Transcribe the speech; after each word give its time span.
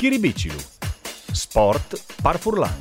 Schiribicilu. 0.00 0.56
Sport 1.30 2.22
par 2.22 2.38
Furlan. 2.38 2.72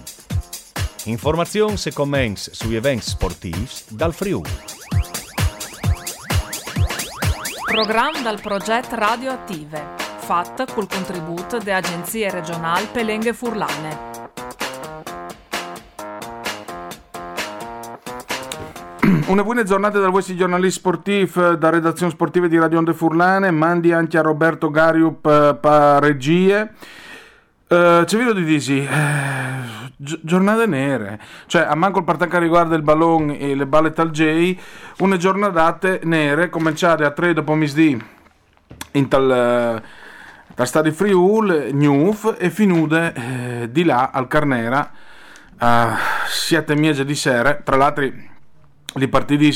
Informazioni 1.03 1.75
e 1.83 1.91
commenti 1.91 2.49
sugli 2.53 2.75
eventi 2.75 3.07
sportivi 3.07 3.67
dal 3.89 4.13
Friuli. 4.13 4.49
Programma 7.65 8.21
dal 8.21 8.39
progetto 8.39 8.95
Radioattive, 8.95 9.95
fatto 10.19 10.63
col 10.73 10.87
contributo 10.87 11.57
delle 11.57 11.73
agenzie 11.73 12.31
regionali 12.31 12.87
Pelenghe 12.89 13.33
Furlane. 13.33 14.07
Una 19.27 19.43
buona 19.43 19.63
giornata 19.63 19.99
dal 19.99 20.11
vostro 20.11 20.35
giornalista 20.35 20.79
sportivo 20.79 21.55
da 21.55 21.69
redazione 21.69 22.13
sportiva 22.13 22.47
di 22.47 22.57
Radio 22.57 22.77
Onde 22.77 22.93
Furlane, 22.93 23.51
mandi 23.51 23.91
anche 23.91 24.17
a 24.17 24.21
Roberto 24.21 24.69
Gariup 24.69 25.25
eh, 25.25 25.57
per 25.59 26.01
regie. 26.01 26.75
Uh, 27.69 28.03
ci 28.05 28.17
vedo 28.17 28.33
di 28.33 28.43
disi, 28.43 28.79
uh, 28.79 29.91
gi- 29.95 30.19
giornate 30.23 30.65
nere, 30.65 31.19
cioè 31.45 31.61
a 31.61 31.75
manco 31.75 31.99
il 31.99 32.03
partacca 32.03 32.39
riguarda 32.39 32.75
il 32.75 32.81
ballon 32.81 33.29
e 33.29 33.53
le 33.53 33.67
balle 33.67 33.91
tal 33.91 34.09
J, 34.09 34.57
una 34.99 35.17
giornate 35.17 35.99
nere, 36.03 36.49
cominciate 36.49 37.05
a 37.05 37.11
3 37.11 37.33
dopo 37.33 37.53
misdì 37.53 37.95
in 38.93 39.07
tal, 39.07 39.79
uh, 39.79 40.53
tal 40.55 40.65
stadio 40.65 40.91
Friul, 40.91 41.69
Newf 41.71 42.35
e 42.39 42.49
finude 42.49 43.13
eh, 43.13 43.71
di 43.71 43.83
là 43.83 44.09
al 44.11 44.27
Carnera. 44.27 44.91
A 45.59 45.95
7 46.25 46.73
mesi 46.73 47.05
di 47.05 47.13
sera, 47.13 47.53
tra 47.53 47.75
l'altro 47.75 48.03
li 48.93 49.07
partiti 49.09 49.55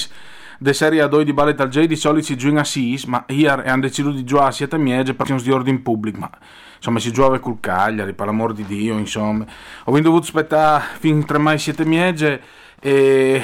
de 0.59 0.73
serie 0.73 1.01
a 1.01 1.07
2 1.07 1.23
di 1.23 1.33
balle 1.33 1.53
tal 1.53 1.69
J 1.69 1.85
di 1.85 1.95
solito 1.95 2.27
si 2.27 2.37
giocano 2.37 2.59
a 2.59 2.63
6, 2.63 3.03
ma 3.07 3.25
ieri 3.27 3.67
hanno 3.67 3.81
deciso 3.81 4.11
di 4.11 4.23
giocare 4.23 4.49
a 4.49 4.51
7 4.51 4.77
mesi 4.77 5.13
per 5.13 5.41
di 5.41 5.51
ordine 5.51 5.79
pubblico, 5.79 6.19
ma 6.19 6.29
insomma 6.77 6.99
si 6.99 7.11
giocava 7.11 7.39
col 7.39 7.59
Cagliari, 7.59 8.13
per 8.13 8.25
l'amor 8.27 8.53
di 8.53 8.65
Dio, 8.65 8.97
insomma. 8.97 9.45
Ho 9.85 9.99
dovuto 9.99 10.23
aspettare 10.23 10.83
fino 10.99 11.19
a 11.19 11.23
3 11.23 11.37
mai 11.37 11.57
7 11.57 11.85
mesi 11.85 12.39
e 12.79 13.41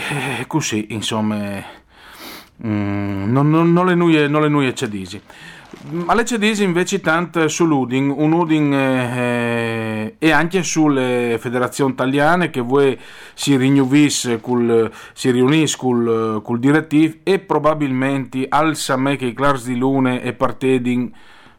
così, 0.47 0.87
insomma, 0.89 1.63
mm, 2.65 3.31
non, 3.31 3.49
non, 3.49 3.71
non, 3.71 3.85
le 3.85 3.95
nuie, 3.95 4.27
non 4.27 4.41
le 4.41 4.49
nuie 4.49 4.73
cedisi. 4.73 5.21
Ma 5.91 6.13
le 6.13 6.25
cedisi 6.25 6.63
invece 6.63 6.99
tanto 6.99 7.47
sull'Udin, 7.47 8.09
un 8.09 8.33
Udin 8.33 8.73
eh, 8.73 10.15
e 10.17 10.31
anche 10.31 10.63
sulle 10.63 11.37
federazioni 11.39 11.93
italiane 11.93 12.49
che 12.49 12.59
voi 12.59 12.99
si 13.33 13.55
riunisse 13.55 14.41
col, 14.41 14.91
si 15.13 15.31
riunisse 15.31 15.77
col, 15.77 16.41
col 16.43 16.59
direttivo 16.59 17.15
e 17.23 17.39
probabilmente 17.39 18.45
al 18.49 18.75
Samè 18.75 19.15
che 19.15 19.25
i 19.25 19.33
Clars 19.33 19.65
di 19.65 19.77
Lune 19.77 20.21
e 20.21 20.33
partedin 20.33 21.11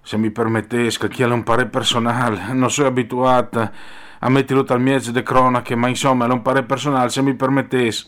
se 0.02 0.16
mi 0.16 0.30
permettesca, 0.30 1.08
chi 1.08 1.22
è 1.22 1.26
un 1.26 1.42
parere 1.42 1.68
personale, 1.68 2.52
non 2.52 2.70
sono 2.70 2.88
abituata 2.88 3.70
a 4.18 4.28
metterlo 4.28 4.64
al 4.68 4.80
mezzo 4.80 5.12
de 5.12 5.22
cronache, 5.22 5.74
ma 5.74 5.88
insomma 5.88 6.26
è 6.26 6.30
un 6.30 6.42
parere 6.42 6.66
personale, 6.66 7.08
se 7.10 7.22
mi 7.22 7.34
permettesse, 7.34 8.06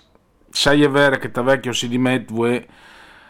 sai 0.53 0.83
è 0.83 0.89
vero 0.89 1.17
che 1.17 1.31
ta 1.31 1.43
vecchio 1.43 1.73
si 1.73 1.89
dimette 1.89 2.67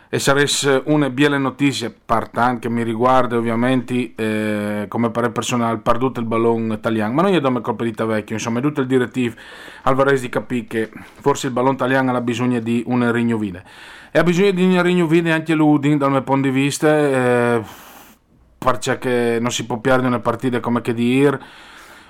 e 0.08 0.18
sarebbe 0.18 0.82
una 0.86 1.08
bella 1.08 1.38
notizia, 1.38 1.90
partan 2.04 2.58
che 2.58 2.68
mi 2.68 2.82
riguarda 2.82 3.38
ovviamente 3.38 4.12
eh, 4.14 4.84
come 4.88 5.10
parere 5.10 5.32
personale, 5.32 5.78
perduto 5.78 6.20
il 6.20 6.26
ballone 6.26 6.74
italiano, 6.74 7.14
ma 7.14 7.22
non 7.22 7.30
gli 7.30 7.38
do 7.38 7.60
colpa 7.62 7.84
di 7.84 7.94
vecchio, 7.96 8.34
insomma 8.34 8.58
è 8.58 8.62
tutto 8.62 8.82
il 8.82 8.86
direttivo 8.86 9.36
Alvarez 9.84 10.20
di 10.20 10.28
capire 10.28 10.66
che 10.66 10.90
forse 11.20 11.46
il 11.46 11.54
ballone 11.54 11.76
italiano 11.76 12.14
ha 12.14 12.20
bisogno 12.20 12.60
di 12.60 12.82
una 12.88 13.10
rinnovile. 13.10 13.64
E 14.10 14.18
ha 14.18 14.22
bisogno 14.22 14.50
di 14.50 14.64
una 14.64 14.82
rinnovile 14.82 15.32
anche 15.32 15.54
l'Udin 15.54 15.96
dal 15.96 16.10
mio 16.10 16.22
punto 16.22 16.48
di 16.48 16.54
vista. 16.54 16.98
Eh, 16.98 17.62
perché 18.62 19.38
non 19.40 19.50
si 19.50 19.66
può 19.66 19.78
perdere 19.78 20.08
una 20.08 20.20
partita 20.20 20.60
come 20.60 20.82
che 20.82 20.94
dir 20.94 21.38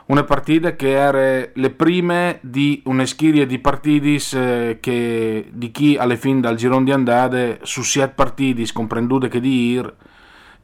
una 0.07 0.25
partita 0.25 0.75
che 0.75 0.91
era 0.91 1.49
le 1.53 1.71
prime 1.71 2.39
di 2.43 2.83
una 2.87 3.07
schiria 3.07 3.47
di 3.47 3.59
partiti 3.59 4.21
eh, 4.35 4.79
che 4.81 5.49
di 5.53 5.71
chi 5.71 5.97
alle 5.97 6.17
fine 6.17 6.41
dal 6.41 6.57
girone 6.57 6.85
di 6.85 6.93
andate 6.93 7.61
su 7.63 7.83
sette 7.83 8.15
partiti 8.15 8.71
comprendute 8.73 9.29
che 9.29 9.41
di 9.41 9.71
ir 9.71 9.95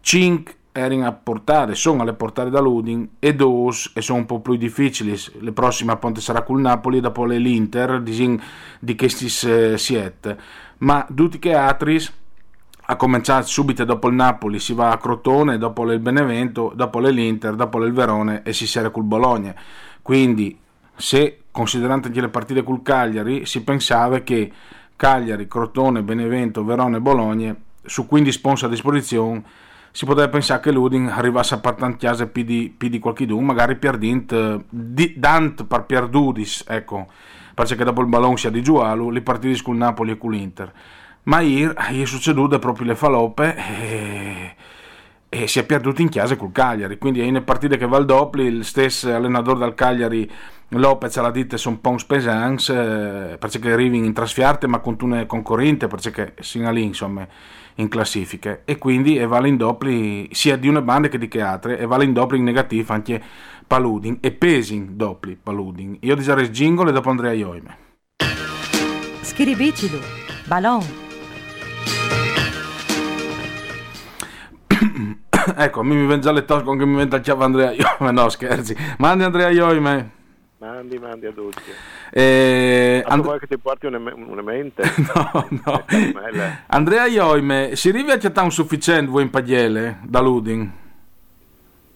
5 0.00 0.54
erano 0.72 1.06
a 1.06 1.12
portare 1.12 1.74
sono 1.74 2.02
alle 2.02 2.14
portare 2.14 2.50
da 2.50 2.60
Ludin 2.60 3.08
e 3.18 3.34
due 3.34 3.72
e 3.94 4.02
sono 4.02 4.18
un 4.18 4.26
po' 4.26 4.40
più 4.40 4.56
difficili 4.56 5.16
le 5.40 5.52
prossime 5.52 5.92
appunto 5.92 6.20
sarà 6.20 6.42
col 6.42 6.60
Napoli 6.60 7.00
dopo 7.00 7.24
l'Inter 7.24 8.00
di, 8.00 8.40
di 8.78 8.96
questi 8.96 9.28
7 9.28 10.38
ma 10.78 11.06
tutti 11.12 11.38
che 11.38 11.54
altri 11.54 11.98
ha 12.90 12.96
cominciato 12.96 13.46
subito 13.46 13.84
dopo 13.84 14.08
il 14.08 14.14
Napoli, 14.14 14.58
si 14.58 14.72
va 14.72 14.90
a 14.90 14.96
Crotone, 14.96 15.58
dopo 15.58 15.90
il 15.92 15.98
Benevento, 15.98 16.72
dopo 16.74 17.00
l'Inter, 17.00 17.54
dopo 17.54 17.84
il 17.84 17.92
Verone 17.92 18.40
e 18.42 18.54
si 18.54 18.66
sera 18.66 18.88
col 18.88 19.04
Bologna. 19.04 19.54
Quindi, 20.00 20.58
se 20.96 21.42
considerando 21.50 22.06
anche 22.06 22.20
le 22.22 22.30
partite 22.30 22.62
col 22.62 22.80
Cagliari, 22.80 23.44
si 23.44 23.62
pensava 23.62 24.20
che 24.20 24.50
Cagliari, 24.96 25.46
Crotone, 25.46 26.02
Benevento, 26.02 26.64
Verone 26.64 26.96
e 26.96 27.00
Bologna, 27.00 27.54
su 27.82 28.06
15 28.06 28.32
sponsor 28.32 28.68
a 28.68 28.72
disposizione, 28.72 29.42
si 29.90 30.06
poteva 30.06 30.28
pensare 30.28 30.62
che 30.62 30.72
l'Udin 30.72 31.08
arrivasse 31.08 31.54
a 31.54 31.58
partantiase 31.58 32.26
più 32.28 32.42
di, 32.42 32.74
più 32.74 32.88
di 32.88 32.98
qualche 32.98 33.26
dun, 33.26 33.44
magari 33.44 33.76
Pierdint, 33.76 34.64
di, 34.66 35.12
Dant 35.14 35.66
per 35.66 35.84
Pierdudis, 35.84 36.64
ecco, 36.66 37.06
perché 37.52 37.84
dopo 37.84 38.00
il 38.00 38.06
Ballon 38.06 38.38
sia 38.38 38.48
di 38.48 38.62
Giualu, 38.62 39.10
li 39.10 39.20
partiti 39.20 39.60
con 39.60 39.76
Napoli 39.76 40.12
e 40.12 40.16
con 40.16 40.30
l'Inter 40.30 40.72
ma 41.28 41.40
ieri 41.40 42.02
è 42.02 42.04
succeduto 42.04 42.58
proprio 42.58 42.86
le 42.86 42.94
faloppe 42.94 43.54
e, 43.56 44.54
e, 45.28 45.46
si 45.46 45.58
è 45.58 45.64
perduto 45.64 46.02
in 46.02 46.08
chiesa 46.08 46.36
col 46.36 46.52
Cagliari. 46.52 46.98
Quindi 46.98 47.20
è 47.20 47.24
in 47.24 47.42
partite 47.44 47.76
che 47.76 47.86
va 47.86 47.98
al 47.98 48.06
doppio 48.06 48.42
il 48.42 48.64
stesso 48.64 49.14
allenatore 49.14 49.60
del 49.60 49.74
Cagliari 49.74 50.30
Lopez 50.70 51.16
ha 51.16 51.30
detto 51.30 51.56
sono 51.56 51.76
un 51.76 51.80
po' 51.80 51.96
pesants 52.06 52.68
eh, 52.68 53.36
perché 53.38 53.72
arrivi 53.72 53.96
in 53.96 54.12
trasfiarte 54.12 54.66
ma 54.66 54.80
con 54.80 54.98
una 55.00 55.24
concorrente 55.24 55.86
perché 55.86 56.34
lì 56.52 56.82
insomma 56.82 57.26
in 57.76 57.88
classifiche. 57.88 58.62
E 58.64 58.78
quindi 58.78 59.18
vale 59.18 59.48
in 59.48 59.56
doppio 59.56 60.26
sia 60.30 60.56
di 60.56 60.68
una 60.68 60.82
banda 60.82 61.08
che 61.08 61.18
di 61.18 61.28
che 61.28 61.40
altre 61.40 61.78
e 61.78 61.86
vale 61.86 62.04
in 62.04 62.12
doppio 62.12 62.36
in 62.36 62.44
negativo 62.44 62.92
anche 62.92 63.22
Paludin 63.66 64.18
e 64.20 64.32
Pesin 64.32 64.96
doppio 64.96 65.36
Paludin. 65.42 65.98
Io 66.00 66.14
disare 66.16 66.50
jingle 66.50 66.88
e 66.88 66.92
dopo 66.92 67.10
Andrea 67.10 67.32
Ioime. 67.32 67.76
Schiribicido 69.20 69.98
Ballon 70.46 71.06
ecco, 75.56 75.82
mi 75.82 75.96
viene 75.96 76.18
già 76.18 76.32
le 76.32 76.44
tosche 76.44 76.64
con 76.64 76.78
che 76.78 76.84
mi 76.84 76.96
mette 76.96 77.16
il 77.16 77.22
chiave 77.22 77.44
Andrea 77.44 77.72
Ioime, 77.72 78.12
no 78.12 78.28
scherzi, 78.28 78.76
mandi 78.98 79.24
Andrea 79.24 79.50
Ioime. 79.50 80.16
Mandi, 80.58 80.98
mandi 80.98 81.26
a 81.26 81.32
tutti. 81.32 81.62
Eh, 82.10 83.04
And... 83.06 83.22
vuoi 83.22 83.38
che 83.38 83.46
ti 83.46 83.58
porti 83.58 83.86
una, 83.86 83.98
mente? 84.42 84.82
no, 85.14 85.48
no. 85.64 85.84
Andrea 86.66 87.06
Ioime, 87.06 87.76
si 87.76 87.90
arriva 87.90 88.14
a 88.14 88.16
c'è 88.16 88.32
un 88.34 88.50
sufficiente 88.50 89.10
voi 89.10 89.22
in 89.22 89.30
pagliele 89.30 90.00
da 90.02 90.20
Luding? 90.20 90.70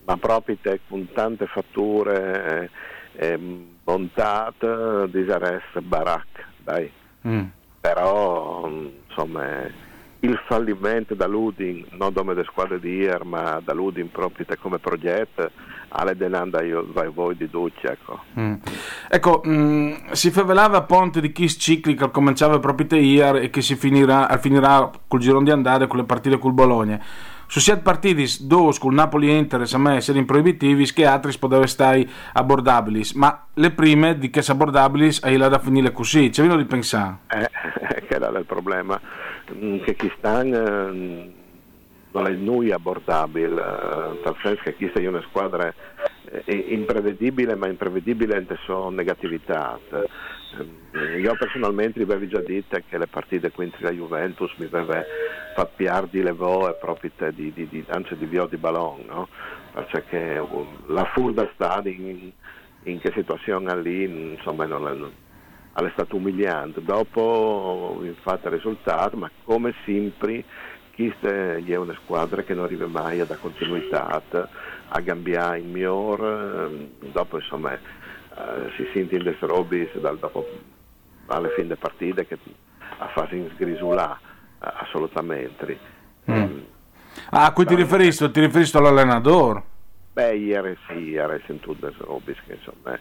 Ma 0.04 0.16
proprio 0.16 0.56
te, 0.60 0.80
con 0.88 1.08
tante 1.12 1.46
fatture, 1.46 2.70
eh, 3.14 3.38
montate, 3.84 5.08
disaresse, 5.10 5.80
baracca, 5.80 6.44
dai. 6.58 6.90
Mm. 7.26 7.44
Però, 7.80 8.68
insomma 9.08 9.90
il 10.24 10.40
fallimento 10.46 11.14
da 11.14 11.26
Ludin, 11.26 11.84
non 11.90 12.12
come 12.12 12.34
le 12.34 12.44
squadre 12.44 12.78
di 12.78 12.94
ieri, 12.94 13.26
ma 13.26 13.60
da 13.62 13.72
Ludin 13.72 14.10
proprio 14.10 14.46
come 14.60 14.78
progetto, 14.78 15.50
alle 15.88 16.16
denanda 16.16 16.62
io 16.62 16.86
vai 16.92 17.08
voi 17.08 17.36
di 17.36 17.50
Ducci, 17.50 17.86
ecco. 17.86 18.20
Mm. 18.38 18.54
Ecco, 19.08 19.42
mm, 19.46 20.12
si 20.12 20.30
favelava 20.30 20.78
a 20.78 20.82
ponte 20.82 21.20
di 21.20 21.32
Kiss 21.32 21.56
Cicli 21.58 21.94
che 21.94 22.10
cominciava 22.10 22.60
proprio 22.60 22.86
te 22.86 22.98
ieri 22.98 23.40
e 23.40 23.50
che 23.50 23.62
si 23.62 23.74
finirà, 23.74 24.28
finirà 24.38 24.90
col 25.08 25.18
girone 25.18 25.44
di 25.44 25.50
andare 25.50 25.88
con 25.88 25.98
le 25.98 26.04
partite 26.04 26.38
col 26.38 26.52
Bologna. 26.52 27.00
Su 27.46 27.58
sette 27.58 27.82
partiti, 27.82 28.46
due 28.46 28.72
con 28.78 28.94
Napoli 28.94 29.28
e 29.28 29.36
Inter, 29.36 29.68
a 29.70 29.78
me 29.78 29.96
essere 29.96 30.24
proibitivi, 30.24 30.90
che 30.92 31.04
altri 31.04 31.36
potevano 31.36 31.66
stare 31.66 32.08
abbordabili, 32.32 33.02
ma 33.14 33.46
le 33.54 33.72
prime 33.72 34.16
di 34.16 34.30
che 34.30 34.42
abbordabili 34.46 35.14
hai 35.22 35.36
là 35.36 35.48
da 35.48 35.58
finire 35.58 35.92
così, 35.92 36.30
c'è 36.30 36.40
vino 36.42 36.56
di 36.56 36.64
pensare? 36.64 37.18
Eh, 37.26 37.50
che 38.06 38.14
era 38.14 38.28
il 38.38 38.46
problema 38.46 38.98
Che 39.84 39.94
chi 39.94 40.12
stanno 40.16 41.40
non 42.12 42.26
è 42.26 42.30
noi 42.30 42.70
abbordabile, 42.70 43.60
eh, 43.60 44.20
nel 44.24 44.36
senso 44.42 44.62
che 44.62 44.74
questa 44.74 45.00
è 45.00 45.06
una 45.06 45.22
squadra 45.22 45.72
eh, 46.44 46.54
imprevedibile, 46.54 47.54
ma 47.54 47.68
imprevedibile 47.68 48.38
in 48.38 48.58
sua 48.64 48.90
negatività. 48.90 49.78
Eh, 49.90 51.18
io 51.18 51.34
personalmente 51.36 52.04
vi 52.04 52.12
avevo 52.12 52.26
già 52.26 52.40
detto 52.40 52.78
che 52.86 52.98
le 52.98 53.06
partite 53.06 53.50
contro 53.50 53.78
la 53.80 53.90
Juventus 53.90 54.52
mi 54.56 54.66
aveva 54.66 55.02
fatto 55.54 55.72
piardi 55.76 56.22
le 56.22 56.32
voe 56.32 56.74
proprio 56.74 57.10
di, 57.30 57.52
di, 57.52 57.66
di, 57.68 57.84
anzi 57.88 58.16
di 58.16 58.26
via 58.26 58.46
di 58.46 58.58
ballon, 58.58 59.04
no? 59.06 59.28
perché 59.72 60.38
uh, 60.38 60.66
la 60.88 61.04
furda 61.06 61.48
sta 61.54 61.80
in, 61.84 62.30
in 62.82 63.00
che 63.00 63.12
situazione 63.14 63.80
lì, 63.80 64.32
insomma 64.32 64.66
non 64.66 64.88
è, 64.88 64.92
è 65.74 65.90
stato 65.92 66.16
umiliante. 66.16 66.82
Dopo 66.82 68.00
infatti 68.02 68.46
il 68.46 68.52
risultato, 68.52 69.16
ma 69.16 69.30
come 69.44 69.74
sempre 69.84 70.44
questa 70.94 71.56
è 71.56 71.76
una 71.76 71.96
squadra 72.04 72.42
che 72.42 72.54
non 72.54 72.64
arriva 72.64 72.86
mai 72.86 73.20
ad 73.20 73.36
continuità, 73.40 74.22
a 74.88 75.02
cambiare 75.02 75.58
il 75.58 75.64
migliore, 75.64 76.64
ehm, 76.64 76.88
dopo 77.12 77.38
insomma 77.38 77.72
eh, 77.72 78.70
si 78.76 78.86
sente 78.92 79.16
in 79.16 79.22
queste 79.22 79.46
robe 79.46 79.90
dopo 79.94 80.46
alla 81.26 81.48
fine 81.48 81.68
delle 81.68 81.76
partite 81.76 82.26
che 82.26 82.38
a 82.98 83.08
fase 83.08 83.50
sgrisulà 83.54 84.18
eh, 84.62 84.72
assolutamente. 84.80 85.78
Mm. 86.30 86.34
Um, 86.34 86.64
ah, 87.30 87.46
a 87.46 87.52
cui 87.52 87.64
ti 87.64 87.74
riferisci? 87.74 88.30
Ti 88.30 88.40
riferisci 88.40 88.76
all'allenatore? 88.76 89.70
Beh, 90.12 90.36
ieri 90.36 90.76
sì, 90.86 90.98
ieri 91.10 91.42
sento 91.46 91.74
queste 91.74 92.04
robe 92.04 92.36
che 92.46 92.54
insomma 92.54 92.94
eh, 92.94 93.00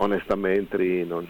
onestamente 0.00 1.04
non, 1.04 1.28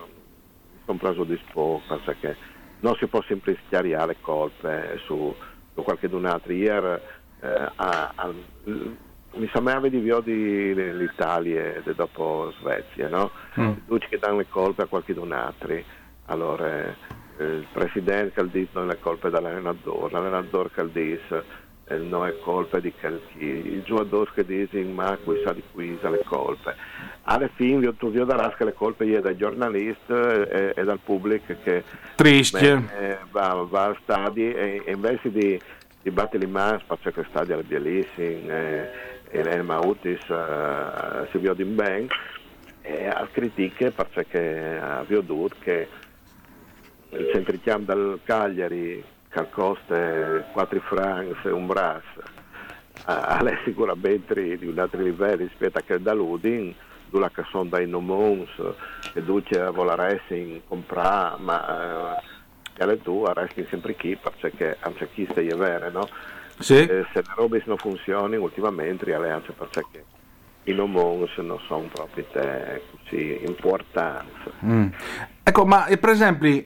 sono 0.84 0.99
preso 0.99 1.25
di 1.25 1.38
spoco 1.49 1.99
perché 2.05 2.37
non 2.81 2.94
si 2.96 3.06
può 3.06 3.22
sempre 3.22 3.58
schiariare 3.64 4.06
le 4.08 4.17
colpe 4.20 4.99
su, 5.05 5.34
su 5.75 5.82
qualche 5.82 6.08
d'un 6.08 6.25
altro. 6.25 6.52
Ieri 6.52 7.00
eh, 7.40 7.70
a, 7.76 8.12
a, 8.14 8.32
mi 9.32 9.49
sembrava 9.52 9.88
di 9.88 9.99
via 9.99 10.20
di 10.20 10.75
l'Italia 10.96 11.75
e 11.84 11.94
dopo 11.94 12.52
Svezia, 12.58 13.08
no? 13.08 13.31
Mm. 13.58 13.72
Tutti 13.87 14.06
che 14.08 14.19
danno 14.19 14.38
le 14.38 14.49
colpe 14.49 14.82
a 14.82 14.87
qualche 14.87 15.14
altro. 15.31 15.82
Allora, 16.26 16.87
eh, 16.87 16.96
il 17.38 17.66
presidente 17.73 18.32
che 18.40 18.50
dice 18.50 18.70
non 18.73 18.90
è 18.90 18.99
colpa 18.99 19.31
dell'allenatore, 19.31 20.12
l'allenatore 20.12 20.70
che 20.70 20.90
dice 20.90 21.44
non 21.98 22.26
è 22.26 22.38
colpa 22.38 22.78
di 22.78 22.92
chi, 22.92 23.44
il 23.44 23.82
giocatore 23.82 24.31
che 24.34 24.44
dice 24.44 24.82
ma 24.82 25.16
qui 25.22 25.40
sa 25.44 25.52
di 25.52 25.62
qui 25.72 25.98
sa 26.00 26.10
le 26.10 26.22
colpe. 26.25 26.75
Alla 27.22 27.48
fine 27.54 27.96
tu 27.96 28.10
vi 28.10 28.25
darà 28.25 28.54
che 28.56 28.64
le 28.64 28.72
colpe 28.72 29.04
è 29.04 29.20
dai 29.20 29.37
giornalisti 29.37 30.12
e, 30.12 30.72
e, 30.76 30.84
dal 30.84 31.00
pubblico 31.02 31.54
che 31.62 31.84
beh, 32.81 33.19
va, 33.31 33.66
va 33.69 33.84
al 33.84 33.98
stadio 34.02 34.56
e, 34.56 34.82
e 34.84 34.92
invece 34.92 35.31
di, 35.31 35.60
di 36.02 36.10
battere 36.10 36.44
le 36.44 36.50
mani, 36.50 36.81
spazio 36.81 37.10
che 37.10 37.25
stadio 37.28 37.54
alle 37.54 37.64
bellissime. 37.64 38.46
Eh, 38.46 39.19
Irene 39.32 39.62
Mautis 39.62 40.26
uh, 40.28 41.26
si 41.31 41.38
vede 41.38 41.62
in 41.62 41.76
ben 41.76 42.08
e 42.82 43.06
ha 43.06 43.28
critiche 43.31 43.92
perché 43.92 44.78
abbiamo 44.81 45.22
detto 45.22 45.54
che 45.60 45.88
il 47.10 47.31
centricamp 47.32 47.87
del 47.87 48.19
Cagliari 48.25 49.02
costa 49.50 50.44
4 50.52 50.80
francs 50.80 51.44
e 51.44 51.50
un 51.50 51.66
brass 51.66 52.02
è 53.04 53.58
sicuramente 53.64 54.58
di 54.58 54.66
un 54.66 54.78
altro 54.78 55.00
livello 55.00 55.36
rispetto 55.36 55.78
a 55.78 55.82
quel 55.82 56.00
da 56.00 56.12
Ludin 56.12 56.74
dove 57.08 57.30
che 57.32 57.44
sono 57.50 57.64
dai 57.64 57.88
nomons 57.88 58.50
e 59.14 59.22
dove 59.22 59.70
voleresti 59.72 60.36
in 60.36 60.60
comprare 60.66 61.36
ma 61.40 62.16
eh, 62.76 63.02
tu 63.02 63.24
resti 63.26 63.66
sempre 63.68 63.94
qui 63.96 64.16
perché 64.16 64.76
anche 64.80 65.08
chi 65.12 65.26
stai 65.30 65.48
vero 65.48 65.90
no? 65.90 66.08
Sì. 66.58 66.74
Eh, 66.74 67.06
se 67.12 67.22
le 67.22 67.32
robe 67.34 67.62
non 67.66 67.78
funzionano 67.78 68.40
ultimamente 68.40 69.06
le 69.06 69.14
alleanze 69.14 69.52
perché 69.52 70.04
i 70.64 70.74
nomons 70.74 71.36
non 71.38 71.58
sono 71.66 71.88
proprio 71.92 72.24
te, 72.32 72.82
così 72.90 73.40
importanti. 73.46 74.50
Mm. 74.64 74.88
Ecco, 75.42 75.64
ma 75.64 75.86
eh, 75.86 75.96
per 75.96 76.10
esempio, 76.10 76.64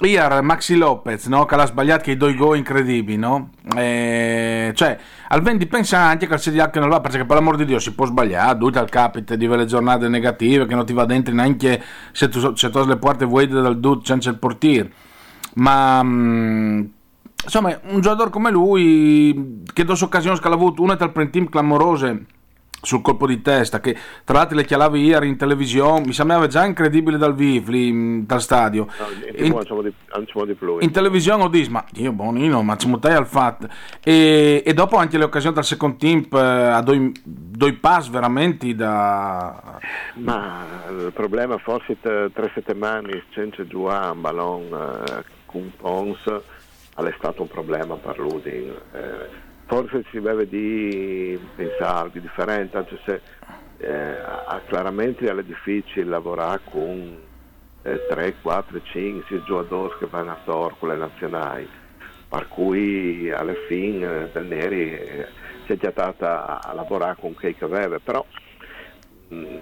Iar 0.00 0.42
Maxi 0.42 0.76
Lopez, 0.76 1.26
no? 1.26 1.44
che 1.44 1.56
ha 1.56 1.66
sbagliato 1.66 2.04
che 2.04 2.12
i 2.12 2.16
due 2.16 2.34
gol 2.34 2.56
incredibili, 2.56 3.18
no? 3.18 3.50
Eh, 3.76 4.70
cioè, 4.74 4.96
al 5.28 5.42
vendi 5.42 5.66
pensa 5.66 5.98
anche 5.98 6.28
che 6.28 6.34
il 6.34 6.40
CDH 6.40 6.76
non 6.78 6.88
va, 6.88 7.00
perché 7.00 7.24
per 7.24 7.36
l'amor 7.36 7.56
di 7.56 7.64
Dio 7.64 7.80
si 7.80 7.92
può 7.92 8.06
sbagliare, 8.06 8.56
due 8.56 8.70
al 8.74 8.88
capite 8.88 9.36
di 9.36 9.48
quelle 9.48 9.66
giornate 9.66 10.08
negative, 10.08 10.66
che 10.66 10.74
non 10.76 10.86
ti 10.86 10.92
va 10.92 11.04
dentro 11.04 11.34
neanche 11.34 11.82
se 12.12 12.28
tu, 12.28 12.54
se 12.54 12.70
tu 12.70 12.84
le 12.84 12.96
porte 12.96 13.24
vuoi 13.24 13.48
dal 13.48 13.80
dut 13.80 14.06
senza 14.06 14.30
il 14.30 14.38
portiere. 14.38 14.92
Ma... 15.54 16.00
Mm, 16.04 16.84
insomma, 17.42 17.80
un 17.88 18.00
giocatore 18.00 18.30
come 18.30 18.50
lui, 18.52 19.62
che 19.72 19.82
dos 19.82 20.00
occasioni 20.02 20.38
che 20.38 20.46
ha 20.46 20.52
avuto, 20.52 20.80
una 20.80 20.94
tra 20.94 21.10
il 21.14 21.30
team 21.30 21.48
clamorose 21.48 22.26
sul 22.80 23.02
colpo 23.02 23.26
di 23.26 23.40
testa, 23.42 23.80
che 23.80 23.96
tra 24.24 24.38
l'altro 24.38 24.56
le 24.56 24.64
chialavi 24.64 25.02
ieri 25.02 25.28
in 25.28 25.36
televisione, 25.36 26.06
mi 26.06 26.12
sembrava 26.12 26.46
già 26.46 26.64
incredibile 26.64 27.16
dal 27.16 27.34
vivo, 27.34 27.70
lì, 27.70 28.24
dal 28.24 28.40
stadio. 28.40 28.86
No, 28.98 29.06
in, 29.36 29.44
in, 29.46 30.80
in, 30.80 30.90
televisione 30.90 31.42
ho 31.42 31.48
detto, 31.48 31.70
ma 31.70 31.84
io 31.94 32.12
bonino, 32.12 32.62
ma 32.62 32.76
ci 32.76 32.88
mutai 32.88 33.14
al 33.14 33.26
fatto. 33.26 33.68
E, 34.02 34.62
e, 34.64 34.74
dopo 34.74 34.96
anche 34.96 35.18
le 35.18 35.24
occasioni 35.24 35.54
dal 35.54 35.64
second 35.64 35.96
team 35.96 36.26
eh, 36.32 36.38
a 36.38 36.80
due, 36.82 37.12
due 37.24 37.72
pass 37.74 38.08
veramente 38.08 38.74
da... 38.74 39.78
Ma 40.14 40.64
il 40.90 41.12
problema 41.12 41.58
forse 41.58 41.96
tre 42.00 42.50
settimane 42.54 43.24
senza 43.32 43.66
giocare 43.66 44.12
un 44.12 44.20
ballon 44.20 45.04
eh, 45.06 45.24
con 45.46 45.72
Pons 45.76 46.20
è 47.06 47.14
stato 47.16 47.42
un 47.42 47.48
problema 47.48 47.94
per 47.94 48.18
l'Udin. 48.18 48.74
Eh, 48.92 49.46
forse 49.68 50.02
si 50.10 50.18
deve 50.18 50.48
di 50.48 51.38
pensare 51.54 52.10
di 52.10 52.22
differente, 52.22 52.76
anche 52.78 52.98
se 53.04 53.20
eh, 53.76 54.16
chiaramente 54.66 55.26
è 55.26 55.42
difficile 55.42 56.06
lavorare 56.06 56.60
con 56.64 57.18
eh, 57.82 58.06
3, 58.08 58.34
4, 58.40 58.80
5, 58.82 59.24
6 59.28 59.42
giocatori 59.44 59.94
che 59.98 60.06
vanno 60.06 60.30
a 60.32 60.38
tor 60.42 60.74
con 60.78 60.88
le 60.88 60.96
nazionali, 60.96 61.68
per 62.28 62.48
cui 62.48 63.30
alla 63.30 63.54
fine 63.68 64.22
eh, 64.22 64.30
del 64.32 64.46
Neri 64.46 64.92
eh, 64.92 65.28
si 65.66 65.72
è 65.72 65.76
già 65.76 65.90
stata 65.90 66.62
a 66.62 66.72
lavorare 66.72 67.16
con 67.20 67.36
chi 67.36 67.54
che 67.54 67.64
aveva, 67.64 67.98
però 67.98 68.24
mh, 69.28 69.36
mm, 69.36 69.56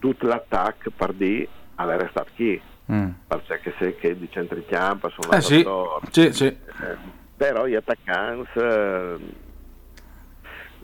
tutto 0.00 0.26
l'attacco 0.26 0.90
per 0.90 1.12
di 1.12 1.48
avere 1.76 2.08
stato 2.10 2.30
chi 2.34 2.60
mm. 2.90 3.10
perché 3.28 3.72
se 3.78 3.94
che 3.94 4.18
di 4.18 4.28
centricampo 4.30 5.08
sono 5.08 5.36
eh 5.36 5.40
sì, 5.40 5.64
sì, 6.10 6.32
sì. 6.32 6.46
Eh, 6.46 7.20
però 7.36 7.66
gli 7.66 7.74
attaccanti 7.74 8.50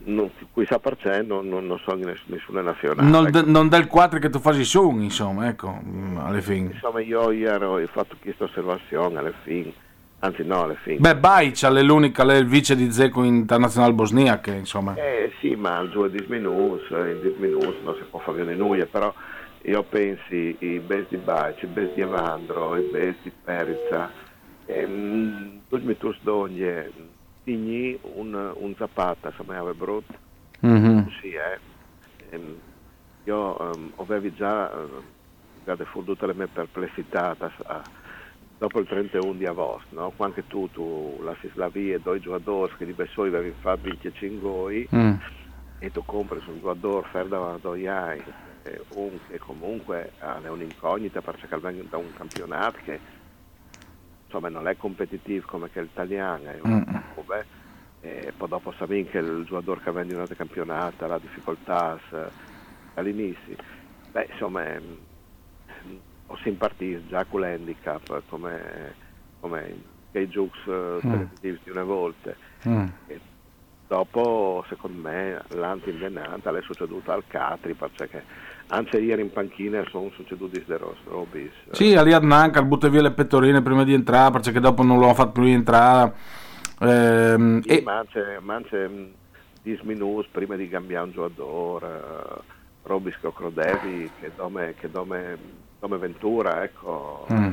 non, 0.09 0.31
qui 0.53 0.67
sa 0.67 0.79
per 0.79 0.97
sé 1.03 1.23
non, 1.23 1.49
non, 1.49 1.67
non 1.67 1.79
so 1.79 1.95
nessuna 1.95 2.63
nazionale. 2.63 3.09
Non, 3.09 3.27
ecco. 3.27 3.43
non 3.45 3.69
del 3.69 3.87
4 3.87 4.19
che 4.19 4.31
tu 4.31 4.39
fai 4.39 4.65
su 4.65 4.91
insomma 4.99 5.49
ecco 5.49 5.81
alle 6.17 6.41
fine 6.41 6.73
insomma 6.73 7.01
io 7.01 7.31
ieri 7.31 7.65
ho 7.65 7.87
fatto 7.89 8.17
questa 8.21 8.45
osservazione 8.45 9.19
alle 9.19 9.35
fine 9.43 9.73
anzi 10.21 10.45
no 10.45 10.63
alle 10.65 10.77
fine 10.83 10.99
beh 10.99 11.17
Bajic 11.17 11.65
è 11.65 11.83
l'unica 11.83 12.25
è 12.25 12.37
il 12.37 12.47
vice 12.47 12.75
di 12.75 12.91
Zeco 12.91 13.23
internazionale 13.23 13.93
bosniache 13.93 14.53
insomma. 14.53 14.95
Eh 14.95 15.33
sì 15.41 15.55
ma 15.55 15.79
il 15.81 15.91
giù 15.91 16.09
di 16.09 16.25
minus 16.29 16.83
in 16.91 17.19
10 17.23 17.37
minus 17.39 17.77
non 17.85 17.95
si 17.95 18.03
può 18.11 18.19
fare 18.21 18.55
nulla 18.55 18.87
però 18.87 19.13
io 19.63 19.83
penso 19.83 20.35
i 20.35 20.81
best 20.85 21.09
di 21.11 21.17
Bajic 21.17 21.63
i 21.63 21.67
best 21.67 21.95
di 21.95 22.01
Evandro 22.01 22.77
i 22.77 22.89
best 22.91 23.19
di 23.23 23.33
Perizza 23.45 24.11
ehm, 24.67 25.61
tutti 25.69 25.85
mi 25.85 25.97
tu 25.97 26.13
sdoglie 26.15 27.17
Tigny 27.49 27.99
un, 28.03 28.53
un 28.57 28.75
Zapata, 28.77 29.33
sembrava 29.35 29.73
brutto. 29.73 30.13
Mm-hmm. 30.67 31.07
Sì, 31.19 31.31
eh. 31.31 31.59
Ehm, 32.29 32.57
io 33.25 33.57
um, 33.59 33.93
avevo 33.97 34.35
già 34.35 34.71
fuori 35.85 36.07
tutte 36.07 36.27
le 36.27 36.35
mie 36.35 36.47
perplessità 36.47 37.35
uh, 37.39 37.81
dopo 38.59 38.81
il 38.81 38.87
31 38.87 39.33
di 39.33 39.47
agosto, 39.47 39.87
no? 39.91 40.13
quando 40.15 40.43
tu, 40.47 40.69
tu 40.73 41.19
lasci 41.23 41.51
la 41.55 41.69
via 41.69 41.99
due 41.99 42.21
giocatori 42.21 42.73
che 42.77 42.85
di 42.85 42.93
Bessoi 42.93 43.29
avevi 43.29 43.55
fatto 43.59 43.83
25 43.83 44.39
gol 44.41 44.87
mm. 44.95 45.13
e 45.79 45.91
tu 45.91 46.03
compri 46.05 46.41
un 46.47 46.61
giocatore 46.61 47.09
fermo 47.11 47.29
davanti 47.29 47.67
a 47.67 47.71
due 47.71 47.89
anni, 47.89 48.25
un 48.95 49.19
che 49.29 49.39
comunque 49.39 50.13
è 50.19 50.49
un'incognita 50.49 51.21
perché 51.23 51.47
viene 51.59 51.85
da 51.89 51.97
un 51.97 52.13
campionato 52.15 52.79
che 52.83 52.99
insomma 54.29 54.51
non 54.51 54.69
è 54.69 54.77
competitivo 54.77 55.47
come 55.47 55.71
che 55.71 55.81
l'italiano, 55.81 56.45
è 56.45 56.59
un 56.63 56.85
mm. 56.87 57.31
e 58.01 58.33
poi 58.37 58.49
dopo 58.49 58.73
sapete 58.73 59.11
che 59.11 59.19
il 59.19 59.45
giocatore 59.45 59.81
che 59.83 59.91
vende 59.91 60.15
in 60.15 60.21
un 60.21 60.27
campionato 60.37 61.05
ha 61.05 61.19
difficoltà 61.19 61.99
all'inizio. 62.95 63.57
Beh, 64.13 64.29
insomma, 64.31 64.65
mm, 64.79 65.97
ho 66.27 66.37
simpatizzato 66.43 67.07
già 67.09 67.25
con 67.25 67.41
l'handicap 67.41 68.23
come, 68.29 68.95
come 69.41 69.77
i 70.13 70.29
giochi 70.29 70.59
mm. 70.71 70.99
televisivi 71.01 71.61
di 71.65 71.71
una 71.71 71.85
volta. 71.85 72.35
Mm. 72.69 72.87
dopo, 73.87 74.65
secondo 74.69 75.01
me, 75.01 75.43
l'anti-invenante 75.49 76.51
è 76.51 76.63
succeduto 76.63 77.11
al 77.13 77.25
Catri 77.27 77.73
perché 77.73 78.23
anzi 78.69 78.97
ieri 78.97 79.23
in 79.23 79.33
panchina 79.33 79.83
sono 79.91 80.11
succeduti 80.15 80.63
delle 80.67 80.81
robis 81.07 81.51
sì, 81.71 81.95
Aliad 81.95 82.23
Nanca 82.23 82.63
butta 82.63 82.89
via 82.89 83.03
le 83.03 83.13
pettorine 83.13 83.63
prima 83.63 83.85
di 83.85 83.95
entrare 83.95 84.33
perché 84.33 84.61
dopo 84.61 84.83
non 84.83 84.99
lo 84.99 85.09
ha 85.09 85.15
fatto 85.15 85.33
più 85.33 85.43
rientrare 85.43 86.15
Ehm, 86.81 87.63
e... 87.65 87.83
Mance, 87.83 88.39
mance 88.41 89.13
10 89.63 89.83
minuti 89.85 90.29
prima 90.31 90.57
di 90.57 90.69
cambiare 90.69 91.07
un 91.07 91.13
giocatore, 91.13 91.87
uh, 91.87 92.43
Robis 92.85 93.17
Crocrodevi 93.19 94.11
che 94.21 94.31
dome, 94.37 94.75
che 94.79 94.91
dome, 94.91 95.37
dome 95.81 95.99
Ventura, 95.99 96.63
ecco. 96.63 97.27
Mm 97.33 97.53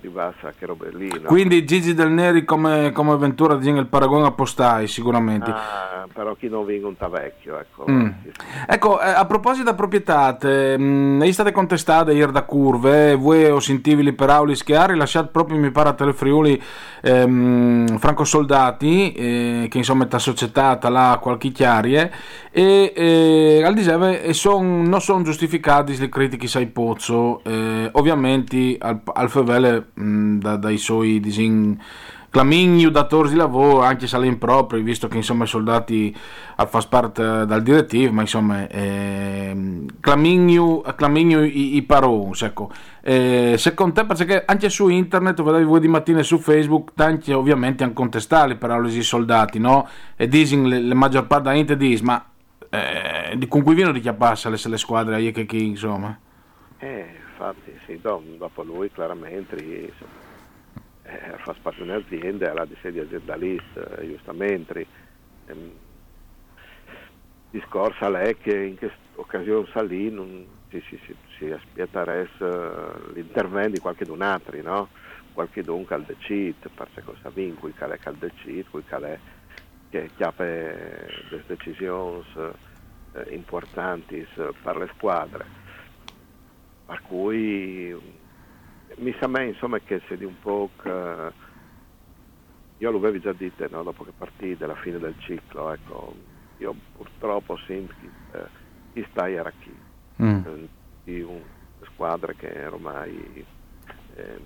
di 0.00 0.08
bassa 0.08 0.52
che 0.56 0.66
robe 0.66 0.90
lì. 0.92 1.10
No? 1.10 1.28
Quindi 1.28 1.64
Gigi 1.66 1.94
Del 1.94 2.10
Neri 2.10 2.44
come, 2.44 2.90
come 2.92 3.16
Ventura 3.16 3.54
il 3.54 3.86
paragone 3.86 4.28
a 4.28 4.30
Postai 4.30 4.86
sicuramente. 4.86 5.50
Ah, 5.50 5.89
però 6.12 6.34
chi 6.34 6.48
non 6.48 6.64
vince 6.64 6.86
un 6.86 7.10
vecchio. 7.10 7.58
Ecco, 7.58 7.84
mm. 7.90 8.08
ecco 8.66 9.00
eh, 9.00 9.10
a 9.10 9.24
proposito 9.26 9.70
di 9.70 9.76
proprietà, 9.76 10.38
mm, 10.78 11.22
state 11.32 11.52
contestate 11.52 12.12
ieri 12.12 12.32
da 12.32 12.42
curve, 12.42 13.14
voi 13.14 13.44
ho 13.44 13.60
sentito 13.60 14.12
per 14.14 14.30
Aulis 14.30 14.62
che 14.62 14.76
ha 14.76 14.86
rilasciato 14.86 15.28
proprio 15.30 15.58
mi 15.58 15.70
pare 15.70 15.90
a 15.90 15.92
Telefriuli 15.94 16.60
ehm, 17.02 17.98
Franco 17.98 18.24
Soldati, 18.24 19.12
eh, 19.12 19.66
che 19.68 19.78
insomma 19.78 20.04
è 20.04 20.18
società 20.18 20.78
là 20.88 21.18
qualche 21.20 21.50
chiarie, 21.50 22.12
e 22.50 22.92
eh, 22.94 23.62
al 23.64 23.74
diseve 23.74 24.32
son, 24.32 24.82
non 24.82 25.00
sono 25.00 25.22
giustificati 25.22 25.96
le 25.98 26.08
critiche 26.08 26.46
sai 26.46 26.66
Pozzo, 26.66 27.42
eh, 27.44 27.88
ovviamente 27.92 28.76
al, 28.78 29.00
al 29.12 29.30
fevele 29.30 29.88
mh, 29.94 30.38
da, 30.38 30.56
dai 30.56 30.76
suoi 30.76 31.20
disin 31.20 31.78
Clamigno 32.30 32.90
datori 32.90 33.30
di 33.30 33.34
lavoro 33.34 33.80
anche 33.82 34.06
se 34.06 34.16
impropri 34.24 34.82
visto 34.82 35.08
che 35.08 35.16
insomma 35.16 35.44
i 35.44 35.48
soldati 35.48 36.16
al 36.56 36.68
fa 36.68 36.80
parte 36.88 37.44
dal 37.44 37.60
direttivo 37.60 38.12
ma 38.12 38.20
insomma 38.20 38.68
eh, 38.68 39.84
Clamigno, 39.98 40.80
Clamigno 40.94 41.42
i, 41.42 41.74
i 41.74 41.82
parons 41.82 42.42
ecco 42.42 42.70
eh, 43.00 43.56
secondo 43.58 43.94
te 43.94 44.06
perché 44.06 44.44
anche 44.46 44.68
su 44.68 44.86
internet 44.86 45.42
vedevi 45.42 45.64
voi 45.64 45.80
di 45.80 45.88
mattina 45.88 46.22
su 46.22 46.38
Facebook 46.38 46.92
tanti 46.94 47.32
ovviamente 47.32 47.82
hanno 47.82 47.94
contestato 47.94 48.56
per 48.56 48.80
i 48.84 49.02
soldati 49.02 49.58
no? 49.58 49.88
e 50.14 50.28
dicono 50.28 50.68
le, 50.68 50.94
maggior 50.94 51.26
parte 51.26 51.48
da 51.48 51.54
Inter 51.54 51.76
dice 51.76 52.04
ma 52.04 52.24
eh, 52.70 53.46
con 53.48 53.64
cui 53.64 53.74
viene 53.74 53.92
di 53.92 53.98
chiappassa 53.98 54.48
le, 54.48 54.58
le 54.62 54.78
squadre 54.78 55.16
a 55.16 55.30
chi 55.30 55.66
insomma 55.66 56.16
eh 56.78 57.06
infatti 57.32 57.72
sì 57.86 57.98
dopo 58.00 58.62
lui 58.62 58.88
chiaramente 58.92 59.56
eh, 61.10 61.36
fa 61.38 61.54
parte 61.60 61.82
di 61.82 61.88
un'azienda, 61.88 62.52
ha 62.52 62.64
di 62.64 62.76
sedi 62.80 63.00
aziendalista, 63.00 63.96
eh, 63.96 64.08
giustamente. 64.08 64.86
Ehm, 65.46 65.72
discorso 67.50 68.08
lei 68.08 68.36
che 68.36 68.56
in 68.56 68.76
questa 68.78 68.96
occasione 69.16 69.66
salì 69.72 70.08
non 70.10 70.46
si, 70.68 70.80
si, 70.88 71.00
si, 71.04 71.14
si 71.36 71.50
aspetteresse 71.50 72.44
uh, 72.44 73.12
l'intervento 73.12 73.70
di 73.70 73.78
qualche 73.80 74.04
d'un 74.04 74.22
altro, 74.22 74.60
no? 74.62 74.88
qualche 75.32 75.62
d'un 75.64 75.84
che 75.84 75.94
al 75.94 76.04
decid, 76.04 76.68
perché 76.72 77.02
cosa 77.02 77.28
vince, 77.30 77.58
qui 77.58 77.72
che 77.72 77.86
è 77.86 77.98
al 78.04 78.14
decid, 78.16 78.68
qui 78.70 78.84
che 78.84 78.96
è 78.96 79.18
che 79.90 80.10
chiappa 80.16 80.44
le 80.44 81.42
decisioni 81.46 82.24
eh, 82.34 83.34
importanti 83.34 84.26
per 84.62 84.76
le 84.76 84.88
squadre. 84.94 85.44
Per 86.86 87.02
cui 87.02 88.19
mi 89.00 89.14
sa 89.18 89.26
me 89.26 89.46
insomma 89.46 89.78
che 89.78 90.00
se 90.08 90.16
di 90.16 90.24
un 90.24 90.38
po' 90.40 90.70
che... 90.80 91.32
io 92.78 92.90
l'avevo 92.90 93.18
già 93.18 93.32
detto 93.32 93.66
no? 93.70 93.82
dopo 93.82 94.04
che 94.04 94.12
partì 94.16 94.56
della 94.56 94.76
fine 94.76 94.98
del 94.98 95.14
ciclo 95.18 95.72
ecco 95.72 96.14
io 96.58 96.74
purtroppo 96.96 97.56
sento 97.66 97.94
che 98.00 98.38
eh, 98.38 98.46
chi 98.92 99.06
sta 99.10 99.28
era 99.28 99.50
chi 99.58 99.74
mm. 100.22 100.46
Eh, 100.46 100.68
di 101.04 101.20
un, 101.22 101.40
squadre 101.92 102.34
che 102.36 102.66
ormai 102.66 103.44
eh, 104.16 104.38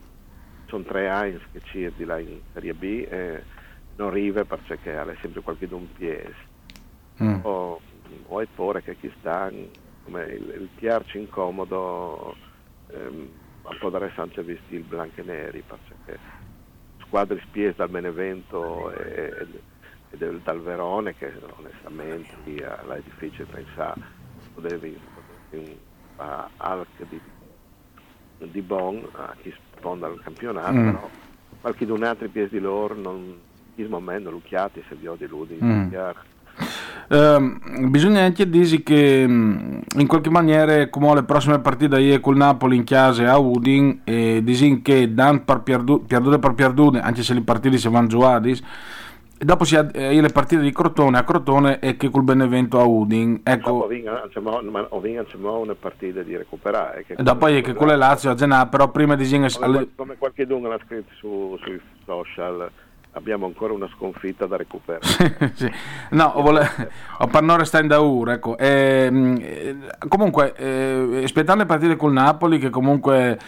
sono 0.67 0.85
tre 0.85 1.07
Heinz 1.07 1.43
che 1.51 1.61
ci 1.65 1.93
di 1.97 2.05
là 2.05 2.19
in 2.19 2.39
Serie 2.53 2.75
B 2.75 3.07
e 3.09 3.43
non 3.97 4.09
arriva 4.09 4.45
perché 4.45 4.97
ha 4.97 5.05
sempre 5.21 5.41
qualche 5.41 5.67
d'un 5.67 5.93
piede 5.93 6.35
mm. 7.23 7.39
o, 7.43 7.81
o 8.27 8.41
è 8.41 8.47
pure 8.55 8.83
che 8.83 8.97
chi 8.97 9.13
sta 9.19 9.51
come 10.05 10.25
il, 10.27 10.49
il 10.61 10.69
tiarci 10.77 11.19
incomodo 11.19 12.37
ehm, 12.89 13.29
ma 13.65 13.75
può 13.79 13.89
dare 13.89 14.13
anche 14.15 14.43
visti 14.43 14.75
il 14.75 14.83
bianco 14.83 15.21
e 15.21 15.25
neri 15.25 15.63
perché 15.67 16.19
squadre 17.01 17.41
spiese 17.47 17.77
dal 17.77 17.89
Benevento 17.89 18.93
e, 18.93 19.33
e 20.11 20.17
del, 20.17 20.41
dal 20.45 20.61
Verone 20.61 21.17
che 21.17 21.33
onestamente 21.57 22.35
là 22.87 22.95
è 22.95 23.03
difficile 23.03 23.47
pensare 23.47 24.01
potevi 24.55 25.01
a 26.17 26.49
Alc 26.59 27.09
di, 27.09 27.21
di 28.39 28.61
Bon 28.61 29.03
a 29.13 29.35
chi 29.41 29.53
sponda 29.77 30.09
il 30.09 30.21
campionato 30.23 30.73
mm. 30.73 30.91
però 30.91 31.11
qualche 31.63 31.87
di 31.87 31.91
un 31.91 32.03
altro 32.03 32.29
piede 32.29 32.51
di 32.51 32.61
loro 32.61 32.95
non 32.95 33.41
in 33.77 33.87
momento 33.89 34.31
lucchiati 34.31 34.85
se 34.89 34.95
vi 34.95 35.09
ho 35.09 35.17
di 35.17 35.27
lui 35.27 35.59
mm. 35.61 35.89
Uh, 37.09 37.89
bisogna 37.89 38.23
anche 38.23 38.49
dire 38.49 38.83
che 38.83 39.27
mm, 39.27 39.79
in 39.99 40.07
qualche 40.07 40.31
maniera 40.31 40.89
come 40.89 41.15
le 41.15 41.23
prossime 41.23 41.59
partite 41.59 42.01
ieri 42.01 42.21
col 42.21 42.37
Napoli 42.37 42.77
in 42.77 42.85
chiesa 42.85 43.31
a 43.31 43.37
Udin 43.37 44.01
e 44.05 44.41
disin 44.43 44.81
che 44.81 45.13
dan 45.13 45.45
per 45.45 45.61
perdute 45.61 46.39
per 46.39 46.55
perdute 46.55 47.01
anche 47.01 47.23
se 47.23 47.35
le 47.35 47.43
partite 47.43 47.77
si 47.77 47.89
vanno 47.89 48.07
giocate 48.07 48.57
e 49.37 49.45
dopo 49.45 49.65
si 49.65 49.77
ha 49.77 49.87
eh, 49.93 50.19
le 50.19 50.29
partite 50.29 50.63
di 50.63 50.73
Crotone 50.73 51.19
a 51.19 51.25
Crotone 51.25 51.81
e 51.81 51.97
che 51.97 52.09
col 52.09 52.23
Benevento 52.23 52.79
a 52.81 52.85
Udin 52.85 53.41
ecco. 53.43 53.71
Ho 53.71 55.01
vinto 55.01 55.37
una 55.37 55.75
partita 55.75 56.23
di 56.23 56.37
recuperare 56.37 57.05
e 57.07 57.23
dopo 57.23 57.47
è 57.49 57.61
che 57.61 57.75
con 57.75 57.89
le 57.89 57.97
Lazio 57.97 58.31
a 58.31 58.35
Genà 58.35 58.67
però 58.67 58.91
prima 58.91 59.17
di 59.17 59.29
come, 59.29 59.89
come 59.95 60.17
qualche 60.17 60.47
dunque 60.47 60.71
l'ha 60.71 60.81
scritto 60.87 61.13
su, 61.19 61.59
sui 61.63 61.81
social 62.07 62.71
abbiamo 63.15 63.47
ancora 63.47 63.73
una 63.73 63.89
sconfitta 63.97 64.47
da 64.47 64.57
recuperare. 64.57 65.53
sì. 65.55 65.71
No, 66.11 66.33
vole... 66.37 66.69
per 67.31 67.43
non 67.43 67.57
restare 67.57 67.83
in 67.83 67.89
daura, 67.89 68.35
ecco. 68.35 68.57
Ehm, 68.59 69.39
eh, 69.41 69.77
comunque, 70.09 70.55
eh, 70.57 71.23
aspettando 71.25 71.63
le 71.63 71.69
partite 71.69 71.97
col 71.97 72.13
Napoli, 72.13 72.59
che 72.59 72.71
comunque 72.71 73.39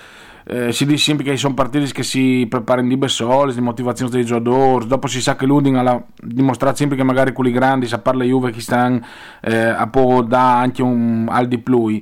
eh, 0.48 0.72
si 0.72 0.86
dice 0.86 1.02
sempre 1.02 1.24
che 1.24 1.36
sono 1.36 1.54
partite 1.54 1.90
che 1.92 2.04
si 2.04 2.46
preparano 2.48 2.88
di 2.88 2.96
besoli, 2.96 3.52
di 3.52 3.60
motivazione 3.60 4.12
dei 4.12 4.24
giocatori, 4.24 4.86
dopo 4.86 5.08
si 5.08 5.20
sa 5.20 5.34
che 5.34 5.44
l'Udin 5.44 5.76
ha 5.76 6.04
dimostrato 6.22 6.76
sempre 6.76 6.96
che 6.96 7.02
magari 7.02 7.32
quelli 7.32 7.50
grandi, 7.50 7.86
sa 7.86 7.98
parla 7.98 8.22
Juve 8.22 8.52
che 8.52 8.60
stanno 8.60 9.00
eh, 9.40 9.74
può 9.90 10.22
dare 10.22 10.62
anche 10.62 10.82
un 10.82 11.26
al 11.28 11.48
di 11.48 11.58
più 11.58 12.00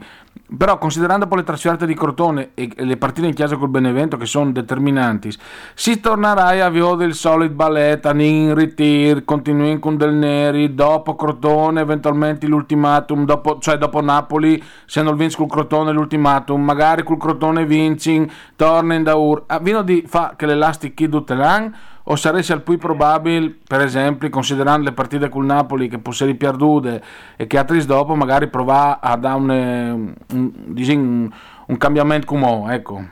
però 0.57 0.79
considerando 0.79 1.27
poi 1.27 1.39
le 1.39 1.45
trasferte 1.45 1.87
di 1.87 1.95
Crotone 1.95 2.51
e 2.55 2.71
le 2.77 2.97
partite 2.97 3.27
in 3.27 3.35
chiesa 3.35 3.57
col 3.57 3.69
Benevento 3.69 4.17
che 4.17 4.27
sono 4.27 4.53
determinanti, 4.53 5.33
si 5.75 6.01
tornerà 6.01 6.45
a 6.45 6.65
avere 6.65 6.97
del 6.97 7.15
solito 7.15 7.55
ballet, 7.55 8.05
in 8.15 8.55
ritir, 8.55 9.25
continui 9.25 9.79
con 9.79 9.97
Del 9.97 10.15
Neri, 10.15 10.75
dopo 10.75 11.15
Crotone 11.15 11.81
eventualmente 11.81 12.47
l'ultimatum, 12.47 13.25
dopo, 13.25 13.59
cioè 13.59 13.77
dopo 13.77 14.01
Napoli 14.01 14.63
se 14.87 15.03
non 15.03 15.17
vinci 15.17 15.37
col 15.37 15.49
Crotone 15.49 15.93
l'ultimatum, 15.93 16.63
magari 16.63 17.03
col 17.03 17.19
Crotone 17.19 17.67
vinci, 17.67 18.29
torna 18.57 18.95
in 18.95 19.03
Daur, 19.03 19.45
ah, 19.47 19.59
vino 19.59 19.83
di 19.83 20.05
fa 20.07 20.35
che 20.37 20.47
l'elastic 20.47 20.95
chi 20.95 21.09
dutelan 21.09 21.75
o 22.07 22.17
sarebbe 22.17 22.53
al 22.53 22.63
più 22.63 22.77
probabile, 22.77 23.57
per 23.67 23.81
esempio, 23.81 24.29
considerando 24.29 24.85
le 24.89 24.93
partite 24.93 25.29
col 25.29 25.47
Napoli 25.47 25.89
che 25.89 25.99
possono 25.99 26.35
perdute 26.35 27.03
e 27.37 27.47
che 27.47 27.59
altri 27.59 27.85
dopo 27.87 28.15
magari 28.15 28.49
provare 28.49 28.99
a 29.01 29.17
dare 29.17 29.37
un, 29.39 30.15
un, 30.33 30.53
un, 30.77 31.35
un 31.67 31.77
cambiamento 31.79 32.27
come 32.27 32.75
ecco. 32.75 33.03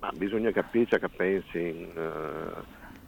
Ma 0.00 0.10
bisogna 0.14 0.50
capire 0.50 0.98
che 0.98 1.08
pensi 1.08 1.90
uh, 1.94 2.00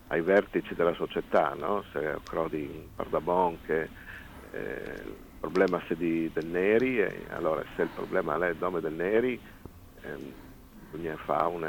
ai 0.08 0.20
vertici 0.22 0.74
della 0.74 0.94
società, 0.94 1.54
no? 1.58 1.82
se 1.92 2.18
Crodi 2.22 2.88
Pardabon 2.94 3.58
che 3.66 3.88
eh, 4.52 5.02
il 5.04 5.40
problema 5.40 5.82
è 5.86 5.94
di 5.94 6.30
del 6.32 6.46
Neri, 6.46 7.00
e 7.00 7.24
allora 7.34 7.62
se 7.76 7.82
il 7.82 7.88
problema 7.94 8.38
è 8.38 8.50
il 8.50 8.56
nome 8.58 8.80
del 8.80 8.94
Neri, 8.94 9.38
eh, 10.02 10.32
bisogna 10.90 11.16
fare 11.16 11.46
un 11.46 11.66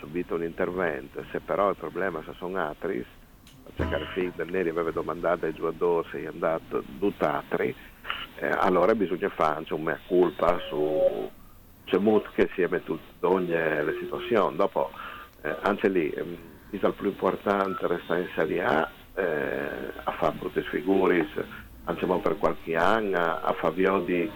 subito 0.00 0.34
un 0.34 0.42
intervento, 0.42 1.24
se 1.30 1.38
però 1.40 1.70
il 1.70 1.76
problema 1.76 2.22
se 2.24 2.32
sono 2.38 2.58
altri, 2.58 3.04
perché 3.76 4.06
fin 4.14 4.32
del 4.34 4.50
Neri 4.50 4.70
aveva 4.70 4.90
domandato 4.90 5.46
ai 5.46 5.54
giocatori 5.54 6.08
se 6.10 6.22
è 6.22 6.26
andato 6.26 6.82
tutti 6.98 7.24
eh, 8.36 8.48
allora 8.48 8.94
bisogna 8.94 9.28
fare 9.28 9.64
un 9.70 9.82
mea 9.82 9.98
culpa 10.06 10.58
su 10.68 11.30
c'è 11.84 11.98
molto 11.98 12.30
che 12.34 12.48
si 12.54 12.62
è 12.62 12.68
in 12.68 12.98
ogni 13.20 13.48
le 13.48 13.96
situazioni. 14.00 14.56
Dopo, 14.56 14.90
eh, 15.42 15.56
anche 15.62 15.88
lì, 15.88 16.08
eh, 16.10 16.38
il 16.70 16.94
più 16.96 17.08
importante 17.08 17.86
resta 17.86 18.16
in 18.16 18.28
Serie 18.34 18.62
A, 18.62 18.90
eh, 19.14 19.92
a 20.04 20.12
fare 20.12 20.36
brutte 20.38 20.62
figure, 20.62 21.28
anche 21.84 22.06
per 22.06 22.38
qualche 22.38 22.76
anno, 22.76 23.18
a 23.18 23.52
fare 23.54 24.04
di 24.04 24.30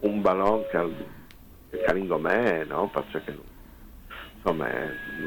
un 0.00 0.20
ballon 0.20 0.64
che, 0.70 1.84
che 1.84 1.92
me, 2.18 2.64
no? 2.64 2.90
Perché 2.92 3.38
insomma, 4.42 4.68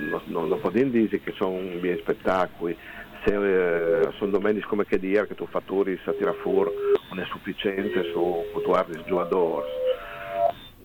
non, 0.10 0.22
non, 0.26 0.48
non 0.50 0.60
possiamo 0.60 0.92
dire 0.92 1.22
che 1.22 1.32
sono 1.38 1.58
miei 1.58 1.98
spettacoli, 2.00 2.78
se 3.26 3.34
eh, 3.34 4.12
sono 4.18 4.32
domenici 4.32 4.68
come 4.68 4.86
che 4.86 5.00
dire 5.00 5.26
che 5.26 5.36
tu 5.36 5.48
fatturi 5.48 6.00
a 6.04 6.12
tirare 6.12 6.38
fuori 6.38 6.70
non 7.10 7.20
è 7.20 7.26
sufficiente 7.26 8.12
su 8.12 8.44
tuoi 8.62 9.04
giocatori. 9.08 9.68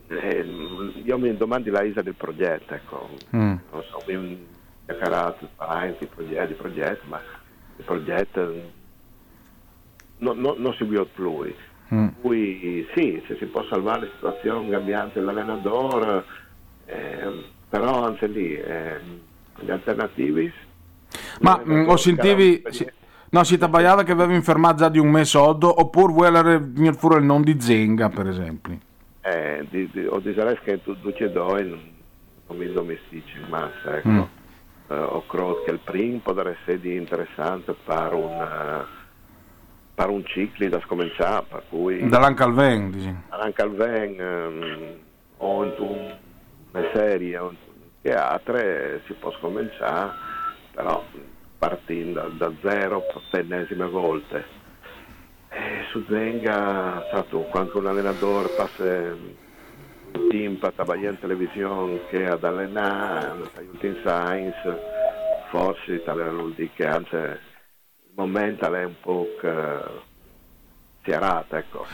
Eh, 0.08 0.44
io 1.04 1.18
mi 1.18 1.36
domando 1.36 1.70
la 1.70 1.82
isa 1.82 2.02
del 2.02 2.14
progetto, 2.14 2.74
ecco. 2.74 3.10
Mm. 3.36 3.54
non 3.70 3.82
so, 3.90 4.02
mi 4.06 4.46
chiacchierato, 4.86 5.48
parenti, 5.54 6.06
progetti, 6.06 6.54
progetti, 6.54 7.06
ma 7.08 7.20
il 7.76 7.84
progetto 7.84 8.54
no, 10.18 10.32
no, 10.32 10.54
non 10.56 10.74
si 10.74 10.84
può 10.84 11.04
più. 11.04 11.54
Mm. 11.92 12.08
Cui 12.20 12.86
sì, 12.94 13.22
se 13.26 13.36
si 13.36 13.46
può 13.46 13.64
salvare 13.64 14.06
la 14.06 14.12
situazione 14.14 14.70
cambiante 14.70 15.18
dell'allenatore, 15.18 16.24
eh, 16.86 17.58
però 17.70 18.04
anche 18.04 18.26
lì 18.26 18.52
eh, 18.54 18.98
gli 19.60 19.70
alternativi. 19.70 20.52
Ma 21.40 21.62
mm, 21.64 21.88
o 21.88 21.96
sentivi, 21.96 22.62
si, 22.68 22.86
no, 23.30 23.44
si 23.44 23.56
tabbaiava 23.56 24.02
che 24.02 24.12
avevi 24.12 24.34
infermato 24.34 24.76
già 24.76 24.88
di 24.88 24.98
un 24.98 25.08
mese 25.08 25.38
oddo, 25.38 25.80
oppure 25.80 26.12
vuole 26.12 26.58
venire 26.58 26.94
fuori 26.94 27.18
il 27.18 27.24
nome 27.24 27.44
di 27.44 27.60
Zenga, 27.60 28.08
per 28.08 28.26
esempio? 28.26 28.78
Eh, 29.22 29.66
di, 29.70 29.88
di, 29.92 30.04
o 30.04 30.18
di 30.18 30.34
che 30.64 30.82
tu, 30.82 31.00
tu 31.00 31.12
ci 31.12 31.30
doi 31.30 31.68
non, 31.68 31.80
non 32.48 32.56
mi 32.58 32.70
domestici 32.72 33.38
in 33.38 33.48
massa, 33.48 33.96
ecco. 33.96 34.08
Mm. 34.08 34.18
Uh, 34.88 34.94
ho 34.94 35.24
credo 35.26 35.62
che 35.64 35.70
il 35.70 35.78
primo 35.78 36.18
potrebbe 36.18 36.58
essere 36.60 36.94
interessante 36.94 37.74
per 37.84 38.12
un... 38.12 38.24
Uh, 38.24 38.98
per 40.00 40.08
un 40.08 40.24
ciclo 40.24 40.66
da 40.70 40.80
scominciare, 40.80 41.44
per 41.46 41.62
cui... 41.68 42.08
Dall'Ancalven, 42.08 42.90
dici? 42.90 43.14
Dall'Ancalven, 43.28 44.16
ehm, 44.18 44.94
o 45.36 45.64
in 45.64 45.74
una 46.72 46.88
serie, 46.92 47.38
o 47.38 47.50
in 47.50 47.56
teatro, 48.02 48.56
si 49.06 49.12
può 49.14 49.32
scominciare, 49.32 50.12
però 50.72 51.04
partendo 51.58 52.28
da, 52.36 52.52
zero 52.62 53.02
per 53.30 53.44
l'ennesima 53.44 53.86
volta. 53.86 54.38
E 55.48 55.84
su 55.90 56.04
Zenga, 56.08 57.04
stato, 57.08 57.40
quando 57.50 57.78
un 57.78 57.86
allenatore 57.86 58.48
passa 58.56 58.84
un 58.84 60.28
team 60.28 60.54
per 60.56 60.72
lavorare 60.76 61.08
in 61.08 61.18
televisione 61.18 62.06
che 62.08 62.26
ad 62.26 62.44
allenare, 62.44 63.50
aiuta 63.56 63.86
in 63.86 63.96
science, 64.02 64.80
forse 65.50 66.02
tale 66.04 66.30
vuol 66.30 66.52
dire 66.54 66.70
che 66.74 66.86
anzi 66.86 67.16
momento 68.14 68.72
è 68.72 68.84
un 68.84 68.94
po' 69.00 69.26
tirata, 71.02 71.58
ecco. 71.58 71.86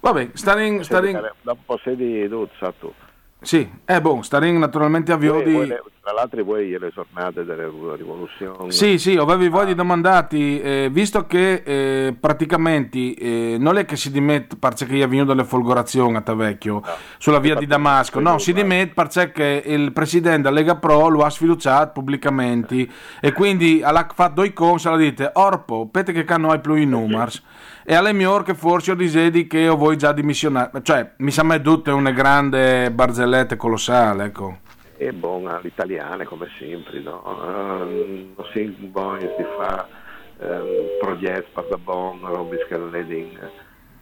Vabbè, 0.00 0.30
Staring... 0.32 0.80
Staring... 0.80 1.32
Dopo 1.42 1.78
sei 1.82 1.96
di 1.96 2.26
Duzza 2.28 2.72
tu. 2.72 2.92
Sì, 3.44 3.70
è 3.84 4.00
buono, 4.00 4.22
Staring 4.22 4.58
naturalmente 4.58 5.12
avviò 5.12 5.40
di... 5.40 5.92
Tra 6.04 6.12
l'altro 6.12 6.44
voi 6.44 6.68
le 6.78 6.92
giornate 6.94 7.46
della 7.46 7.64
rivoluzione. 7.96 8.70
Sì, 8.70 8.98
sì, 8.98 9.16
avevi 9.16 9.48
voi 9.48 9.64
di 9.64 9.74
domandati, 9.74 10.60
eh, 10.60 10.88
visto 10.92 11.26
che 11.26 11.62
eh, 11.64 12.14
praticamente 12.18 13.14
eh, 13.14 13.56
non 13.58 13.78
è 13.78 13.86
che 13.86 13.96
si 13.96 14.10
dimette 14.10 14.56
perché 14.56 14.84
è 14.84 15.08
venuto 15.08 15.32
delle 15.32 15.46
folgorazioni 15.46 16.16
a 16.16 16.20
Tavecchio 16.20 16.74
no, 16.74 16.82
sulla 17.16 17.38
via 17.38 17.54
di 17.54 17.66
Damasco, 17.66 18.20
no, 18.20 18.36
si 18.36 18.52
dimette 18.52 18.92
perché 18.92 19.62
il 19.64 19.92
presidente 19.92 20.42
della 20.42 20.56
Lega 20.56 20.76
Pro 20.76 21.08
lo 21.08 21.24
ha 21.24 21.30
sfiduciato 21.30 21.92
pubblicamente 21.92 22.86
e 23.18 23.32
quindi 23.32 23.80
ha 23.82 24.06
fatto 24.14 24.42
due 24.42 24.52
cose, 24.52 24.90
la 24.90 24.98
dite, 24.98 25.30
Orpo, 25.32 25.88
pete 25.90 26.12
che 26.12 26.26
non 26.36 26.50
hai 26.50 26.60
più 26.60 26.74
i 26.74 26.84
numeri 26.84 27.32
e 27.84 27.94
alle 27.94 28.12
mie 28.12 28.42
che 28.42 28.54
forse 28.54 28.92
ho 28.92 28.94
disedi 28.94 29.46
che 29.46 29.68
ho 29.68 29.76
voi 29.76 29.96
già 29.96 30.12
dimissionato, 30.12 30.82
cioè 30.82 31.12
mi 31.18 31.30
sembra 31.30 31.58
tutte 31.58 31.90
una 31.90 32.10
grande 32.10 32.90
barzellette 32.90 33.56
colossale, 33.56 34.24
ecco 34.24 34.58
e 34.96 35.12
buona 35.12 35.56
all'italiana 35.56 36.24
come 36.24 36.48
sempre, 36.58 37.00
no? 37.00 37.22
Non 37.24 38.46
si 38.52 38.64
buono 38.64 39.18
di 39.18 39.26
fare 39.56 39.86
um, 40.38 40.66
progetti 41.00 41.50
per 41.52 41.66
da 41.68 41.76
buon, 41.76 42.20
robe 42.22 42.64
che 42.66 42.74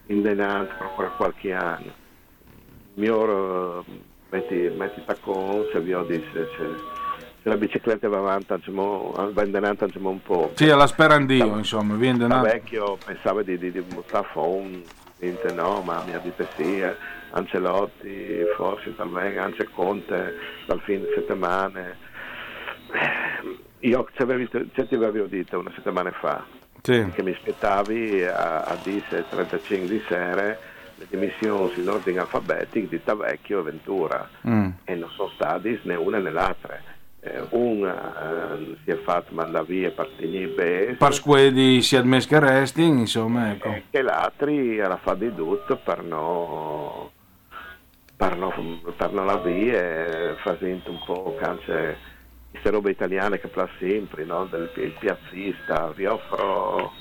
in, 0.07 0.21
denaro 0.21 0.67
per 0.95 1.11
qualche 1.17 1.53
anno. 1.53 1.91
Mio 2.95 3.83
metti, 4.29 4.71
metti 4.77 5.03
taccone, 5.05 5.69
se 5.73 5.79
vi 5.81 5.93
ho 5.93 6.03
detto, 6.03 6.31
se 6.31 7.02
la 7.43 7.57
bicicletta 7.57 8.07
va 8.07 8.17
avanti, 8.17 8.53
va 8.71 9.43
in 9.43 9.51
denaro 9.51 9.87
un 9.93 10.21
po'. 10.21 10.51
Sì, 10.55 10.69
alla 10.69 10.87
sperandio, 10.87 11.57
insomma, 11.57 11.95
viene. 11.95 12.27
Da 12.27 12.41
vecchio 12.41 12.97
pensavo 13.03 13.41
di, 13.41 13.57
di, 13.57 13.71
di 13.71 13.81
buttare 13.81 14.27
fuori, 14.31 14.85
no, 15.53 15.81
ma 15.81 16.03
mi 16.05 16.13
ha 16.13 16.19
detto 16.19 16.47
sì. 16.55 16.79
Eh 16.79 16.95
Ancelotti, 17.35 18.43
forse 18.55 18.95
talmente 18.95 19.39
anche 19.39 19.67
Conte 19.73 20.35
dal 20.67 20.79
fine 20.81 21.05
settimana. 21.15 21.95
Io 23.79 24.07
ci 24.13 24.21
avevo 24.21 25.25
detto 25.25 25.59
una 25.59 25.71
settimana 25.73 26.11
fa 26.11 26.45
sì. 26.83 27.09
che 27.11 27.23
mi 27.23 27.31
aspettavi 27.31 28.23
a, 28.23 28.61
a 28.61 28.73
10.35 28.75 29.85
di 29.85 30.03
sera 30.07 30.57
le 30.95 31.07
dimissioni 31.09 31.73
in 31.81 31.89
ordine 31.89 32.19
alfabetico 32.19 32.87
di 32.87 33.03
Tavecchio 33.03 33.59
e 33.59 33.63
Ventura 33.63 34.29
mm. 34.47 34.69
e 34.83 34.95
non 34.95 35.09
sono 35.09 35.29
stati 35.29 35.79
né 35.83 35.95
una 35.95 36.19
né 36.19 36.29
l'altra. 36.29 36.79
Eh, 37.25 37.47
una 37.51 38.53
eh, 38.53 38.75
si 38.83 38.91
è 38.91 38.97
fatto 38.97 39.33
mandare 39.33 39.65
via 39.65 39.91
per 39.91 40.09
tenere 40.17 40.95
Pasquedi 40.97 41.81
si 41.81 41.95
è 41.95 41.99
admesso 41.99 42.27
che 42.27 42.39
resti, 42.39 42.83
insomma, 42.83 43.51
ecco. 43.51 43.73
E 43.89 44.01
l'altri 44.01 44.77
era 44.77 44.97
fatto 44.97 45.19
di 45.19 45.33
tutto 45.33 45.77
per 45.77 46.03
non 46.03 47.09
parlano, 48.17 48.53
parlano 48.95 49.41
via, 49.41 50.35
facendo 50.43 50.91
un 50.91 50.99
po' 51.05 51.35
cance 51.39 52.11
queste 52.53 52.69
robe 52.69 52.91
italiane 52.91 53.39
che 53.39 53.47
fa 53.47 53.67
sempre, 53.79 54.25
no? 54.25 54.45
del 54.45 54.69
il 54.75 54.93
piazzista, 54.99 55.91
vi 55.95 56.05
offro 56.05 56.91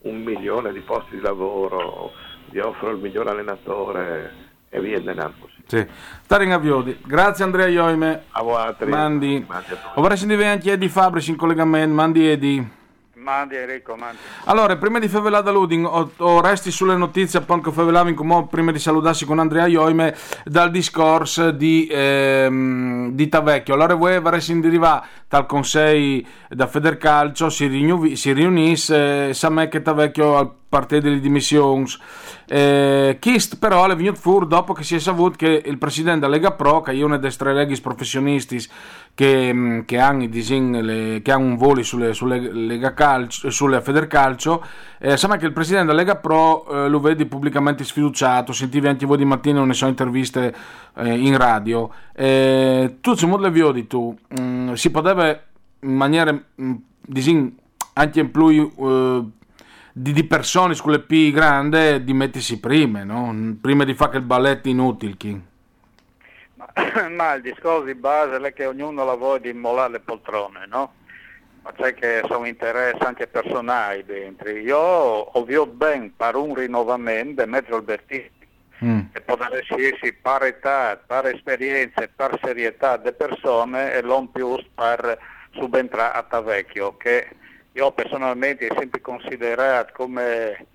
un 0.00 0.22
milione 0.22 0.72
di 0.72 0.80
posti 0.80 1.16
di 1.16 1.22
lavoro, 1.22 2.12
vi 2.50 2.58
offro 2.58 2.90
il 2.90 2.98
miglior 2.98 3.28
allenatore 3.28 4.32
e 4.68 4.80
via 4.80 5.00
così. 5.38 5.55
Sì. 5.66 5.84
Stare 6.22 6.52
avviodi. 6.52 6.98
Grazie 7.04 7.44
Andrea 7.44 7.66
Ioime. 7.66 8.24
A 8.30 8.42
voi. 8.42 8.74
Mandi. 8.86 9.44
Mandi 9.46 9.72
a 9.72 10.00
Vorrei 10.00 10.16
sentire 10.16 10.46
anche 10.48 10.72
Edi 10.72 10.88
Fabrici 10.88 11.30
in 11.30 11.36
collegamento. 11.36 11.94
Mandi 11.94 12.28
Edi. 12.28 12.70
Mandi 13.26 13.56
Enrico, 13.56 13.96
mandi. 13.96 14.18
Allora, 14.44 14.76
prima 14.76 15.00
di 15.00 15.08
favelare 15.08 15.42
da 15.42 15.50
Luding, 15.50 15.84
o, 15.84 16.12
o, 16.18 16.40
resti 16.40 16.70
sulle 16.70 16.96
notizie 16.96 17.44
che 17.44 17.72
favelavi 17.72 18.14
come 18.14 18.46
prima 18.48 18.70
di 18.70 18.78
salutarsi 18.78 19.24
con 19.24 19.40
Andrea 19.40 19.66
Ioime 19.66 20.14
dal 20.44 20.70
discorso 20.70 21.50
di, 21.50 21.88
ehm, 21.90 23.10
di 23.10 23.28
Tavecchio. 23.28 23.74
Allora 23.74 23.94
voi 23.96 24.20
vorresti 24.20 24.52
indiriva 24.52 25.04
dal 25.26 25.44
Consiglio 25.44 26.24
da 26.48 26.68
Federcalcio, 26.68 27.50
si, 27.50 27.66
riuniv- 27.66 28.12
si 28.12 28.32
riunisse, 28.32 29.30
eh, 29.30 29.34
sa 29.34 29.50
me 29.50 29.66
che 29.66 29.82
Tavecchio 29.82 30.36
al 30.36 30.52
parte 30.68 31.00
delle 31.00 31.20
dimissioni. 31.20 31.84
Eh, 32.48 33.16
Kist 33.18 33.58
però 33.58 33.86
è 33.86 33.96
venuto 33.96 34.20
fuori 34.20 34.46
dopo 34.46 34.72
che 34.72 34.82
si 34.82 34.94
è 34.94 34.98
saputo 34.98 35.36
che 35.36 35.62
il 35.64 35.78
presidente 35.78 36.20
della 36.20 36.34
Lega 36.34 36.52
Pro, 36.52 36.80
che 36.80 36.92
è 36.92 37.02
uno 37.02 37.16
dei 37.16 37.34
tre 37.34 37.54
leghi 37.54 37.80
professionisti 37.80 38.62
che, 39.16 39.50
mm, 39.50 39.80
che, 39.86 39.98
hanno, 39.98 40.28
le, 40.82 41.22
che 41.22 41.32
hanno 41.32 41.46
un 41.46 41.56
volo 41.56 41.82
sulle, 41.82 42.12
sulle, 42.12 42.38
Lega 42.52 42.92
Calcio, 42.92 43.48
sulle 43.48 43.80
Federcalcio, 43.80 44.62
eh, 44.98 45.16
sa 45.16 45.34
che 45.38 45.46
il 45.46 45.54
presidente 45.54 45.86
della 45.86 45.98
Lega 45.98 46.16
Pro 46.16 46.84
eh, 46.84 46.88
lo 46.90 47.00
vedi 47.00 47.24
pubblicamente 47.24 47.82
sfiduciato, 47.82 48.52
sentivi 48.52 48.88
anche 48.88 49.06
voi 49.06 49.16
di 49.16 49.24
mattina, 49.24 49.64
ne 49.64 49.72
so 49.72 49.86
interviste 49.86 50.54
eh, 50.96 51.16
in 51.16 51.34
radio. 51.38 51.90
Eh, 52.12 52.98
tu, 53.00 53.14
le 53.38 53.50
vedi 53.50 53.86
tu, 53.86 54.14
mh, 54.28 54.42
mm, 54.42 54.72
si 54.74 54.90
poteva 54.90 55.28
in 55.30 55.94
maniera 55.94 56.30
mh, 56.32 56.74
mm, 57.18 57.46
anche 57.94 58.20
in 58.20 58.30
più 58.30 58.70
eh, 58.78 59.24
di, 59.94 60.12
di, 60.12 60.24
persone 60.24 60.74
sulle 60.74 60.98
P 61.00 61.32
grande 61.32 62.04
di 62.04 62.12
mettersi 62.12 62.60
prima, 62.60 63.02
no? 63.02 63.34
prima 63.62 63.84
di 63.84 63.94
fare 63.94 64.18
il 64.18 64.24
balletto 64.24 64.68
inutile. 64.68 65.16
Ma, 67.10 67.34
il 67.34 67.42
discorso 67.42 67.84
di 67.84 67.94
base 67.94 68.36
è 68.36 68.52
che 68.52 68.66
ognuno 68.66 69.04
lavora 69.04 69.38
di 69.38 69.48
immolare 69.48 69.92
le 69.92 70.00
poltrone, 70.00 70.66
no? 70.66 70.94
Ma 71.62 71.72
c'è 71.72 71.94
che 71.94 72.22
sono 72.28 72.46
interessi 72.46 73.02
anche 73.02 73.26
personali 73.26 74.04
dentro. 74.04 74.50
Io 74.50 74.78
ho 74.78 75.44
visto 75.44 75.66
ben 75.66 76.14
per 76.14 76.36
un 76.36 76.54
rinnovamento 76.54 77.42
di 77.42 77.50
Metro 77.50 77.76
Albertini, 77.76 78.30
mm. 78.84 79.00
che 79.12 79.20
può 79.22 79.36
esserci 79.50 80.12
per 80.12 80.42
età, 80.42 81.00
per 81.04 81.26
esperienze, 81.26 82.10
per 82.14 82.38
serietà 82.42 82.98
delle 82.98 83.14
persone 83.14 83.94
e 83.94 84.02
non 84.02 84.30
più 84.30 84.56
per 84.74 85.18
subentrare 85.52 86.18
a 86.18 86.22
Tavecchio, 86.22 86.96
che 86.98 87.28
io 87.72 87.90
personalmente 87.92 88.68
ho 88.70 88.76
sempre 88.78 89.00
considerato 89.00 89.92
come 89.94 90.66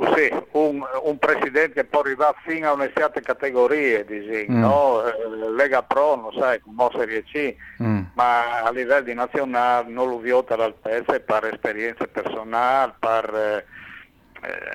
così, 0.00 0.32
un, 0.52 0.82
un, 1.02 1.18
presidente 1.18 1.84
può 1.84 2.00
arrivare 2.00 2.34
fino 2.44 2.68
a 2.68 2.72
una 2.72 2.90
certa 2.94 3.20
categoria, 3.20 4.02
disegno, 4.02 4.56
mm. 4.56 4.60
no? 4.60 5.04
Eh, 5.04 5.50
Lega 5.54 5.82
Pro, 5.82 6.16
non 6.16 6.32
sai, 6.32 6.58
come 6.60 6.88
Serie 6.96 7.22
C, 7.24 7.54
mm. 7.82 8.02
ma 8.14 8.62
a 8.62 8.70
livello 8.70 9.04
di 9.04 9.14
nazionale 9.14 9.90
non 9.90 10.08
lo 10.08 10.18
viota 10.18 10.54
all'altezza 10.54 11.20
per 11.20 11.44
esperienze 11.52 12.06
personali, 12.08 12.92
per, 12.98 13.34
eh, 13.34 13.64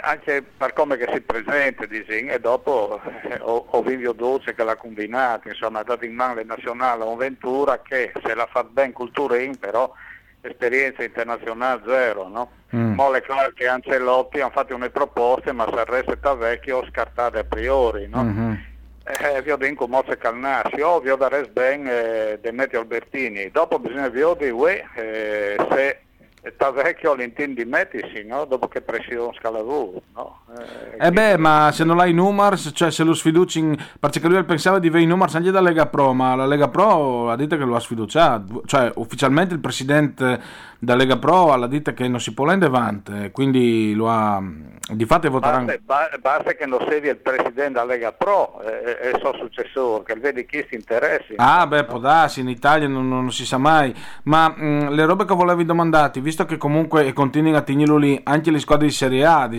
anche 0.01 0.43
per 0.43 0.73
come 0.73 0.95
si 1.11 1.21
presenta, 1.21 1.87
disegno, 1.87 2.31
e 2.31 2.39
dopo 2.39 3.01
eh, 3.23 3.39
ho, 3.41 3.65
ho 3.67 3.81
Vivio 3.81 4.11
Dolce 4.11 4.53
che 4.53 4.63
l'ha 4.63 4.75
combinato, 4.75 5.47
insomma 5.47 5.79
ha 5.79 5.83
dato 5.83 6.05
in 6.05 6.13
mano 6.13 6.35
le 6.35 6.43
nazionali 6.43 7.01
a 7.01 7.05
un 7.05 7.17
Ventura 7.17 7.81
che 7.81 8.11
se 8.23 8.35
l'ha 8.35 8.47
fatto 8.47 8.69
ben 8.71 8.91
cultura 8.91 9.37
in 9.37 9.57
però 9.57 9.91
esperienza 10.47 11.03
internazionale 11.03 11.81
zero, 11.85 12.27
no? 12.27 12.49
Mm. 12.75 12.93
Mole 12.93 13.21
claro 13.21 13.51
che 13.53 13.67
Ancelotti 13.67 14.41
hanno 14.41 14.51
fatto 14.51 14.75
una 14.75 14.89
proposte, 14.89 15.51
ma 15.51 15.65
se 15.71 15.83
resta 15.85 16.33
vecchio 16.33 16.85
scartate 16.89 17.39
a 17.39 17.43
priori, 17.43 18.07
no? 18.07 18.23
Mm-hmm. 18.23 18.53
Eh, 19.07 19.41
vi 19.43 19.51
ho 19.51 19.57
detto 19.57 19.87
Mozze 19.87 20.17
Calnassi, 20.17 20.81
o 20.81 20.99
vi 20.99 21.11
ho 21.11 21.15
da 21.15 21.27
res 21.27 21.47
ben 21.49 21.85
eh, 21.87 22.39
Demetrio 22.41 22.79
Albertini. 22.79 23.51
Dopo 23.51 23.77
bisogna 23.77 24.09
vi 24.09 24.23
dire 24.37 24.89
eh, 24.95 25.55
se 25.69 26.04
sta 26.53 26.71
vecchio 26.71 27.13
all'interno 27.13 27.55
di 27.55 27.65
Metisi, 27.65 28.23
no? 28.25 28.45
dopo 28.45 28.67
che 28.67 28.81
pressione 28.81 29.33
scalavù. 29.37 30.01
No? 30.15 30.41
Eh, 30.99 31.07
eh 31.07 31.11
beh, 31.11 31.37
ma 31.37 31.71
se 31.71 31.83
non 31.83 31.99
hai 31.99 32.13
numeri, 32.13 32.57
cioè 32.57 32.91
se 32.91 33.03
lo 33.03 33.13
sfiduci, 33.13 33.59
in... 33.59 33.75
perché 33.99 34.27
lui 34.27 34.43
pensava 34.43 34.79
di 34.79 34.87
avere 34.87 35.03
i 35.03 35.07
numeri 35.07 35.35
anche 35.35 35.51
da 35.51 35.61
Lega 35.61 35.87
Pro, 35.87 36.13
ma 36.13 36.35
la 36.35 36.45
Lega 36.45 36.67
Pro 36.67 37.29
ha 37.29 37.35
detto 37.35 37.57
che 37.57 37.63
lo 37.63 37.75
ha 37.75 37.79
sfiduciato, 37.79 38.63
cioè 38.65 38.91
ufficialmente 38.95 39.53
il 39.53 39.59
presidente 39.59 40.39
da 40.77 40.95
Lega 40.95 41.17
Pro 41.17 41.51
ha 41.51 41.67
detto 41.67 41.93
che 41.93 42.07
non 42.07 42.19
si 42.19 42.33
può 42.33 42.47
andare 42.47 42.71
avanti, 42.71 43.31
quindi 43.31 43.93
lo 43.95 44.09
ha, 44.09 44.41
di 44.91 45.05
fatto 45.05 45.29
voteranno... 45.29 45.73
Basta, 45.83 46.17
basta, 46.17 46.53
che 46.53 46.65
non 46.65 46.85
sia 46.87 47.11
il 47.11 47.17
presidente 47.17 47.71
da 47.71 47.85
Lega 47.85 48.11
Pro 48.11 48.61
e, 48.61 48.97
e 49.01 49.09
il 49.09 49.19
suo 49.19 49.33
successore, 49.35 50.03
che 50.03 50.15
vedi 50.15 50.45
chi 50.45 50.65
si 50.69 50.75
interessi. 50.75 51.33
Ah 51.37 51.65
beh, 51.65 51.81
no? 51.81 51.85
può 51.85 51.99
darsi, 51.99 52.41
in 52.41 52.49
Italia 52.49 52.87
non, 52.87 53.07
non, 53.07 53.31
si 53.31 53.45
sa 53.45 53.57
mai, 53.57 53.93
ma 54.23 54.49
mh, 54.49 54.93
le 54.93 55.05
robe 55.05 55.25
che 55.25 55.33
volevi 55.33 55.65
domandare, 55.65 56.19
visto 56.21 56.34
che 56.43 56.57
comunque 56.57 57.13
continuano 57.13 57.57
a 57.57 57.61
tenerlo 57.61 58.19
anche 58.23 58.51
le 58.51 58.59
squadre 58.59 58.87
di 58.87 58.91
Serie 58.91 59.25
A, 59.25 59.49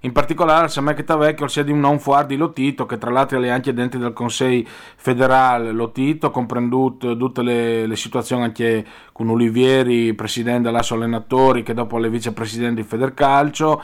in 0.00 0.12
particolare 0.12 0.68
me 0.82 0.92
che 0.92 1.04
vecchio 1.16 1.48
sia 1.48 1.62
di 1.62 1.72
un 1.72 1.80
non 1.80 1.98
fuar 1.98 2.26
di 2.26 2.36
Lotito, 2.36 2.84
che 2.84 2.98
tra 2.98 3.10
l'altro 3.10 3.40
è 3.40 3.48
anche 3.48 3.72
dentro 3.72 3.98
del 3.98 4.12
Consiglio 4.12 4.68
federale, 4.96 5.72
Lotito, 5.72 6.30
comprendute 6.30 7.16
tutte 7.16 7.42
le, 7.42 7.86
le 7.86 7.96
situazioni 7.96 8.42
anche 8.42 8.84
con 9.12 9.30
Olivieri, 9.30 10.12
presidente 10.12 10.68
dell'Asso 10.68 10.94
Allenatori, 10.94 11.62
che 11.62 11.72
dopo 11.72 11.96
le 11.96 12.10
vicepresidenti 12.10 12.82
di 12.82 12.86
Federcalcio, 12.86 13.82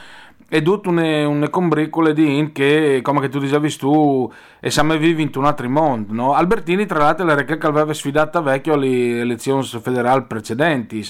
e 0.48 0.62
tutto 0.62 0.90
un, 0.90 1.48
combricole 1.50 2.12
di 2.12 2.38
in 2.38 2.52
che, 2.52 3.00
come 3.02 3.28
tu 3.28 3.38
dicevi 3.38 3.76
tu, 3.76 4.30
e 4.60 4.70
siamo 4.70 4.96
vivi 4.96 5.22
in 5.22 5.30
un 5.34 5.44
altro 5.44 5.68
mondo. 5.68 6.12
No? 6.12 6.34
Albertini, 6.34 6.86
tra 6.86 6.98
l'altro, 6.98 7.28
era 7.28 7.42
che 7.44 7.58
aveva 7.66 7.92
sfidato 7.92 8.42
vecchio 8.42 8.74
alle 8.74 9.20
elezioni 9.20 9.64
federali 9.64 10.22
precedenti. 10.22 11.04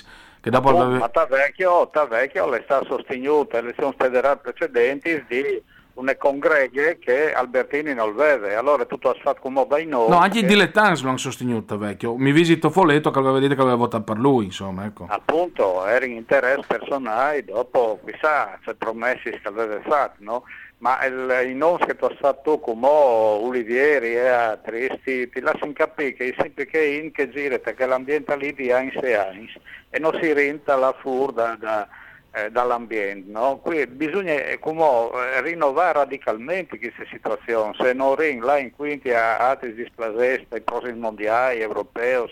Che 0.46 0.52
dopo 0.52 0.68
oh, 0.68 0.80
aveva... 0.80 0.98
Ma 0.98 1.09
Tavecchio, 1.09 1.88
Tavecchio 1.90 2.48
le 2.48 2.62
sta 2.62 2.80
sostenuto 2.87 3.56
alle 3.56 3.70
elezioni 3.70 3.96
federali 3.98 4.38
precedenti 4.40 5.24
di 5.26 5.61
una 5.94 6.14
congreghe 6.14 6.98
che 7.00 7.32
Albertini 7.32 7.92
non 7.94 8.14
vede, 8.14 8.54
allora 8.54 8.85
tutto 8.85 9.11
ha 9.11 9.16
fatto 9.20 9.40
come 9.40 9.66
dai 9.68 9.87
noi. 9.87 10.09
No, 10.09 10.18
anche 10.18 10.38
che... 10.38 10.44
i 10.44 10.48
dilettanti 10.48 11.02
lo 11.02 11.09
hanno 11.09 11.18
sostenuto, 11.18 11.76
vecchio. 11.76 12.14
Mi 12.14 12.30
visito 12.30 12.70
Foletto 12.70 13.11
che 13.11 13.18
aveva 13.18 13.40
detto 13.40 13.56
che 13.56 13.61
aveva 13.61 13.74
votato 13.74 14.04
per 14.04 14.18
lui, 14.18 14.44
insomma, 14.44 14.85
ecco. 14.85 15.06
Appunto, 15.09 15.85
era 15.85 16.04
in 16.04 16.12
interesse 16.12 16.64
personale, 16.64 17.44
dopo 17.44 17.98
chissà, 18.06 18.56
c'è 18.64 18.74
promessi 18.74 19.30
che 19.30 19.40
aveva 19.42 19.80
fatto, 19.80 20.18
no? 20.20 20.44
Ma 20.78 21.04
il, 21.06 21.48
i 21.48 21.54
non 21.54 21.78
che 21.78 21.96
tu 21.96 22.04
hai 22.04 22.16
fatto 22.16 22.58
come 22.58 22.86
Olivieri 22.86 24.14
e 24.14 24.28
altri, 24.28 24.88
ti, 25.02 25.40
lasciano 25.40 25.72
capire 25.72 26.12
che 26.12 26.34
sempre 26.38 26.66
che 26.66 26.84
in 26.84 27.12
che 27.12 27.30
girate, 27.30 27.74
che 27.74 27.86
l'ambiente 27.86 28.36
lì 28.36 28.52
di 28.52 28.70
anni 28.70 28.92
e 28.92 29.14
anni, 29.14 29.50
e 29.88 29.98
non 29.98 30.16
si 30.20 30.32
renta 30.32 30.76
la 30.76 30.94
furda 31.00 31.56
da 31.58 31.88
eh, 32.36 32.50
dall'ambiente. 32.50 33.30
No? 33.30 33.58
Qui 33.62 33.86
bisogna 33.86 34.34
eh, 34.34 34.58
come, 34.58 34.82
eh, 34.82 35.40
rinnovare 35.40 36.00
radicalmente 36.00 36.78
questa 36.78 37.04
situazione, 37.10 37.74
se 37.78 37.94
non 37.94 38.14
ring 38.14 38.42
là 38.42 38.58
in 38.58 38.72
quinti 38.72 39.10
a 39.10 39.38
altri 39.38 39.74
displacesti, 39.74 40.60
prossimi 40.60 40.98
mondiali, 40.98 41.60
europei, 41.60 42.24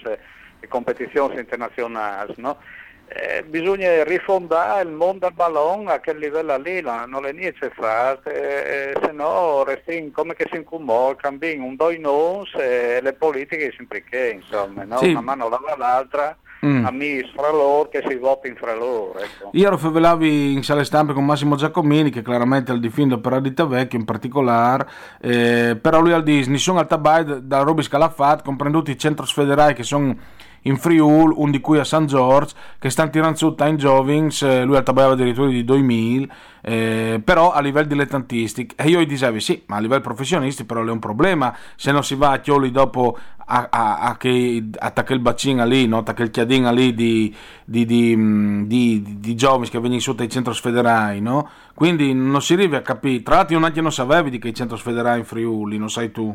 e 0.60 0.68
competizioni 0.68 1.38
internazionali. 1.38 2.34
No? 2.36 2.58
Eh, 3.06 3.44
bisogna 3.44 4.02
rifondare 4.02 4.82
il 4.82 4.90
mondo 4.90 5.26
del 5.26 5.34
ballone 5.34 5.92
a 5.92 6.00
quel 6.00 6.18
livello 6.18 6.56
lì, 6.56 6.80
no? 6.80 7.04
non 7.06 7.26
è 7.26 7.32
niente 7.32 7.70
fatto, 7.70 8.30
eh, 8.30 8.96
se 9.00 9.12
no 9.12 9.62
resti 9.62 10.10
come 10.10 10.34
che 10.34 10.48
si 10.50 10.56
incumò, 10.56 11.14
cambi 11.14 11.54
un 11.56 11.76
doi 11.76 11.98
non 11.98 12.44
e 12.56 13.00
le 13.02 13.12
politiche 13.12 13.72
sempre 13.76 14.02
che, 14.04 14.40
insomma, 14.40 14.84
no? 14.84 14.98
sì. 14.98 15.10
una 15.10 15.20
mano 15.20 15.48
lava 15.48 15.76
l'altra 15.76 16.36
mm. 16.64 16.86
amici 16.86 17.30
fra 17.34 17.50
loro 17.50 17.88
che 17.88 18.02
si 18.08 18.16
votino 18.16 18.56
fra 18.56 18.74
loro. 18.74 19.18
Ecco. 19.18 19.50
Ieri 19.52 19.76
favelavi 19.76 20.52
in 20.54 20.62
sale 20.62 20.84
stampe 20.84 21.12
con 21.12 21.24
Massimo 21.24 21.56
Giacomini 21.56 22.10
che 22.10 22.22
chiaramente 22.22 22.72
è 22.72 22.74
il 22.74 22.80
difendo 22.80 23.20
per 23.20 23.34
Adita 23.34 23.64
Vecchio 23.64 23.98
in 23.98 24.04
particolare, 24.04 24.88
eh, 25.20 25.78
però 25.80 26.00
lui 26.00 26.12
al 26.12 26.22
Disney 26.22 26.58
sono 26.58 26.78
al 26.78 26.86
tabai 26.86 27.46
da 27.46 27.60
Roby 27.60 27.82
Scalafat, 27.82 28.42
comprenduti 28.42 28.92
i 28.92 28.98
centri 28.98 29.26
federali 29.26 29.74
che 29.74 29.82
sono 29.82 30.16
in 30.66 30.76
Friul, 30.76 31.32
un 31.36 31.50
di 31.50 31.60
cui 31.60 31.78
a 31.78 31.84
San 31.84 32.06
Giorgio, 32.06 32.54
che 32.78 32.90
stanno 32.90 33.10
tirando 33.10 33.36
su 33.36 33.54
Time 33.54 33.76
Jovings, 33.76 34.42
eh, 34.42 34.64
lui 34.64 34.76
altabava 34.76 35.12
addirittura 35.12 35.48
di 35.48 35.64
2000, 35.64 36.34
eh, 36.62 37.20
però 37.22 37.52
a 37.52 37.60
livello 37.60 37.86
dilettantistico. 37.86 38.74
E 38.76 38.88
io 38.88 39.00
gli 39.00 39.06
dicevo 39.06 39.38
sì, 39.40 39.62
ma 39.66 39.76
a 39.76 39.80
livello 39.80 40.00
professionisti 40.00 40.64
però 40.64 40.84
è 40.84 40.90
un 40.90 40.98
problema, 40.98 41.54
se 41.76 41.92
non 41.92 42.02
si 42.02 42.14
va 42.14 42.30
a 42.30 42.38
Chioli 42.40 42.70
dopo 42.70 43.18
a, 43.46 43.68
a, 43.70 43.98
a 43.98 44.16
che 44.16 44.70
attacca 44.78 45.12
il 45.12 45.20
bacino 45.20 45.64
lì, 45.66 45.86
no? 45.86 45.98
attacca 45.98 46.22
il 46.22 46.30
chiadino 46.30 46.72
lì 46.72 46.94
di, 46.94 47.34
di, 47.64 47.84
di, 47.84 48.16
mm, 48.16 48.64
di, 48.64 49.18
di, 49.18 49.34
giovani 49.34 49.68
che 49.68 49.78
vengono 49.78 50.00
su 50.00 50.14
dai 50.14 50.28
centri 50.28 50.54
federali, 50.54 51.20
no? 51.20 51.48
Quindi 51.74 52.14
non 52.14 52.40
si 52.40 52.54
arriva 52.54 52.78
a 52.78 52.82
capire, 52.82 53.22
tra 53.22 53.36
l'altro 53.36 53.58
io 53.58 53.64
anche 53.64 53.80
non 53.80 53.92
sapevi 53.92 54.30
di 54.30 54.38
che 54.38 54.48
i 54.48 54.54
centri 54.54 54.78
federali 54.78 55.20
in 55.20 55.26
Friuli, 55.26 55.76
non 55.76 55.90
sai 55.90 56.10
tu. 56.10 56.34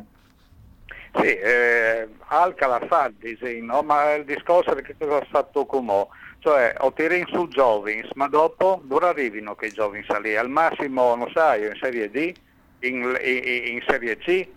Sì, 1.15 1.26
eh, 1.26 2.08
Alca 2.28 2.67
la 2.67 2.82
fa 2.88 3.12
disegno, 3.17 3.82
ma 3.82 4.13
il 4.13 4.26
discorso 4.26 4.76
è 4.76 4.82
che 4.82 4.95
cosa 4.98 5.17
ha 5.17 5.28
fatto 5.30 5.65
Comò, 5.65 6.08
cioè 6.39 6.76
o 6.80 6.93
tiri 6.93 7.26
su 7.30 7.48
Giovins, 7.48 8.10
ma 8.13 8.28
dopo 8.28 8.82
dove 8.84 9.08
arrivino 9.08 9.56
che 9.56 9.67
i 9.67 9.72
Giovins 9.72 10.08
lì? 10.19 10.36
Al 10.36 10.50
massimo, 10.50 11.15
non 11.15 11.30
sai, 11.34 11.65
in 11.65 11.78
Serie 11.82 12.12
D, 12.12 12.32
in, 12.82 13.17
in, 13.24 13.74
in 13.74 13.84
Serie 13.88 14.17
C, 14.17 14.48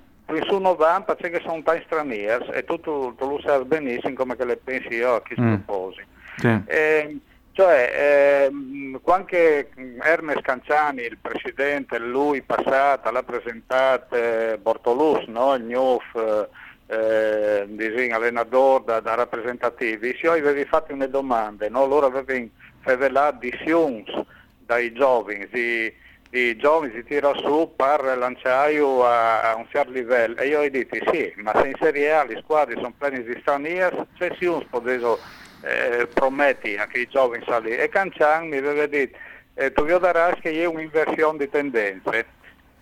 su 0.46 0.58
90 0.58 1.16
c'è 1.16 1.30
che 1.30 1.40
sono 1.44 1.62
tanti 1.62 1.82
stranieri 1.86 2.46
e 2.52 2.64
tu, 2.64 2.80
tu, 2.80 3.14
tu, 3.16 3.28
lo 3.28 3.40
sai 3.44 3.64
benissimo 3.64 4.14
come 4.14 4.36
che 4.36 4.44
le 4.44 4.56
pensi 4.56 4.94
io 4.94 5.16
a 5.16 5.22
chi 5.22 5.34
mm. 5.38 5.54
sposi. 5.62 6.04
Sì. 6.36 6.60
Eh, 6.66 7.18
cioè, 7.52 8.48
eh, 8.48 9.00
anche 9.04 9.70
Hermes 10.00 10.40
Canciani, 10.42 11.02
il 11.02 11.18
presidente, 11.18 11.98
lui 11.98 12.40
passato, 12.42 13.10
l'ha 13.10 13.22
presentato 13.22 14.14
eh, 14.14 14.58
Bortolus, 14.60 15.26
no? 15.26 15.54
il 15.54 15.64
NUF, 15.64 16.48
eh, 16.86 17.64
disegno 17.68 18.16
allenatore 18.16 18.84
da, 18.86 19.00
da, 19.00 19.14
rappresentativi, 19.14 20.16
se 20.18 20.26
io 20.26 20.32
avevi 20.32 20.64
fatto 20.64 20.94
una 20.94 21.06
domanda, 21.06 21.68
no? 21.68 21.86
loro 21.86 22.06
avevano 22.06 22.48
rivelato 22.84 23.38
di 23.40 23.54
Siums 23.62 24.10
dai 24.58 24.92
giovani, 24.92 25.46
di 25.50 26.56
giovani 26.56 26.92
si 26.94 27.04
tira 27.04 27.34
su 27.34 27.70
per 27.76 28.16
lanciaio 28.16 29.04
a, 29.04 29.50
a 29.50 29.56
un 29.56 29.66
certo 29.68 29.90
livello 29.90 30.38
e 30.38 30.48
io 30.48 30.60
ho 30.60 30.68
detto 30.70 30.96
sì, 31.12 31.30
ma 31.36 31.52
se 31.60 31.68
in 31.68 31.74
Serie 31.78 32.12
A 32.12 32.24
le 32.24 32.40
squadre 32.42 32.76
sono 32.76 32.94
piene 32.96 33.22
di 33.22 33.36
stranieri, 33.40 34.06
c'è 34.16 34.34
Siums 34.38 34.64
poteva 34.70 35.18
eh, 35.62 36.06
prometti 36.12 36.76
anche 36.76 37.00
i 37.00 37.08
giovani 37.08 37.44
salì 37.46 37.70
e 37.70 37.88
Cancian 37.88 38.48
mi 38.48 38.56
aveva 38.56 38.86
detto 38.86 39.16
eh, 39.54 39.72
tu 39.72 39.84
vedrai 39.84 40.38
che 40.40 40.50
è 40.50 40.64
un'inversione 40.64 41.38
di 41.38 41.50
tendenze. 41.50 42.26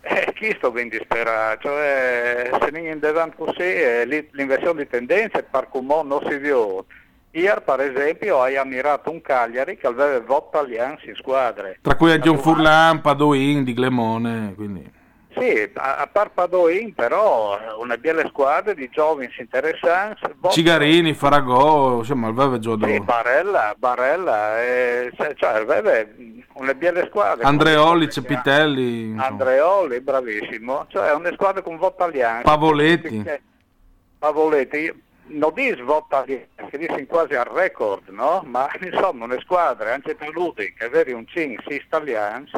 Eh, 0.01 0.33
chi 0.33 0.53
sto 0.57 0.71
ben 0.71 0.89
disperato? 0.89 1.67
Cioè, 1.67 2.49
se 2.59 2.71
non 2.71 2.87
andiamo 2.87 3.33
così 3.35 3.61
eh, 3.61 4.27
l'inversione 4.31 4.83
di 4.83 4.89
tendenze 4.89 5.43
per 5.43 5.67
come 5.69 6.03
non 6.03 6.19
si 6.27 6.37
vede 6.37 6.85
Ieri 7.33 7.61
per 7.63 7.79
esempio 7.79 8.41
hai 8.41 8.57
ammirato 8.57 9.09
un 9.09 9.21
Cagliari 9.21 9.77
che 9.77 9.87
aveva 9.87 10.19
voto 10.19 10.59
allianze 10.59 11.05
in 11.07 11.15
squadre. 11.15 11.77
Tra 11.81 11.95
cui 11.95 12.11
anche 12.11 12.29
un 12.29 12.37
Furlan, 12.37 12.99
Padoin, 12.99 13.63
di 13.63 13.73
Glemone 13.73 14.53
quindi 14.53 14.99
sì, 15.37 15.71
a, 15.75 16.07
Parpadoin 16.11 16.93
però 16.93 17.57
una 17.79 17.97
bella 17.97 18.27
squadra 18.27 18.73
di 18.73 18.89
giovani 18.89 19.29
interessanti. 19.37 20.21
Cigarini, 20.49 21.13
Faragò, 21.13 21.99
insomma 21.99 22.27
il 22.27 22.33
Veve 22.33 22.59
gioco. 22.59 22.85
Sì, 22.85 22.99
Barella, 22.99 23.73
Barella, 23.77 24.61
eh, 24.61 25.11
cioè 25.35 25.59
il 25.59 25.65
Veve 25.65 26.15
una 26.53 26.73
bella 26.73 27.05
squadra. 27.05 27.47
Andreoli, 27.47 28.09
Cepitelli. 28.09 29.15
Andreoli, 29.17 30.01
bravissimo, 30.01 30.85
cioè 30.89 31.13
una 31.13 31.31
squadra 31.33 31.61
con 31.61 31.77
voto 31.77 32.03
italiano. 32.03 32.41
Pavoletti. 32.43 33.23
Pavoletti, 34.19 35.03
non 35.27 35.51
dice 35.53 35.81
voto 35.81 36.23
che 36.23 36.49
dice 36.73 37.05
quasi 37.07 37.35
al 37.35 37.45
record, 37.45 38.09
no? 38.09 38.43
Ma 38.45 38.69
insomma 38.81 39.25
una 39.25 39.39
squadra, 39.39 39.93
anche 39.93 40.15
per 40.15 40.29
Ludi, 40.29 40.73
che 40.73 40.89
vedi 40.89 41.11
un 41.11 41.25
5, 41.25 41.63
6 41.67 41.77
italiani, 41.77 42.49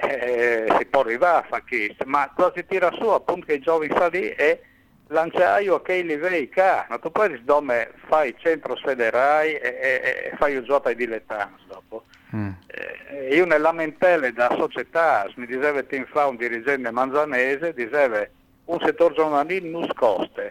eh, 0.00 0.74
si 0.78 0.86
può 0.86 1.00
arrivare 1.00 1.38
a 1.38 1.48
fare 1.48 1.64
questo, 1.66 2.04
ma 2.06 2.30
cosa 2.34 2.52
si 2.54 2.64
tira 2.66 2.90
su 2.92 3.06
appunto 3.08 3.46
che 3.46 3.54
i 3.54 3.60
giovani 3.60 3.90
sta 3.90 4.08
lì 4.08 4.28
è 4.28 4.60
lanciaio 5.08 5.76
a 5.76 5.82
che 5.82 6.02
livelli 6.02 6.48
che 6.48 6.84
ma 6.88 6.98
tu 6.98 7.10
poi 7.10 7.42
dove 7.44 7.92
fai 8.06 8.34
centro 8.38 8.76
federali 8.76 9.54
e, 9.54 9.78
e, 9.80 10.30
e 10.32 10.36
fai 10.36 10.62
gioco 10.64 10.88
ai 10.88 10.96
dilettanti 10.96 11.62
dopo. 11.66 12.04
Mm. 12.34 12.50
Eh, 12.66 13.34
io 13.34 13.46
nella 13.46 13.72
mentele 13.72 14.32
da 14.32 14.54
società 14.56 15.26
mi 15.36 15.46
diceva 15.46 15.82
Tim 15.82 16.04
fa 16.06 16.26
un 16.26 16.36
dirigente 16.36 16.90
manzanese, 16.90 17.72
diceva 17.72 18.26
un 18.66 18.78
settore 18.80 19.14
giovanile 19.14 19.68
non 19.68 19.88
scoste. 19.90 20.50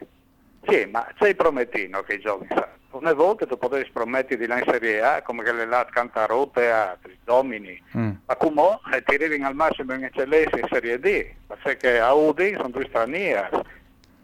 Sì, 0.68 0.86
ma 0.86 1.08
c'è 1.18 1.30
il 1.30 1.36
promettino 1.36 2.02
che 2.02 2.16
i 2.16 2.20
giovani 2.20 2.48
fanno. 2.48 2.77
Una 2.92 3.14
volta 3.14 3.46
tu 3.46 3.58
potevi 3.58 3.90
promettere 3.92 4.38
di 4.38 4.48
là 4.48 4.58
in 4.60 4.64
Serie 4.66 5.02
A 5.02 5.22
come 5.22 5.44
che 5.44 5.52
le 5.52 5.66
là 5.66 5.86
Cantarote 5.90 6.64
e 6.64 6.70
altri, 6.70 7.18
Domini, 7.24 7.80
mm. 7.96 8.12
ma 8.26 8.36
come 8.36 8.80
eh, 8.94 9.04
ti 9.04 9.16
arrivi 9.16 9.44
al 9.44 9.56
massimo 9.56 9.94
in 9.94 10.06
eccellenza 10.06 10.58
in 10.58 10.68
Serie 10.70 10.98
D, 11.00 11.26
perché 11.64 12.00
a 12.00 12.14
Udi 12.14 12.54
sono 12.56 12.70
due 12.70 12.86
stranieri, 12.88 13.62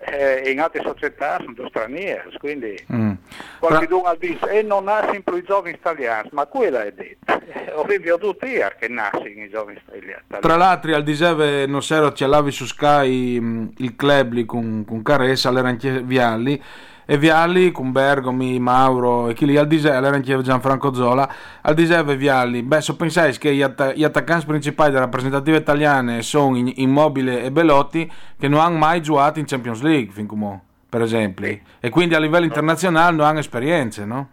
eh, 0.06 0.50
in 0.50 0.62
altre 0.62 0.82
società 0.82 1.38
sono 1.40 1.54
due 1.54 1.68
stranieri, 1.70 2.38
quindi 2.40 2.82
mm. 2.92 3.12
qualcuno 3.60 4.02
Però... 4.02 4.16
dice 4.16 4.50
e 4.50 4.62
non 4.62 4.88
ha 4.88 5.08
sempre 5.12 5.40
i 5.40 5.44
giovani 5.44 5.76
italiani, 5.76 6.30
ma 6.32 6.46
quella 6.46 6.84
è 6.84 6.92
detto. 6.94 7.42
ho 7.76 7.84
visto 7.84 8.18
tutti 8.18 8.48
che 8.80 8.88
nascono 8.88 9.28
i 9.28 9.50
giovani 9.50 9.82
italiani. 9.86 10.24
Tra 10.40 10.56
l'altro 10.56 10.96
al 10.96 11.04
Diseve 11.04 11.66
non 11.66 11.82
c'era 11.82 12.12
c'è 12.14 12.26
l'avi 12.28 12.52
su 12.52 12.66
Sky 12.66 13.40
mm, 13.40 13.68
il 13.78 13.96
club 13.96 14.46
con, 14.46 14.86
con 14.86 15.02
Caressa, 15.02 15.52
l'era 15.52 15.68
anche 15.68 16.02
Vialli 16.02 16.62
e 17.06 17.18
Vialli 17.18 17.72
con 17.72 17.92
Bergomi, 17.92 18.60
Mauro 18.60 19.30
e 19.30 19.34
chi 19.34 19.46
lì 19.46 19.58
al 19.58 19.68
Diseve, 19.68 20.00
l'era 20.00 20.16
anche 20.16 20.42
Gianfranco 20.42 20.94
Zola, 20.94 21.30
al 21.62 21.74
Diseve 21.74 22.16
Vialli, 22.16 22.64
beh 22.64 22.82
so 22.82 22.96
pensate 22.96 23.38
che 23.38 23.54
gli, 23.54 23.62
atta- 23.62 23.94
gli, 23.94 24.04
attaccanti 24.04 24.46
principali 24.46 24.92
delle 24.92 25.04
rappresentative 25.04 25.58
italiane 25.58 26.22
sono 26.22 26.56
Immobile 26.58 27.44
e 27.44 27.52
Belotti 27.52 28.12
che 28.38 28.48
non 28.48 28.60
hanno 28.60 28.78
mai 28.78 29.02
giocato 29.02 29.40
in 29.40 29.46
Champions 29.46 29.82
League 29.82 30.14
fin 30.14 30.28
come 30.28 30.62
per 30.90 31.02
esempio 31.02 31.48
sì. 31.48 31.62
e 31.80 31.90
quindi 31.90 32.14
a 32.14 32.20
livello 32.20 32.46
internazionale 32.46 33.16
non 33.16 33.26
hanno 33.26 33.40
esperienze, 33.40 34.06
no? 34.06 34.30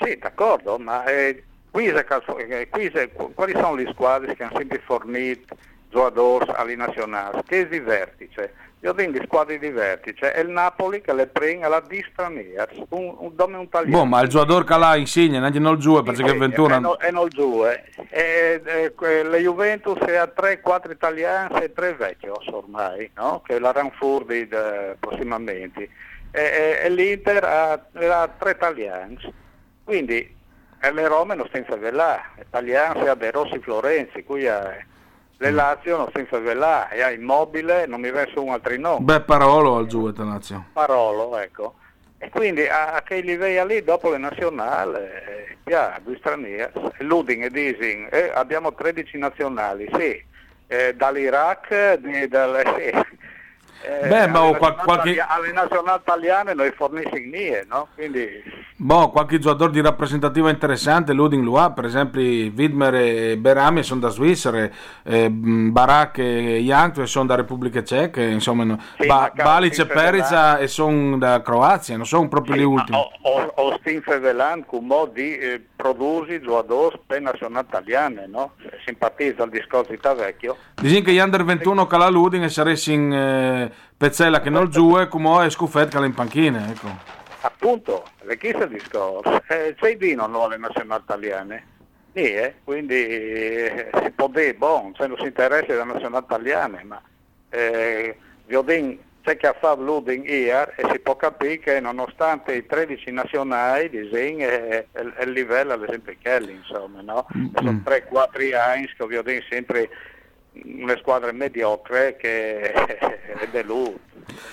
Sì, 0.00 0.16
d'accordo, 0.16 0.78
ma 0.78 1.04
eh, 1.04 1.44
qui, 1.70 1.86
eh, 1.86 2.68
qui 2.70 2.90
quali 3.34 3.52
sono 3.52 3.74
le 3.74 3.90
squadre 3.92 4.34
che 4.34 4.42
hanno 4.42 4.56
sempre 4.56 4.80
fornito 4.84 5.56
giocatori 5.90 6.50
alle 6.54 6.76
nazionali? 6.76 7.40
Che 7.44 7.60
è 7.60 7.66
di 7.66 7.78
vertice? 7.80 8.54
Io 8.84 8.92
vengo 8.94 9.16
di 9.16 9.24
squadre 9.26 9.60
di 9.60 9.70
vertice, 9.70 10.32
è 10.32 10.40
il 10.40 10.48
Napoli 10.48 11.00
che 11.00 11.14
le 11.14 11.28
prende 11.28 11.66
alla 11.66 11.80
distrania, 11.86 12.66
un, 12.88 13.14
un, 13.16 13.32
un, 13.38 13.54
un 13.54 13.60
italiano. 13.60 13.96
Boh, 13.96 14.04
ma 14.04 14.20
il 14.22 14.28
giocatore 14.28 14.64
che 14.64 14.76
l'ha 14.76 14.96
insigne, 14.96 15.38
neanche 15.38 15.60
non 15.60 15.74
il 15.74 15.78
giù, 15.78 16.02
perché 16.02 16.26
sì, 16.26 16.36
21... 16.36 16.98
È 16.98 17.10
non 17.12 17.26
il 17.26 17.30
giù, 17.30 17.64
eh. 17.64 17.84
e, 18.08 18.60
e, 18.64 19.22
le 19.22 19.38
Juventus 19.38 19.98
ha 20.00 20.32
3-4 20.36 20.90
italiani 20.90 21.62
e 21.62 21.72
3 21.72 21.94
vecchi 21.94 22.28
ormai, 22.50 23.08
no? 23.14 23.40
che 23.46 23.60
la 23.60 23.70
Ranfurdi 23.70 24.48
prossimamente. 24.98 25.88
E, 26.32 26.80
e, 26.82 26.90
l'Inter 26.90 27.44
ha, 27.44 27.72
ha 27.72 28.28
3 28.36 28.50
italiani. 28.50 29.16
Quindi 29.84 30.36
le 30.80 31.06
Rome 31.06 31.36
non 31.36 31.48
senza 31.52 31.76
velà, 31.76 32.20
italiani 32.40 33.06
ha 33.06 33.14
dei 33.14 33.30
Rossi 33.30 33.60
Florenzi, 33.60 34.24
qui 34.24 34.44
è 34.44 34.84
le. 35.50 35.56
Lazio 35.56 35.96
non 35.96 36.08
senza 36.12 36.38
velà, 36.38 36.88
e 36.88 37.02
ha 37.02 37.10
immobile, 37.10 37.86
non 37.86 38.00
mi 38.00 38.10
verso 38.10 38.42
un 38.42 38.50
altro 38.50 38.76
nome. 38.76 39.04
Beh, 39.04 39.22
Parolo 39.22 39.76
al 39.76 39.86
giù 39.86 40.12
Lazio. 40.16 40.66
Parolo, 40.72 41.36
ecco. 41.38 41.74
E 42.18 42.30
quindi 42.30 42.66
a, 42.68 43.02
che 43.04 43.20
livelli 43.20 43.66
lì, 43.66 43.82
dopo 43.82 44.08
le 44.08 44.18
nazionali, 44.18 44.96
eh, 44.96 45.56
yeah, 45.64 45.98
due 46.04 46.16
stranieri, 46.18 46.70
Luding 46.98 47.44
e 47.44 47.50
Dising, 47.50 48.14
eh, 48.14 48.30
abbiamo 48.32 48.72
13 48.72 49.18
nazionali, 49.18 49.90
sì, 49.92 50.24
eh, 50.68 50.94
dall'Iraq, 50.94 51.94
di, 51.94 52.28
dal, 52.28 52.62
sì, 52.78 52.92
eh, 53.82 54.08
Beh, 54.08 54.26
ma 54.28 54.40
alle, 54.40 54.56
qual- 54.58 54.76
qualche... 54.76 55.18
alle 55.18 55.52
nazionali 55.52 56.00
italiane 56.00 56.54
noi 56.54 56.70
fornisce 56.72 57.18
no? 57.68 57.88
Quindi... 57.94 58.70
Boh, 58.76 59.10
qualche 59.10 59.38
giocatore 59.38 59.70
di 59.72 59.80
rappresentativa 59.80 60.50
interessante, 60.50 61.12
Luding 61.12 61.44
Lua, 61.44 61.70
per 61.70 61.84
esempio 61.84 62.20
Widmer 62.20 62.94
e 62.94 63.36
Berami 63.36 63.82
sono 63.82 64.00
da 64.00 64.08
Svizzera, 64.08 64.68
eh, 65.04 65.30
Barak 65.30 66.18
e 66.18 66.60
Jank 66.64 67.06
sono 67.06 67.26
da 67.26 67.36
Repubblica 67.36 67.84
Ceca, 67.84 68.20
insomma, 68.22 68.64
no. 68.64 68.80
sì, 68.98 69.06
ba- 69.06 69.30
Balic 69.34 69.78
e 69.78 69.86
Perica 69.86 70.58
e 70.58 70.66
sono 70.66 71.16
da 71.18 71.40
Croazia, 71.42 71.96
non 71.96 72.06
sono 72.06 72.28
proprio 72.28 72.54
sì, 72.54 72.60
gli 72.60 72.64
ultimi. 72.64 72.98
O, 72.98 73.52
o, 73.54 73.78
Stin 73.78 74.02
Fevelan, 74.02 74.64
come 74.66 75.10
di 75.12 75.36
eh, 75.36 75.60
produci 75.76 76.40
giocatori 76.40 76.98
per 77.06 77.20
nazionali 77.20 77.66
italiane, 77.66 78.26
no? 78.26 78.52
Simpatizza 78.84 79.44
il 79.44 79.50
discorso 79.50 79.90
di 79.90 79.98
vecchio. 80.16 80.56
Dicono 80.74 81.04
che 81.04 81.12
gli 81.12 81.18
under 81.18 81.44
21 81.44 81.86
che 81.86 81.96
la 81.96 82.08
Luding 82.08 82.44
e 82.44 82.48
sarebbe 82.48 82.80
in... 82.86 83.12
Eh, 83.12 83.71
Pezzella 83.96 84.40
che 84.40 84.50
non 84.50 84.68
giù 84.70 84.98
e 84.98 85.08
come 85.08 85.46
è 85.46 85.50
Scuffet 85.50 85.88
che 85.88 85.98
è 85.98 86.04
in 86.04 86.14
panchina. 86.14 86.68
Ecco. 86.68 86.88
Appunto, 87.42 88.04
le 88.22 88.36
chissà 88.38 88.64
il 88.64 88.70
discorso. 88.70 89.42
Eh, 89.48 89.74
c'è 89.78 89.96
di 89.96 90.14
non 90.14 90.32
le 90.48 90.56
nazionali 90.56 91.02
italiane. 91.02 91.66
Eh? 92.14 92.56
quindi 92.62 92.94
eh, 92.94 93.90
si 94.02 94.10
può 94.10 94.28
dire, 94.28 94.54
bon, 94.54 94.94
se 94.94 95.06
non 95.06 95.16
si 95.16 95.24
interessa 95.24 95.72
delle 95.72 95.84
nazionali 95.84 96.24
italiane, 96.24 96.82
ma 96.84 97.02
eh, 97.48 98.16
c'è 99.22 99.36
che 99.36 99.46
ha 99.46 99.54
fatto 99.58 99.80
l'Uding 99.80 100.28
ieri 100.28 100.72
e 100.76 100.88
si 100.90 100.98
può 100.98 101.16
capire 101.16 101.58
che 101.58 101.80
nonostante 101.80 102.54
i 102.54 102.66
13 102.66 103.12
nazionali 103.12 103.88
di 103.88 104.10
Zing 104.12 104.40
è, 104.40 104.86
è, 104.90 105.00
è, 105.00 105.22
il 105.22 105.30
livello 105.30 105.72
ad 105.72 105.84
esempio 105.84 106.14
Kelly, 106.20 106.54
insomma, 106.54 107.00
no? 107.00 107.26
Mm-hmm. 107.36 107.54
Sono 107.54 107.82
3-4 107.84 108.54
anni 108.56 108.86
che 108.86 109.02
ovviamente 109.02 109.46
sempre 109.48 109.88
una 110.64 110.96
squadra 110.96 111.32
mediocre 111.32 112.16
che 112.16 112.72
è 112.72 113.48
delusa 113.50 114.10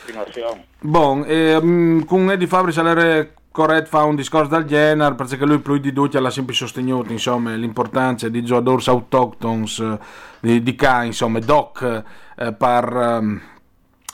continuazione. 0.09 0.65
Bon, 0.79 1.23
eh, 1.27 1.59
mm, 1.61 2.01
con 2.01 2.31
Eddie 2.31 2.47
Fabri 2.47 2.71
salere 2.71 3.33
corretto 3.51 3.87
fa 3.87 4.03
un 4.03 4.15
discorso 4.15 4.49
del 4.49 4.65
genere 4.65 5.15
perché 5.15 5.43
lui 5.45 5.59
più 5.59 5.77
di 5.77 5.91
tutti 5.91 6.17
ha 6.17 6.29
sempre 6.29 6.53
sostenuto 6.53 7.11
insomma, 7.11 7.55
l'importanza 7.55 8.29
di 8.29 8.43
giocatori 8.43 8.83
autochtons 8.87 9.97
di, 10.39 10.61
di 10.63 10.75
K, 10.75 11.01
insomma, 11.05 11.39
doc 11.39 12.03
eh, 12.37 12.53
per, 12.53 12.93
um, 12.93 13.41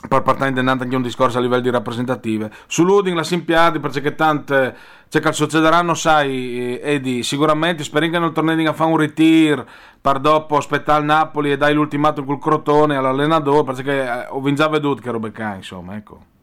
per 0.08 0.22
partire 0.22 0.60
anche 0.60 0.94
un 0.94 1.02
discorso 1.02 1.38
a 1.38 1.40
livello 1.40 1.62
di 1.62 1.70
rappresentative. 1.70 2.50
Sull'Uding 2.66 3.16
la 3.16 3.22
Simpiardi 3.22 3.80
perché 3.80 4.14
tante 4.14 4.76
cioè 5.08 5.22
che 5.22 5.32
succederanno 5.32 5.94
sai 5.94 6.80
Edi 6.80 7.22
sicuramente 7.22 7.84
speriamo 7.84 8.14
che 8.14 8.20
nel 8.20 8.32
torneo 8.32 8.70
a 8.70 8.72
fare 8.72 8.90
un 8.90 8.96
ritiro 8.96 9.64
per 10.00 10.18
dopo 10.18 10.56
aspettare 10.56 11.00
il 11.00 11.06
Napoli 11.06 11.52
e 11.52 11.56
dai 11.56 11.74
l'ultimato 11.74 12.24
col 12.24 12.40
Crotone 12.40 12.96
all'allenatore 12.96 13.72
perché 13.72 14.02
eh, 14.02 14.26
ho 14.28 14.52
già 14.52 14.68
veduto 14.68 15.00
che 15.00 15.10
robe 15.10 15.30
ca 15.30 15.54
insomma 15.54 15.96
ecco 15.96 16.34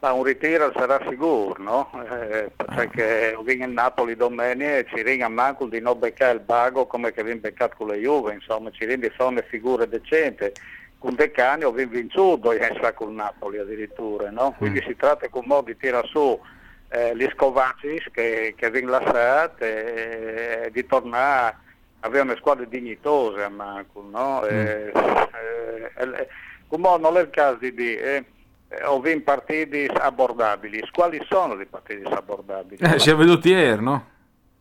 ma 0.00 0.12
un 0.12 0.22
ritiro 0.22 0.70
sarà 0.74 1.00
sicuro 1.08 1.56
no? 1.62 1.90
Eh, 2.10 2.50
perché 2.56 3.34
ho 3.34 3.42
vinto 3.42 3.64
il 3.64 3.72
Napoli 3.72 4.16
domenica 4.16 4.76
e 4.76 4.86
ci 4.86 5.02
ringa 5.02 5.28
manco 5.28 5.64
di 5.66 5.80
non 5.80 5.98
beccare 5.98 6.34
il 6.34 6.40
bago 6.40 6.86
come 6.86 7.12
che 7.12 7.24
viene 7.24 7.40
beccato 7.40 7.76
con 7.78 7.88
le 7.88 7.98
Juve 7.98 8.34
insomma 8.34 8.70
ci 8.70 8.84
rende 8.84 9.10
fare 9.10 9.30
una 9.30 9.42
figura 9.48 9.86
decente 9.86 10.52
con 11.00 11.14
De 11.14 11.30
Cani 11.30 11.64
ho 11.64 11.72
vinto 11.72 12.52
e 12.52 12.94
con 12.94 13.14
Napoli 13.14 13.56
addirittura 13.56 14.30
no? 14.30 14.54
quindi 14.58 14.80
mm. 14.84 14.86
si 14.86 14.96
tratta 14.96 15.28
con 15.30 15.44
modo 15.46 15.64
di 15.64 15.76
tirare 15.76 16.06
su 16.06 16.38
eh, 16.90 17.16
gli 17.16 17.26
Scovacis 17.32 18.04
che, 18.12 18.54
che 18.56 18.70
vengono 18.70 18.98
lasciati 18.98 19.64
e, 19.64 20.62
e, 20.64 20.70
di 20.70 20.84
tornare 20.86 21.56
a 22.00 22.06
avere 22.06 22.24
una 22.24 22.36
squadra 22.36 22.64
dignitosa 22.64 23.46
a 23.46 23.48
Manco, 23.48 24.06
no? 24.10 24.40
Mm. 24.42 24.46
Eh, 24.48 24.92
eh, 25.96 26.28
come 26.68 26.98
non 26.98 27.16
è 27.16 27.20
il 27.20 27.30
caso 27.30 27.56
di 27.56 27.74
dire 27.74 28.24
eh, 28.68 28.84
ho 28.84 29.00
vinto 29.00 29.24
partiti 29.24 29.88
abbordabili, 29.92 30.82
quali 30.92 31.24
sono 31.28 31.60
i 31.60 31.66
partiti 31.66 32.02
abbordabili? 32.04 32.82
Eh, 32.82 32.98
si 32.98 33.10
è 33.10 33.16
veduto 33.16 33.48
ieri, 33.48 33.82
no? 33.82 34.08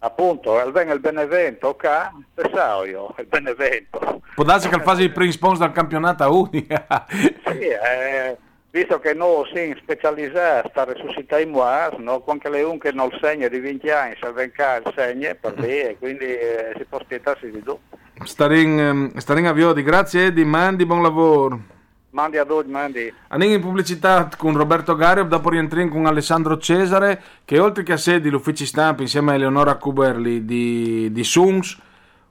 Appunto, 0.02 0.54
venga 0.72 0.94
il 0.94 1.02
Benevento, 1.02 1.70
ok? 1.70 2.10
Pensavo 2.34 2.86
io, 2.86 3.14
il 3.18 3.26
Benevento. 3.26 4.22
Può 4.34 4.46
darsi 4.46 4.70
che 4.70 4.76
il 4.76 4.82
fase 4.82 5.02
di 5.02 5.10
pre-sponsor 5.10 5.66
dal 5.66 5.74
campionato 5.74 6.24
unica. 6.34 7.06
sì, 7.10 7.68
eh, 7.68 8.38
visto 8.72 9.00
che 9.00 9.14
noi 9.14 9.50
siamo 9.52 9.76
specializzati 9.76 10.72
a 10.74 10.84
resuscitare 10.86 11.42
i 11.42 11.48
moas, 11.48 11.96
no? 11.98 12.24
anche 12.28 12.50
le 12.50 12.62
un 12.62 12.80
che 12.80 12.94
non 12.94 13.10
segna 13.20 13.50
di 13.50 13.60
20 13.60 13.90
anni, 13.90 14.16
se 14.22 14.32
venga 14.32 14.78
il 14.78 14.94
segno 14.96 15.36
per 15.38 15.60
lì, 15.60 15.98
quindi 16.00 16.26
eh, 16.26 16.74
si 16.78 16.86
può 16.86 17.00
aspettarsi 17.00 17.52
di 17.52 17.62
dopo. 17.62 17.82
Starin, 18.24 18.80
ehm, 18.80 19.46
a 19.46 19.54
Viodi, 19.54 19.84
grazie 19.84 20.28
Edi, 20.28 20.46
mandi, 20.46 20.86
buon 20.86 21.02
lavoro. 21.02 21.79
Mandi 22.12 22.38
a 22.38 22.46
tutti, 22.46 22.70
mandi. 22.70 23.14
Andiamo 23.28 23.54
in 23.54 23.62
pubblicità 23.62 24.28
con 24.36 24.58
Roberto 24.58 24.96
Gario, 24.96 25.26
dopo 25.26 25.50
rientriamo 25.50 25.92
con 25.92 26.08
Alessandro 26.08 26.58
Cesare, 26.58 27.22
che 27.46 27.60
oltre 27.60 27.84
che 27.84 27.94
a 27.94 27.98
sedi 27.98 28.30
l'ufficio 28.32 28.66
stampa 28.66 29.04
insieme 29.04 29.32
a 29.32 29.36
Eleonora 29.36 29.76
Kuberli 29.76 30.44
di, 30.44 31.12
di 31.12 31.24
Sungs, 31.24 31.78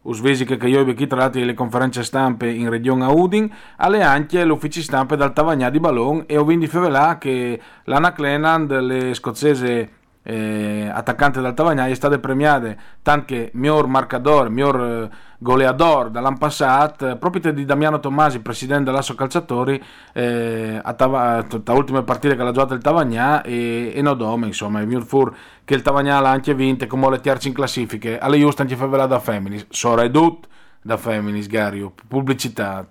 Usvesi 0.01 0.45
che 0.45 0.55
io 0.67 0.85
qui 0.85 1.07
tra 1.07 1.19
l'altro 1.19 1.45
le 1.45 1.55
conferenze 1.55 2.03
stampe 2.03 2.49
in 2.49 2.71
regione 2.71 3.05
Udin, 3.05 3.53
alle 3.77 4.03
anche 4.03 4.43
l'ufficio 4.45 4.81
stampe 4.81 5.17
dal 5.17 5.33
Tavagnà 5.33 5.71
di 5.71 5.81
Ballon 5.81 6.25
e 6.27 6.39
ho 6.39 6.45
vinto 6.45 6.67
Fevelà 6.67 7.19
che 7.19 7.61
l'Anna 7.85 8.13
Cleland, 8.13 8.81
le 8.81 9.13
scozzese 9.13 9.91
eh, 10.29 10.91
attaccante 10.93 11.41
dal 11.41 11.55
Tavagnai, 11.55 11.91
è 11.91 11.95
stata 11.95 12.19
premiata 12.19 12.75
anche 13.05 13.51
miglior 13.55 13.87
marcador, 13.87 14.51
miglior 14.51 14.81
eh, 14.81 15.17
goleador 15.39 16.11
dall'anno 16.11 16.37
passato, 16.37 17.17
proprio 17.17 17.51
di 17.51 17.65
Damiano 17.65 17.99
Tommasi, 17.99 18.41
presidente 18.41 18.85
dell'Asso 18.85 19.15
Calciatori, 19.15 19.83
eh, 20.13 20.79
a 20.83 20.93
Tava, 20.93 21.47
ultime 21.69 22.03
partite 22.03 22.37
che 22.37 22.43
ha 22.43 22.53
giocato 22.53 22.75
il 22.75 22.83
Tavagnà 22.83 23.41
e, 23.41 23.93
e 23.95 24.03
Nodome, 24.03 24.47
insomma, 24.47 24.83
il 24.83 25.03
fur 25.03 25.35
che 25.65 25.75
il 25.75 25.81
Tavagnà 25.81 26.21
l'ha 26.21 26.31
anche 26.31 26.53
vinto 26.53 26.87
come 26.87 27.09
le 27.09 27.21
terze 27.21 27.49
in 27.49 27.55
classifiche, 27.55 28.19
alle 28.19 28.37
Just 28.37 28.61
anche 28.61 28.77
favela 28.77 29.07
da 29.07 29.21
Feminis, 29.21 29.65
sora 29.71 30.03
edut 30.03 30.47
da 30.83 30.99
Feminis, 30.99 31.47
Gario, 31.47 31.95
pubblicità. 32.07 32.87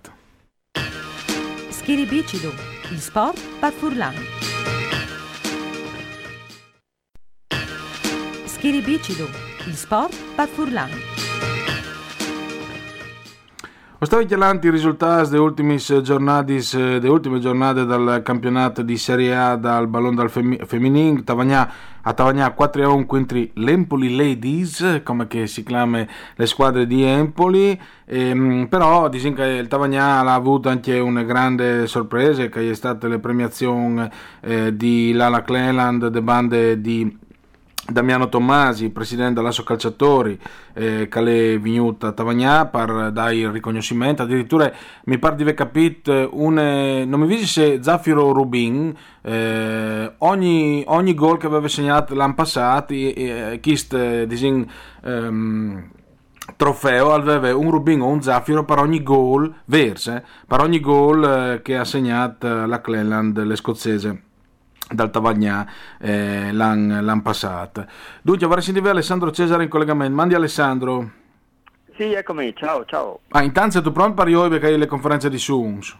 Schiribicido, 1.68 2.52
il 2.90 2.98
sport 2.98 3.38
Furlan. 3.70 4.37
Schiribicido, 8.58 9.28
il 9.68 9.76
sport 9.76 10.16
per 10.34 10.48
Furlan. 10.48 10.90
Stavi 14.00 14.26
chiamando 14.26 14.66
i 14.66 14.70
risultati 14.70 15.30
delle 15.30 15.38
ultime 15.38 15.78
giornate, 15.78 17.86
dal 17.86 18.20
campionato 18.24 18.82
di 18.82 18.96
Serie 18.96 19.36
A 19.36 19.54
dal 19.54 19.86
Ballon 19.86 20.16
dal 20.16 20.28
fem- 20.28 20.66
femminile, 20.66 21.22
Tavagnà, 21.22 21.72
a 22.02 22.12
Tavagnà 22.12 22.50
4 22.50 22.82
a 22.82 22.88
1 22.88 23.06
contro 23.06 23.40
l'Empoli 23.54 24.16
Ladies, 24.16 25.02
come 25.04 25.28
si 25.46 25.62
chiama 25.62 26.04
le 26.34 26.46
squadre 26.46 26.88
di 26.88 27.04
Empoli, 27.04 27.80
ehm, 28.06 28.66
però 28.68 29.08
che 29.08 29.18
il 29.22 29.68
Tavagnà 29.68 30.18
ha 30.18 30.34
avuto 30.34 30.68
anche 30.68 30.98
una 30.98 31.22
grande 31.22 31.86
sorpresa, 31.86 32.48
che 32.48 32.68
è 32.68 32.74
stata 32.74 33.06
la 33.06 33.20
premiazione 33.20 34.10
eh, 34.40 34.76
di 34.76 35.12
Lala 35.12 35.42
Cleland, 35.42 36.08
de 36.08 36.22
bande 36.22 36.80
di 36.80 37.26
Damiano 37.90 38.28
Tommasi, 38.28 38.90
presidente 38.90 39.34
dell'Asso 39.34 39.64
Calciatori, 39.64 40.38
eh, 40.74 41.08
che 41.08 41.54
è 41.54 41.58
venuto 41.58 42.06
a 42.06 42.12
Tavagnà 42.12 42.66
per 42.66 43.10
dare 43.12 43.34
il 43.34 43.48
riconoscimento. 43.48 44.22
Addirittura 44.22 44.70
mi 45.04 45.18
pare 45.18 45.36
di 45.36 45.42
aver 45.42 45.54
capito, 45.54 46.28
un, 46.32 46.54
non 46.54 47.20
mi 47.20 47.26
dice 47.26 47.46
se 47.46 47.82
Zaffiro 47.82 48.32
Rubin, 48.32 48.94
eh, 49.22 50.12
ogni, 50.18 50.84
ogni 50.86 51.14
gol 51.14 51.38
che 51.38 51.46
aveva 51.46 51.66
segnato 51.66 52.14
l'anno 52.14 52.34
passato, 52.34 52.92
eh, 52.92 53.58
chist, 53.62 54.24
disin, 54.24 54.70
ehm, 55.04 55.90
trofeo 56.56 57.14
aveva 57.14 57.56
un 57.56 57.70
Rubin 57.70 58.02
o 58.02 58.08
un 58.08 58.20
Zaffiro 58.20 58.64
per 58.66 58.78
ogni 58.80 59.02
gol, 59.02 59.50
verse, 59.64 60.24
per 60.46 60.60
ogni 60.60 60.80
gol 60.80 61.24
eh, 61.24 61.62
che 61.62 61.78
ha 61.78 61.84
segnato 61.84 62.66
la 62.66 62.80
Cleland, 62.82 63.42
l'escozzese 63.42 64.24
dal 64.90 65.10
Tavagnà 65.10 65.70
eh, 66.00 66.52
l'anno, 66.52 67.00
l'anno 67.00 67.22
passato. 67.22 67.86
Dunque, 68.22 68.46
vorrei 68.46 68.62
sentire 68.62 68.88
Alessandro 68.90 69.30
Cesare 69.30 69.64
in 69.64 69.68
collegamento. 69.68 70.14
Mandi 70.14 70.34
Alessandro. 70.34 71.10
Sì, 71.96 72.12
eccomi, 72.12 72.54
ciao, 72.54 72.84
ciao. 72.84 73.20
Ah, 73.30 73.42
intanto 73.42 73.82
tu 73.82 73.90
pronto 73.90 74.14
per 74.14 74.28
io 74.28 74.48
perché 74.48 74.66
hai 74.66 74.78
le 74.78 74.86
conferenze 74.86 75.28
di 75.28 75.38
Suns? 75.38 75.96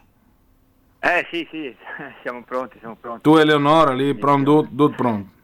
Eh 1.01 1.27
sì, 1.31 1.47
sì, 1.51 1.75
siamo 2.23 2.43
pronti, 2.45 2.79
siamo 2.79 2.97
pronti. 3.01 3.23
Tu 3.23 3.37
e 3.37 3.45
Leonora 3.45 3.93
lì, 3.93 4.15
pronto, 4.15 4.63
tutto 4.63 4.91
pronto. 4.91 5.37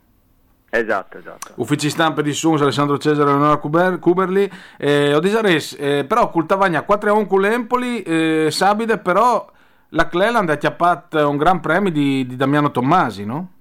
Esatto, 0.70 1.18
esatto. 1.18 1.52
Uffici 1.56 1.88
stampa 1.88 2.20
di 2.20 2.32
Suns, 2.32 2.60
Alessandro 2.60 2.98
Cesare 2.98 3.30
e 3.30 3.32
Leonora 3.32 3.56
Cuber, 3.58 3.98
Cuberli. 4.00 4.50
Eh, 4.76 5.14
Odisares, 5.14 5.76
eh, 5.78 6.04
però 6.04 6.30
col 6.30 6.46
Tavagna 6.46 6.82
4 6.82 7.10
a 7.10 7.12
1 7.14 7.26
con 7.26 7.40
l'Empoli, 7.40 8.02
eh, 8.02 8.48
Sabide 8.50 8.98
però 8.98 9.48
la 9.90 10.08
Cleland 10.08 10.50
ha 10.50 10.56
chiappato 10.56 11.28
un 11.28 11.36
gran 11.36 11.60
premio 11.60 11.90
di, 11.90 12.26
di, 12.26 12.36
Damiano 12.36 12.70
Tommasi, 12.70 13.24
no? 13.24 13.52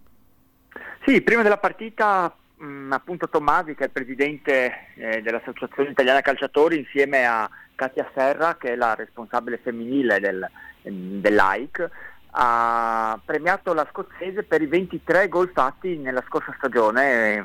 Sì, 1.06 1.22
prima 1.22 1.44
della 1.44 1.58
partita 1.58 2.34
mh, 2.56 2.66
mm, 2.66 2.92
appunto 2.92 3.30
Tommasi, 3.30 3.76
che 3.76 3.84
è 3.84 3.86
il 3.86 3.92
presidente 3.92 4.88
eh, 4.96 5.22
dell'Associazione 5.22 5.90
Italiana 5.90 6.22
Calciatori, 6.22 6.78
insieme 6.80 7.26
a 7.26 7.50
Katia 7.76 8.10
Serra, 8.14 8.56
che 8.58 8.74
è 8.74 8.76
la 8.76 8.96
responsabile 8.96 9.60
femminile 9.62 10.20
del, 10.20 10.50
dell'AIC, 10.82 11.90
ha 12.36 13.20
premiato 13.24 13.74
la 13.74 13.88
scozzese 13.92 14.44
per 14.44 14.62
i 14.62 14.66
23 14.66 15.28
gol 15.28 15.52
fatti 15.54 15.98
nella 15.98 16.24
scorsa 16.28 16.54
stagione, 16.58 17.36
eh, 17.36 17.44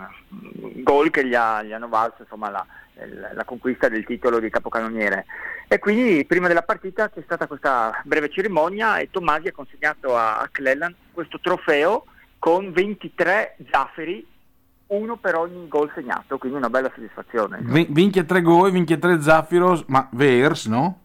gol 0.83 1.11
che 1.11 1.27
gli, 1.27 1.35
ha, 1.35 1.63
gli 1.63 1.73
hanno 1.73 1.89
valso 1.89 2.23
insomma, 2.23 2.49
la, 2.49 2.67
la 3.35 3.45
conquista 3.45 3.89
del 3.89 4.05
titolo 4.05 4.39
di 4.39 4.49
capocannoniere. 4.49 5.27
E 5.69 5.79
quindi 5.79 6.25
prima 6.25 6.49
della 6.49 6.63
partita 6.63 7.11
c'è 7.11 7.21
stata 7.23 7.47
questa 7.47 8.01
breve 8.05 8.31
cerimonia 8.31 8.99
e 8.99 9.11
Tomasi 9.11 9.49
ha 9.49 9.53
consegnato 9.53 10.17
a, 10.17 10.39
a 10.39 10.49
Cleland 10.51 10.95
questo 11.13 11.39
trofeo 11.41 12.05
con 12.39 12.73
23 12.73 13.57
zafferi, 13.71 14.27
uno 14.87 15.17
per 15.17 15.35
ogni 15.35 15.69
gol 15.69 15.91
segnato, 15.95 16.39
quindi 16.39 16.57
una 16.57 16.71
bella 16.71 16.91
soddisfazione. 16.95 17.59
Vince 17.91 18.25
tre 18.25 18.41
gol, 18.41 18.71
vince 18.71 18.99
tre 18.99 19.21
zaffiros, 19.21 19.85
ma 19.89 20.09
vers, 20.13 20.65
no? 20.67 21.01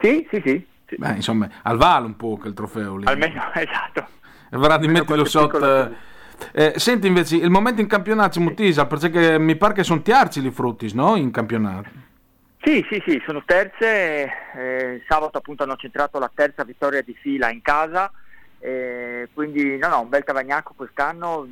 Sì, 0.00 0.26
sì, 0.28 0.42
sì. 0.44 0.70
Sì. 0.92 0.96
Beh, 0.98 1.14
insomma, 1.14 1.48
al 1.62 1.76
vale 1.76 2.06
un 2.06 2.16
po' 2.16 2.36
quel 2.36 2.52
trofeo 2.52 2.96
lì. 2.96 3.06
Almeno, 3.06 3.50
esatto. 3.54 4.06
E 4.50 4.56
verrà 4.58 4.76
di 4.76 4.88
metterlo 4.88 5.24
sotto... 5.24 6.10
Eh, 6.50 6.72
senti 6.76 7.06
invece, 7.06 7.36
il 7.36 7.50
momento 7.50 7.80
in 7.80 7.86
campionato 7.86 8.40
Mutisa, 8.40 8.86
perché 8.86 9.38
mi 9.38 9.54
pare 9.54 9.74
che 9.74 9.84
sono 9.84 10.02
tiarci 10.02 10.44
i 10.44 10.50
frutti, 10.50 10.92
no? 10.92 11.14
In 11.14 11.30
campionato. 11.30 11.88
Sì, 12.60 12.84
sì, 12.90 13.00
sì, 13.06 13.22
sono 13.24 13.42
terze. 13.44 14.28
Eh, 14.56 15.02
sabato 15.08 15.38
appunto 15.38 15.62
hanno 15.62 15.76
centrato 15.76 16.18
la 16.18 16.30
terza 16.34 16.64
vittoria 16.64 17.00
di 17.02 17.14
fila 17.14 17.50
in 17.50 17.62
casa. 17.62 18.10
Eh, 18.58 19.28
quindi 19.32 19.76
no, 19.76 19.88
no, 19.88 20.00
un 20.02 20.08
bel 20.08 20.24
Tavagnacco 20.24 20.74
quest'anno, 20.76 21.46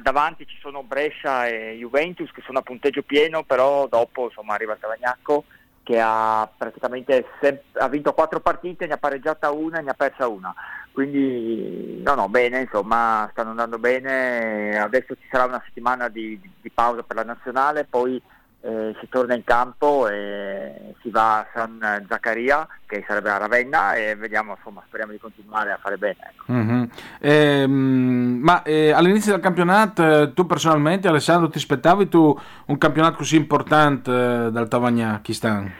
davanti 0.00 0.44
ci 0.46 0.56
sono 0.60 0.82
Brescia 0.82 1.46
e 1.46 1.76
Juventus 1.78 2.30
che 2.32 2.42
sono 2.44 2.58
a 2.58 2.62
punteggio 2.62 3.02
pieno, 3.02 3.44
però 3.44 3.86
dopo 3.86 4.24
insomma, 4.24 4.54
arriva 4.54 4.72
il 4.72 4.80
Tavagnacco 4.80 5.44
che 5.88 5.98
ha 5.98 6.46
praticamente 6.54 7.24
se- 7.40 7.62
ha 7.72 7.88
vinto 7.88 8.12
quattro 8.12 8.40
partite, 8.40 8.86
ne 8.86 8.92
ha 8.92 8.98
pareggiata 8.98 9.50
una 9.52 9.78
e 9.78 9.82
ne 9.82 9.90
ha 9.92 9.94
persa 9.94 10.28
una. 10.28 10.54
Quindi 10.92 12.02
no, 12.04 12.14
no, 12.14 12.28
bene, 12.28 12.60
insomma, 12.60 13.26
stanno 13.30 13.50
andando 13.50 13.78
bene, 13.78 14.78
adesso 14.78 15.14
ci 15.14 15.26
sarà 15.30 15.46
una 15.46 15.62
settimana 15.64 16.08
di, 16.08 16.38
di 16.60 16.70
pausa 16.70 17.02
per 17.04 17.16
la 17.16 17.24
nazionale, 17.24 17.86
poi 17.88 18.20
eh, 18.60 18.94
si 19.00 19.08
torna 19.08 19.34
in 19.34 19.44
campo 19.44 20.08
e 20.08 20.94
si 21.00 21.10
va 21.10 21.38
a 21.38 21.46
San 21.54 22.06
Zaccaria, 22.08 22.66
che 22.86 23.04
sarebbe 23.06 23.30
a 23.30 23.36
Ravenna, 23.36 23.94
e 23.94 24.16
vediamo, 24.16 24.54
insomma, 24.56 24.82
speriamo 24.86 25.12
di 25.12 25.18
continuare 25.18 25.70
a 25.70 25.78
fare 25.80 25.96
bene. 25.96 26.16
Ecco. 26.30 26.52
Mm-hmm. 26.52 26.82
Eh, 27.20 27.66
ma 27.66 28.62
eh, 28.62 28.90
all'inizio 28.90 29.32
del 29.32 29.40
campionato, 29.40 30.22
eh, 30.22 30.32
tu 30.34 30.46
personalmente, 30.46 31.08
Alessandro, 31.08 31.48
ti 31.48 31.58
aspettavi 31.58 32.08
tu 32.08 32.38
un 32.66 32.78
campionato 32.78 33.16
così 33.16 33.36
importante 33.36 34.10
eh, 34.10 34.50
dal 34.50 34.68
Tavagnà, 34.68 35.20
Chistan? 35.22 35.72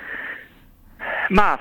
Ma 1.30 1.58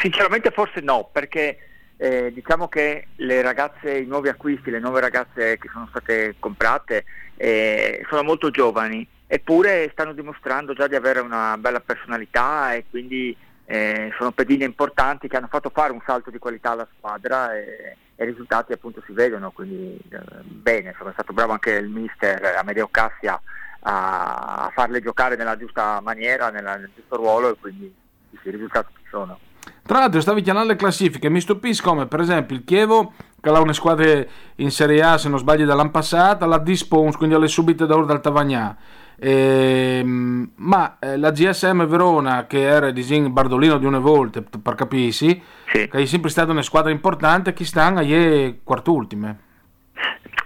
sinceramente 0.00 0.50
forse 0.50 0.80
no, 0.80 1.08
perché 1.10 1.58
eh, 1.96 2.32
diciamo 2.32 2.68
che 2.68 3.06
le 3.16 3.42
ragazze, 3.42 3.98
i 3.98 4.06
nuovi 4.06 4.28
acquisti, 4.28 4.70
le 4.70 4.80
nuove 4.80 5.00
ragazze 5.00 5.56
che 5.56 5.68
sono 5.72 5.86
state 5.88 6.34
comprate 6.38 7.04
eh, 7.36 8.04
sono 8.08 8.22
molto 8.22 8.50
giovani, 8.50 9.06
eppure 9.32 9.88
stanno 9.92 10.12
dimostrando 10.12 10.74
già 10.74 10.86
di 10.86 10.94
avere 10.94 11.20
una 11.20 11.56
bella 11.56 11.80
personalità 11.80 12.74
e 12.74 12.84
quindi 12.90 13.34
eh, 13.64 14.12
sono 14.18 14.32
pedine 14.32 14.66
importanti 14.66 15.26
che 15.26 15.38
hanno 15.38 15.48
fatto 15.48 15.70
fare 15.70 15.90
un 15.90 16.02
salto 16.04 16.30
di 16.30 16.36
qualità 16.36 16.72
alla 16.72 16.86
squadra 16.98 17.56
e, 17.56 17.96
e 18.14 18.24
i 18.24 18.26
risultati 18.26 18.74
appunto 18.74 19.02
si 19.06 19.14
vedono, 19.14 19.50
quindi 19.50 19.98
eh, 20.10 20.20
bene, 20.42 20.90
insomma, 20.90 21.08
è 21.08 21.12
stato 21.14 21.32
bravo 21.32 21.52
anche 21.52 21.70
il 21.70 21.88
mister 21.88 22.44
Amedeo 22.58 22.88
Cassia 22.90 23.40
a, 23.80 24.66
a 24.66 24.70
farle 24.74 25.00
giocare 25.00 25.34
nella 25.36 25.56
giusta 25.56 25.98
maniera, 26.02 26.50
nella, 26.50 26.76
nel 26.76 26.90
giusto 26.94 27.16
ruolo 27.16 27.52
e 27.52 27.56
quindi 27.58 27.94
i 28.32 28.50
risultati 28.50 28.92
ci 28.98 29.06
sono. 29.08 29.38
Tra 29.82 30.00
l'altro 30.00 30.20
stavi 30.20 30.42
chiamando 30.42 30.72
le 30.72 30.76
classifiche, 30.76 31.30
mi 31.30 31.40
stupisco 31.40 31.88
come 31.88 32.06
per 32.06 32.20
esempio 32.20 32.54
il 32.54 32.64
Chievo 32.64 33.14
che 33.40 33.48
ha 33.48 33.58
una 33.58 33.72
squadra 33.72 34.22
in 34.56 34.70
Serie 34.70 35.02
A 35.02 35.16
se 35.16 35.30
non 35.30 35.38
sbaglio 35.38 35.64
dall'anno 35.64 35.90
passato, 35.90 36.44
la 36.44 36.58
Dispons 36.58 37.16
quindi 37.16 37.34
alle 37.34 37.48
subite 37.48 37.86
d'oro 37.86 38.04
dal 38.04 38.20
Tavagnà. 38.20 38.76
Ehm, 39.24 40.50
ma 40.56 40.96
eh, 40.98 41.16
la 41.16 41.30
GSM 41.30 41.86
Verona 41.86 42.48
che 42.48 42.62
era 42.62 42.90
disin 42.90 43.32
Bardolino 43.32 43.78
di 43.78 43.86
una 43.86 44.00
volta 44.00 44.42
per 44.42 44.74
capirsi 44.74 45.40
sì. 45.70 45.86
che 45.86 45.98
è 45.98 46.06
sempre 46.06 46.28
stata 46.28 46.50
una 46.50 46.62
squadra 46.62 46.90
importante 46.90 47.52
chi 47.52 47.64
stanno 47.64 48.00
a 48.00 48.54
quart'ultime 48.64 49.38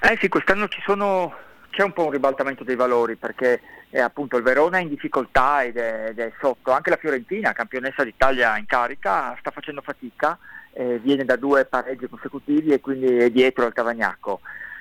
eh 0.03 0.19
sì 0.21 0.29
quest'anno 0.29 0.69
ci 0.69 0.83
sono 0.85 1.33
c'è 1.71 1.85
un 1.85 1.93
po' 1.95 2.05
un 2.05 2.11
ribaltamento 2.11 2.65
dei 2.65 2.77
valori 2.77 3.17
perché 3.17 3.63
eh, 3.89 4.01
appunto 4.01 4.37
il 4.37 4.43
Verona 4.43 4.79
è 4.79 4.83
in 4.83 4.89
difficoltà 4.89 5.63
ed 5.63 5.77
è, 5.77 6.09
ed 6.09 6.19
è, 6.19 6.33
sotto, 6.41 6.73
anche 6.73 6.91
la 6.91 6.97
Fiorentina, 6.97 7.53
campionessa 7.53 8.05
d'Italia 8.05 8.59
in 8.59 8.67
carica, 8.67 9.37
sta 9.39 9.51
facendo 9.51 9.81
fatica, 9.81 10.39
eh, 10.73 10.99
viene 10.99 11.25
da 11.25 11.37
due 11.37 11.65
pareggi 11.65 12.09
consecutivi 12.09 12.73
e 12.73 12.81
quindi 12.81 13.07
è 13.07 13.31
dietro 13.31 13.65
al 13.65 13.73
Tavagnacco. 13.73 14.41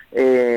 E 0.09 0.54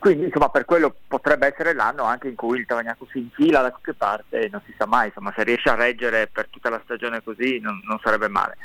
quindi 0.00 0.24
insomma 0.24 0.48
per 0.48 0.64
quello 0.64 0.94
potrebbe 1.06 1.46
essere 1.46 1.74
l'anno 1.74 2.04
anche 2.04 2.26
in 2.26 2.34
cui 2.34 2.58
il 2.58 2.64
Tavagnacco 2.66 3.06
si 3.10 3.18
infila 3.18 3.60
da 3.60 3.68
qualche 3.68 3.92
parte 3.92 4.40
e 4.40 4.48
non 4.50 4.62
si 4.64 4.74
sa 4.76 4.86
mai, 4.86 5.08
insomma 5.08 5.32
se 5.36 5.44
riesce 5.44 5.68
a 5.68 5.74
reggere 5.74 6.26
per 6.26 6.48
tutta 6.48 6.70
la 6.70 6.80
stagione 6.82 7.22
così 7.22 7.60
non, 7.60 7.78
non 7.84 8.00
sarebbe 8.02 8.28
male. 8.28 8.56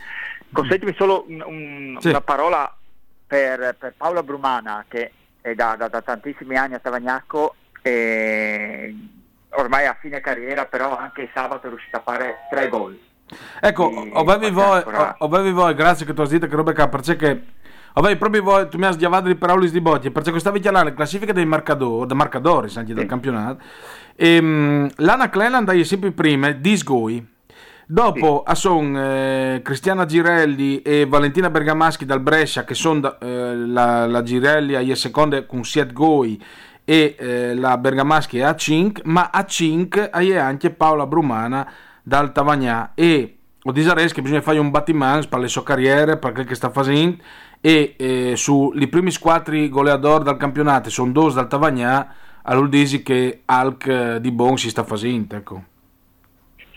Consentimi 0.52 0.96
solo 0.98 1.26
un, 1.28 1.44
un, 1.46 1.98
sì. 2.00 2.08
una 2.08 2.22
parola 2.22 2.74
per, 3.28 3.76
per 3.78 3.94
Paola 3.98 4.24
Brumana 4.24 4.86
che 4.88 5.12
è 5.42 5.54
da, 5.54 5.76
da, 5.78 5.90
da 5.90 6.02
tantissimi 6.02 6.56
anni 6.56 6.76
a 6.76 6.80
Tavagnacco 6.80 7.56
e 7.82 8.96
ormai 9.50 9.86
a 9.88 9.98
fine 10.00 10.22
carriera 10.22 10.66
però 10.66 10.98
anche 10.98 11.30
sabato 11.34 11.68
è 11.68 11.70
riuscito 11.70 11.98
a 11.98 12.02
fare 12.02 12.48
tre 12.50 12.70
gol. 12.70 12.98
Ecco, 13.60 14.10
avevi 14.14 14.52
voi, 14.52 14.84
avevi 15.18 15.52
voi, 15.52 15.74
grazie 15.74 16.06
che 16.06 16.14
tu 16.14 16.22
hai 16.22 16.28
detto 16.28 16.48
che 16.48 16.56
roba 16.56 16.74
qua, 16.74 16.88
perché 16.88 17.44
avevi 17.96 18.18
proprio 18.18 18.44
voi, 18.44 18.68
tu 18.70 18.78
mi 18.78 18.86
hai 18.86 18.94
schiavato 18.94 19.28
di 19.28 19.36
parole 19.36 19.70
di 19.70 19.82
botti, 19.82 20.12
perché 20.12 20.32
questa 20.32 20.52
chiamando 20.52 20.90
la 20.90 20.96
classifica 20.96 21.34
dei 21.34 21.46
marcadori, 21.46 22.08
dei 22.08 22.16
marcadori 22.16 22.68
anche 22.76 22.90
sì. 22.90 22.94
del 22.94 23.06
campionato, 23.06 23.64
e, 24.16 24.38
um, 24.38 24.90
l'Anna 24.98 25.30
Cleland 25.30 25.70
è 25.70 25.84
sempre 25.84 26.12
prima, 26.12 26.52
disgoi. 26.52 27.34
Dopo 27.88 28.44
sì. 28.48 28.56
sono 28.56 29.00
eh, 29.00 29.62
Cristiana 29.64 30.06
Girelli 30.06 30.82
e 30.82 31.06
Valentina 31.06 31.52
Bergamaschi 31.52 32.04
dal 32.04 32.20
Brescia, 32.20 32.64
che 32.64 32.74
sono 32.74 33.20
eh, 33.20 33.56
la, 33.56 34.08
la, 34.08 34.24
Girelli 34.24 34.76
a 34.76 34.96
seconda 34.96 35.46
con 35.46 35.64
Siet 35.64 35.94
Goi 35.94 36.42
e 36.84 37.16
eh, 37.18 37.54
la 37.54 37.78
Bergamaschi 37.78 38.42
a 38.42 38.56
5, 38.56 39.04
ma 39.06 39.30
a 39.32 39.46
5 39.46 40.10
è 40.10 40.36
anche 40.36 40.72
Paola 40.72 41.06
Brumana 41.06 41.72
dal 42.02 42.32
Tavagnà 42.32 42.94
e 42.96 43.38
o 43.68 43.72
disares 43.72 44.14
che 44.14 44.22
bisogna 44.22 44.42
fare 44.42 44.60
un 44.60 44.70
battimans 44.70 45.26
per 45.26 45.40
le 45.40 45.48
sue 45.48 45.64
carriere, 45.64 46.18
per 46.18 46.34
quel 46.34 46.46
che 46.46 46.54
sta 46.54 46.70
facendo 46.70 47.18
e 47.66 47.96
eh, 47.98 48.36
sui 48.36 48.88
primi 48.88 49.12
quattro 49.18 49.56
goleador 49.70 50.22
dal 50.22 50.38
campionato 50.38 50.92
sono 50.92 51.12
due 51.12 51.34
dal 51.34 51.48
Tavagnà, 51.48 52.14
all'Uldisi 52.44 53.02
che 53.02 53.42
Alc 53.46 53.88
eh, 53.88 54.22
di 54.22 54.30
Bon 54.30 54.56
si 54.56 54.70
sta 54.70 54.84
facendo, 54.84 55.36
ecco. 55.36 55.64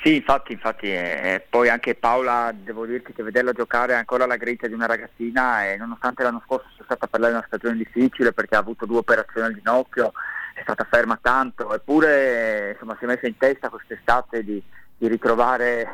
Sì, 0.03 0.17
infatti, 0.17 0.53
infatti 0.55 0.87
eh, 0.87 1.45
poi 1.47 1.69
anche 1.69 1.95
Paola, 1.95 2.55
devo 2.55 2.87
dirti 2.87 3.13
che 3.13 3.23
vederla 3.23 3.53
giocare 3.53 3.93
è 3.93 3.97
ancora 3.97 4.25
la 4.25 4.37
grinta 4.37 4.67
di 4.67 4.73
una 4.73 4.87
ragazzina 4.87 5.67
e 5.67 5.77
nonostante 5.77 6.23
l'anno 6.23 6.41
scorso 6.47 6.69
sia 6.75 6.85
stata 6.85 7.07
per 7.07 7.21
lei 7.21 7.33
una 7.33 7.45
stagione 7.47 7.77
difficile 7.77 8.33
perché 8.33 8.55
ha 8.55 8.61
avuto 8.61 8.87
due 8.87 8.99
operazioni 8.99 9.47
al 9.47 9.55
ginocchio, 9.57 10.13
è 10.55 10.63
stata 10.63 10.87
ferma 10.89 11.19
tanto, 11.21 11.75
eppure 11.75 12.71
insomma, 12.73 12.97
si 12.99 13.05
è 13.05 13.09
messa 13.09 13.27
in 13.27 13.37
testa 13.37 13.69
quest'estate 13.69 14.43
di, 14.43 14.63
di 14.97 15.07
ritrovare 15.07 15.87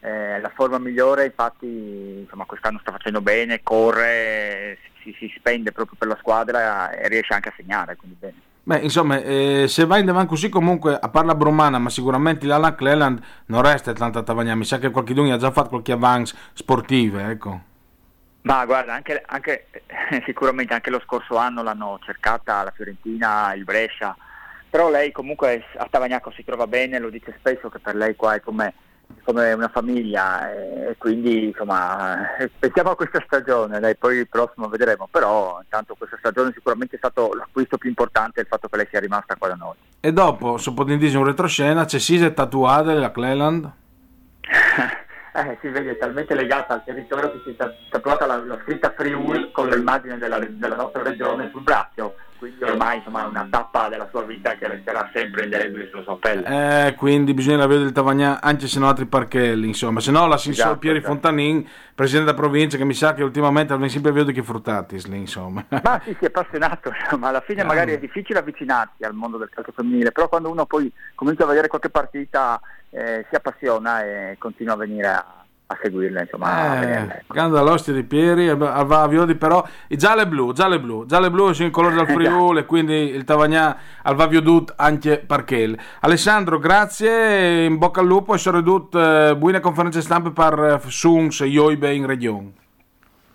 eh, 0.00 0.40
la 0.40 0.50
forma 0.54 0.78
migliore, 0.78 1.26
infatti 1.26 1.66
insomma, 2.20 2.44
quest'anno 2.44 2.78
sta 2.80 2.92
facendo 2.92 3.20
bene, 3.20 3.62
corre, 3.62 4.78
si, 5.02 5.14
si 5.18 5.32
spende 5.36 5.72
proprio 5.72 5.96
per 5.98 6.08
la 6.08 6.16
squadra 6.18 6.90
e 6.90 7.08
riesce 7.08 7.34
anche 7.34 7.50
a 7.50 7.54
segnare, 7.56 7.96
quindi 7.96 8.16
bene. 8.18 8.34
Beh, 8.62 8.78
insomma, 8.78 9.20
eh, 9.20 9.66
se 9.68 9.86
va 9.86 9.98
in 9.98 10.08
avanti 10.08 10.28
così 10.28 10.48
comunque, 10.48 10.96
a 10.98 11.08
parla 11.08 11.34
Brumana, 11.34 11.78
ma 11.78 11.90
sicuramente 11.90 12.46
l'Alan 12.46 12.74
Cleland 12.74 13.20
non 13.46 13.62
resta 13.62 13.92
tanta 13.92 14.22
Tavagna, 14.22 14.54
mi 14.54 14.64
sa 14.64 14.78
che 14.78 14.90
qualcuno 14.90 15.32
ha 15.32 15.38
già 15.38 15.50
fatto 15.50 15.70
qualche 15.70 15.92
avance 15.92 16.36
sportive, 16.52 17.30
ecco. 17.30 17.68
Ma 18.42 18.64
guarda, 18.64 18.94
anche, 18.94 19.22
anche, 19.26 19.66
sicuramente 20.24 20.72
anche 20.72 20.90
lo 20.90 21.00
scorso 21.00 21.36
anno 21.36 21.62
l'hanno 21.62 21.98
cercata 22.02 22.62
la 22.62 22.72
Fiorentina, 22.74 23.52
il 23.54 23.64
Brescia, 23.64 24.16
però 24.68 24.88
lei 24.88 25.10
comunque 25.10 25.64
a 25.76 25.86
Tavagnaco 25.90 26.30
si 26.30 26.44
trova 26.44 26.66
bene, 26.66 26.98
lo 26.98 27.10
dice 27.10 27.34
spesso 27.38 27.68
che 27.68 27.80
per 27.80 27.96
lei 27.96 28.14
qua 28.14 28.34
è 28.34 28.40
come 28.40 28.72
come 29.24 29.52
una 29.52 29.68
famiglia 29.68 30.52
e 30.52 30.96
quindi 30.98 31.46
insomma 31.46 32.26
pensiamo 32.58 32.90
a 32.90 32.96
questa 32.96 33.22
stagione, 33.24 33.78
dai, 33.80 33.96
poi 33.96 34.18
il 34.18 34.28
prossimo 34.28 34.68
vedremo, 34.68 35.08
però 35.10 35.60
intanto 35.62 35.94
questa 35.96 36.16
stagione 36.18 36.52
sicuramente 36.52 36.96
è 36.96 36.98
stato 36.98 37.32
l'acquisto 37.34 37.78
più 37.78 37.88
importante 37.88 38.40
il 38.40 38.46
fatto 38.48 38.68
che 38.68 38.76
lei 38.76 38.86
sia 38.90 39.00
rimasta 39.00 39.36
qua 39.36 39.48
da 39.48 39.54
noi. 39.54 39.74
E 40.00 40.12
dopo, 40.12 40.56
su 40.56 40.72
un 40.74 41.24
retroscena, 41.24 41.84
c'è 41.84 41.98
Sise 41.98 42.32
tatuata 42.32 42.92
la 42.94 43.12
Cleland? 43.12 43.70
eh, 45.34 45.58
si 45.60 45.68
vede 45.68 45.96
talmente 45.96 46.34
legata 46.34 46.74
al 46.74 46.84
territorio 46.84 47.32
che 47.32 47.40
si 47.44 47.56
è 47.56 47.76
tatuata 47.90 48.26
la, 48.26 48.36
la 48.36 48.58
scritta 48.62 48.92
Friuli 48.96 49.50
con 49.52 49.68
l'immagine 49.68 50.18
della, 50.18 50.38
della 50.38 50.76
nostra 50.76 51.02
regione 51.02 51.50
sul 51.52 51.62
braccio 51.62 52.16
quindi 52.40 52.64
ormai 52.64 52.96
insomma, 52.96 53.24
è 53.24 53.26
una 53.26 53.46
tappa 53.50 53.90
della 53.90 54.08
sua 54.10 54.22
vita 54.22 54.54
che 54.54 54.66
resterà 54.66 55.10
sempre 55.12 55.44
indelebile 55.44 55.88
sulla 55.90 56.02
sua 56.02 56.16
pelle. 56.18 56.86
Eh, 56.86 56.94
quindi 56.94 57.34
bisogna 57.34 57.62
avere 57.62 57.80
del 57.80 57.92
Tavagnà 57.92 58.40
anche 58.40 58.66
se 58.66 58.78
non 58.78 58.88
altri 58.88 59.04
parchelli, 59.04 59.66
insomma, 59.66 60.00
se 60.00 60.10
no 60.10 60.26
la 60.26 60.38
Sinsol 60.38 60.64
esatto, 60.64 60.78
Pieri 60.78 60.98
esatto. 60.98 61.12
Fontanin, 61.12 61.68
presidente 61.94 62.30
della 62.30 62.42
provincia, 62.42 62.78
che 62.78 62.86
mi 62.86 62.94
sa 62.94 63.12
che 63.12 63.22
ultimamente 63.22 63.74
aveva 63.74 63.90
sempre 63.90 64.10
veduto 64.12 64.32
che 64.32 64.42
fruttatis 64.42 65.06
lì, 65.06 65.18
insomma. 65.18 65.62
Ma 65.68 66.00
sì, 66.02 66.16
si 66.18 66.24
è 66.24 66.28
appassionato, 66.28 66.90
insomma, 66.98 67.28
alla 67.28 67.42
fine 67.42 67.62
magari 67.62 67.92
è 67.92 67.98
difficile 67.98 68.38
avvicinarsi 68.38 69.04
al 69.04 69.12
mondo 69.12 69.36
del 69.36 69.50
calcio 69.50 69.72
femminile, 69.72 70.10
però 70.10 70.30
quando 70.30 70.50
uno 70.50 70.64
poi 70.64 70.90
comincia 71.14 71.44
a 71.44 71.46
vedere 71.46 71.68
qualche 71.68 71.90
partita 71.90 72.58
eh, 72.88 73.26
si 73.28 73.34
appassiona 73.34 74.02
e 74.02 74.36
continua 74.38 74.72
a 74.72 74.78
venire 74.78 75.08
a 75.08 75.44
a 75.70 75.78
seguirle 75.80 76.22
insomma 76.22 76.82
eh, 76.82 77.22
ecco. 77.28 77.40
all'ostia 77.40 77.92
di 77.92 78.02
Pieri 78.02 78.48
a 78.48 79.06
Viodi 79.06 79.36
però 79.36 79.64
i 79.88 79.96
gialle 79.96 80.26
blu 80.26 80.52
gialle 80.52 80.80
blu 80.80 81.06
gialle 81.06 81.30
blu 81.30 81.52
sono 81.52 81.66
in 81.66 81.72
colore 81.72 81.94
del 81.94 82.06
Friuli 82.10 82.66
quindi 82.66 82.94
il 82.94 83.22
Tavagnà 83.22 83.76
al 84.02 84.16
Vavio 84.16 84.40
Dut 84.40 84.72
anche 84.76 85.18
Parchel. 85.18 85.78
Alessandro 86.00 86.58
grazie 86.58 87.64
in 87.64 87.78
bocca 87.78 88.00
al 88.00 88.06
lupo 88.06 88.34
e 88.34 88.38
sono 88.38 88.58
eh, 88.58 89.36
buone 89.36 89.60
conferenze 89.60 90.00
stampe 90.00 90.32
per 90.32 90.80
Sungs 90.86 91.40
Ioibe 91.40 91.92
in 91.94 92.06
regione 92.06 92.52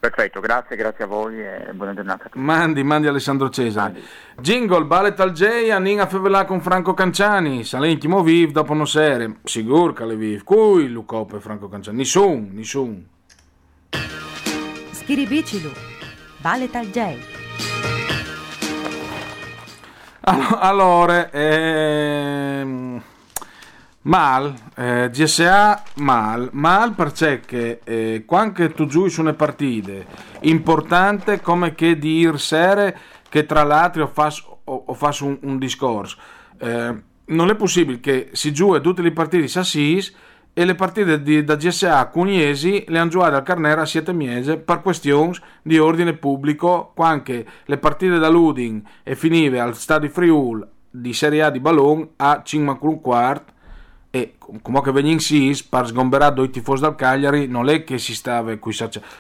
Perfetto, 0.06 0.40
grazie, 0.40 0.76
grazie 0.76 1.06
a 1.06 1.08
voi 1.08 1.42
e 1.42 1.72
buona 1.74 1.96
giornata. 1.96 2.30
Mandi, 2.34 2.84
mandi 2.84 3.08
Alessandro 3.08 3.50
Cesare. 3.50 3.94
Mandi. 3.94 4.08
Jingle, 4.40 4.86
Ballet 4.86 5.20
al 5.20 5.32
J, 5.32 5.72
Anin 5.72 6.00
a 6.00 6.06
Fevelà 6.06 6.46
con 6.46 6.62
Franco 6.62 6.94
Canciani, 6.94 7.64
Salentimo 7.64 8.22
viv 8.22 8.52
dopo 8.52 8.74
una 8.74 8.86
serie, 8.86 9.38
sicuro 9.44 9.94
che 9.94 10.06
le 10.06 10.16
viv, 10.16 10.44
cui 10.44 10.90
Lucop 10.90 11.34
e 11.34 11.40
Franco 11.40 11.68
Canciani, 11.70 11.98
nessun, 11.98 12.50
nessun. 12.52 13.04
Schiribicilu, 14.92 15.72
Ballet 16.38 16.76
al 16.76 16.86
J. 16.92 17.18
Allora, 20.22 21.32
ehm... 21.32 23.02
Mal, 24.06 24.54
eh, 24.76 25.10
GSA 25.12 25.84
mal, 25.96 26.50
mal 26.52 26.94
perché 26.94 27.80
eh, 27.84 28.24
quando 28.24 28.72
tu 28.72 28.86
giochi 28.86 29.10
su 29.10 29.22
una 29.22 29.34
partita 29.34 29.94
importante 30.42 31.42
come 31.42 31.74
che 31.74 31.98
di 31.98 32.20
ir 32.20 32.40
sere 32.40 32.96
che 33.28 33.48
tra 33.48 33.64
l'altro 33.64 34.06
faccio 34.06 34.60
fas 34.94 35.22
un, 35.22 35.40
un, 35.42 35.58
discorso 35.58 36.18
eh, 36.60 37.02
non 37.26 37.50
è 37.50 37.56
possibile 37.56 38.00
che 38.00 38.30
si 38.34 38.54
giochi 38.54 38.80
tutte 38.80 39.02
le 39.02 39.12
partite 39.12 39.48
sassis 39.48 40.14
e 40.54 40.66
le 40.66 40.76
partite 40.76 41.24
di, 41.24 41.44
da 41.44 41.56
GSA 41.56 42.06
cuniesi 42.10 42.86
le 42.90 43.00
hanno 43.00 43.10
giocate 43.10 43.38
al 43.38 43.44
Carnera 43.44 43.82
a 43.82 43.86
siete 43.88 44.14
mesi 44.14 44.56
per 44.58 44.82
questioni 44.82 45.36
di 45.64 45.80
ordine 45.80 46.14
pubblico 46.14 46.92
quando 46.94 47.44
le 47.66 47.78
partite 47.80 48.20
da 48.20 48.30
Luding 48.30 48.84
e 49.02 49.16
finive 49.16 49.60
al 49.60 49.76
Stadio 49.76 50.10
Friul 50.10 50.70
di 50.92 51.12
Serie 51.12 51.42
A 51.42 51.50
di 51.50 51.60
Ballon 51.60 52.08
a 52.18 52.44
5 52.44 53.00
quarto 53.02 53.54
e 54.16 54.36
come 54.62 54.82
che 54.82 54.94
vengono 54.94 55.20
sis 55.20 55.62
per 55.62 55.88
sgomberare 55.88 56.34
due 56.34 56.50
tifosi 56.50 56.84
dal 56.84 56.96
Cagliari 56.96 57.48
non 57.48 57.68
è 57.68 57.84
che 57.84 57.98
si 57.98 58.16
stava 58.16 58.56
qui 58.56 58.74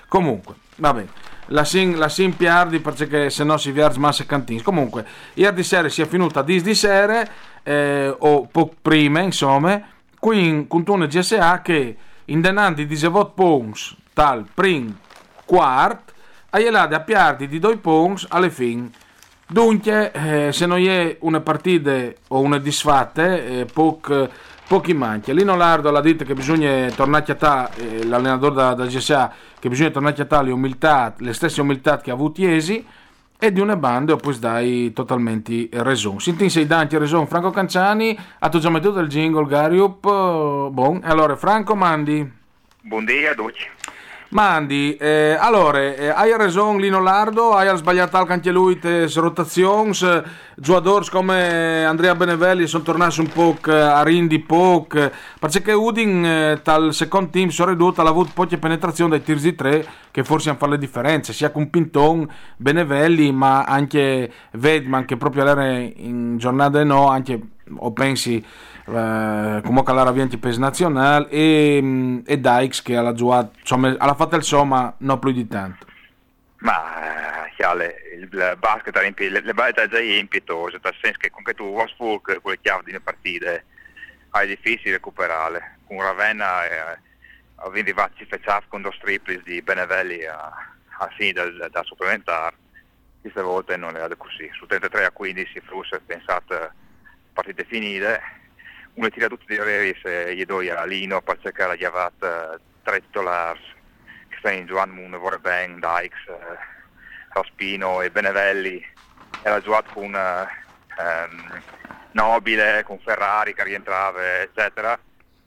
comunque 0.07 0.55
va 0.77 0.93
bene 0.93 1.09
la 1.47 1.65
sin, 1.65 1.97
la 1.97 2.07
sin 2.07 2.33
piardi 2.37 2.79
perché 2.79 3.29
se 3.29 3.43
no 3.43 3.57
si 3.57 3.71
viaggia 3.71 3.99
massa 3.99 4.25
cantini 4.25 4.61
comunque 4.61 5.05
ieri 5.33 5.63
sera 5.63 5.89
si 5.89 6.01
è 6.01 6.07
finita 6.07 6.39
a 6.39 6.43
10 6.43 6.63
di 6.63 6.73
sera 6.75 7.27
eh, 7.61 8.15
o 8.17 8.47
poco 8.49 8.75
prima 8.81 9.19
insomma 9.19 9.81
qui 10.17 10.65
con 10.65 10.85
un 10.87 11.07
GSA 11.09 11.61
che 11.61 11.97
in 12.25 12.39
denanti 12.39 12.83
di 12.83 12.95
18 12.95 13.31
punti 13.31 13.97
tal 14.13 14.47
prim 14.53 14.97
quart 15.43 16.13
a 16.51 16.59
a 16.59 16.99
piardi 17.01 17.49
di 17.49 17.59
due 17.59 17.75
punti 17.75 18.25
alle 18.29 18.49
fine 18.49 18.89
dunque 19.45 20.11
eh, 20.13 20.53
se 20.53 20.65
non 20.65 20.79
è 20.79 21.17
una 21.19 21.41
partita 21.41 22.13
o 22.29 22.39
una 22.39 22.59
disfatte 22.59 23.59
eh, 23.59 23.65
poco 23.65 24.53
pochi 24.67 24.93
manchi. 24.93 25.33
Lino 25.33 25.55
Lardo 25.55 25.91
l'ha 25.91 26.01
detto 26.01 26.23
che 26.23 26.33
bisogna 26.33 26.89
tornare 26.91 27.31
a 27.31 27.35
ta, 27.35 27.71
eh, 27.75 28.05
l'allenatore 28.05 28.55
da, 28.55 28.73
da 28.73 28.85
GSA, 28.85 29.33
che 29.59 29.69
bisogna 29.69 29.89
tornare 29.89 30.21
a 30.21 30.25
ta 30.25 30.41
le, 30.41 30.51
umiltà, 30.51 31.13
le 31.17 31.33
stesse 31.33 31.61
umiltà 31.61 31.99
che 31.99 32.11
ha 32.11 32.13
avuto 32.13 32.41
Iesi 32.41 32.85
e 33.37 33.51
di 33.51 33.59
una 33.59 33.75
banda 33.75 34.13
o 34.13 34.17
poi 34.17 34.37
dai 34.39 34.93
totalmente 34.93 35.69
ragione. 35.73 36.19
Senti 36.19 36.49
sei 36.49 36.65
danti 36.65 36.97
ragione 36.97 37.27
Franco 37.27 37.51
Canciani, 37.51 38.17
ha 38.39 38.49
già 38.49 38.69
mettuto 38.69 38.99
il 38.99 39.07
jingle 39.07 39.45
Gariup, 39.45 40.69
bon, 40.69 41.01
allora 41.03 41.35
Franco 41.35 41.75
mandi. 41.75 42.31
Buongiorno 42.81 43.29
a 43.29 43.33
tutti. 43.33 43.84
Mandi, 44.35 44.97
eh, 44.97 45.37
allora, 45.39 45.79
eh, 45.79 46.09
hai 46.09 46.35
ragione 46.35 46.81
Lino 46.81 46.99
Lardo, 46.99 47.53
hai 47.53 47.73
sbagliato 47.77 48.17
anche 48.17 48.51
lui 48.51 48.77
le 48.81 49.09
rotazioni, 49.15 49.93
giocatori 50.57 51.05
come 51.09 51.85
Andrea 51.85 52.15
Benevelli 52.15 52.67
sono 52.67 52.83
tornati 52.83 53.21
un 53.21 53.29
po' 53.29 53.55
a 53.63 54.03
rindi 54.03 54.39
poco, 54.39 55.09
perché 55.39 55.71
Udin 55.71 56.25
eh, 56.25 56.59
dal 56.61 56.93
secondo 56.93 57.29
team 57.29 57.47
sono 57.47 57.69
ridotto, 57.69 58.01
ha 58.01 58.09
avuto 58.09 58.31
poche 58.33 58.57
penetrazioni 58.57 59.11
dai 59.11 59.23
tir 59.23 59.39
di 59.39 59.55
tre 59.55 59.87
che 60.11 60.25
forse 60.25 60.49
hanno 60.49 60.57
fatto 60.57 60.73
le 60.73 60.79
differenze, 60.79 61.31
sia 61.31 61.49
con 61.49 61.69
Pinton, 61.69 62.29
Benevelli, 62.57 63.31
ma 63.31 63.63
anche 63.63 64.29
Vedman 64.51 65.05
che 65.05 65.15
proprio 65.15 65.47
era 65.47 65.77
in 65.77 66.35
giornata 66.37 66.83
no, 66.83 67.07
anche 67.07 67.39
o 67.77 67.91
pensi 67.93 68.35
eh, 68.35 68.74
comunque 68.85 69.91
alla 69.91 70.03
Ravienti 70.03 70.37
PES 70.37 70.57
nazionale 70.57 71.27
e, 71.29 71.79
mm, 71.81 72.19
e 72.25 72.39
Dykes 72.39 72.81
che 72.81 72.95
alla 72.95 73.13
fatta 74.15 74.35
il 74.35 74.43
somma 74.43 74.93
non 74.99 75.19
più 75.19 75.31
di 75.31 75.47
tanto. 75.47 75.85
Ma 76.57 77.05
chiale, 77.55 77.95
il 78.13 78.55
basket 78.59 78.95
riempie, 78.97 79.29
le, 79.29 79.41
le 79.41 79.53
balle 79.53 79.73
già 79.73 79.99
impietose, 79.99 80.79
nel 80.83 80.95
senso 81.01 81.17
che 81.17 81.29
con 81.29 81.43
che 81.43 81.53
tu 81.53 81.63
Wolfsburg 81.63 82.41
con 82.41 82.51
le 82.51 82.59
chiavi 82.61 82.91
di 82.91 82.99
partite 82.99 83.65
è 84.31 84.45
difficile 84.45 84.93
recuperare. 84.93 85.79
Con 85.87 86.01
Ravenna 86.01 86.65
eh, 86.65 86.99
ha 87.55 87.69
vinto 87.69 87.89
i 87.89 88.25
fecciati 88.25 88.65
con 88.67 88.81
due 88.81 88.95
triples 88.99 89.43
di 89.43 89.61
Benevelli 89.61 90.25
a, 90.25 90.51
a 90.99 91.07
fine 91.15 91.33
da, 91.33 91.83
supplementare. 91.83 92.55
Questa 93.21 93.41
volta 93.41 93.75
non 93.77 93.95
è 93.95 94.07
così. 94.17 94.49
Su 94.53 94.65
33 94.65 95.05
a 95.05 95.11
15 95.11 95.61
fosse 95.61 95.99
pensato 96.05 96.71
partite 97.33 97.65
finite 97.65 98.21
una 98.95 99.09
tiraduta 99.09 99.43
di 99.47 99.57
Reris 99.57 100.01
gli 100.33 100.45
do 100.45 100.59
a 100.59 100.85
Lino 100.85 101.21
per 101.21 101.39
cercare 101.41 101.77
di 101.77 101.85
avere 101.85 102.59
tre 102.83 103.01
titolari 103.01 103.59
che 104.27 104.37
sono 104.41 104.63
Joan 104.63 104.89
Moon, 104.89 105.11
Vorben, 105.11 105.79
Dykes, 105.79 106.27
eh, 106.27 106.57
Raspino 107.29 108.01
e 108.01 108.11
Benevelli 108.11 108.85
era 109.41 109.61
giocato 109.61 109.93
con 109.93 110.15
ehm, 110.15 111.61
Nobile, 112.11 112.83
con 112.85 112.99
Ferrari 112.99 113.53
che 113.53 113.63
rientrava 113.63 114.41
eccetera 114.41 114.99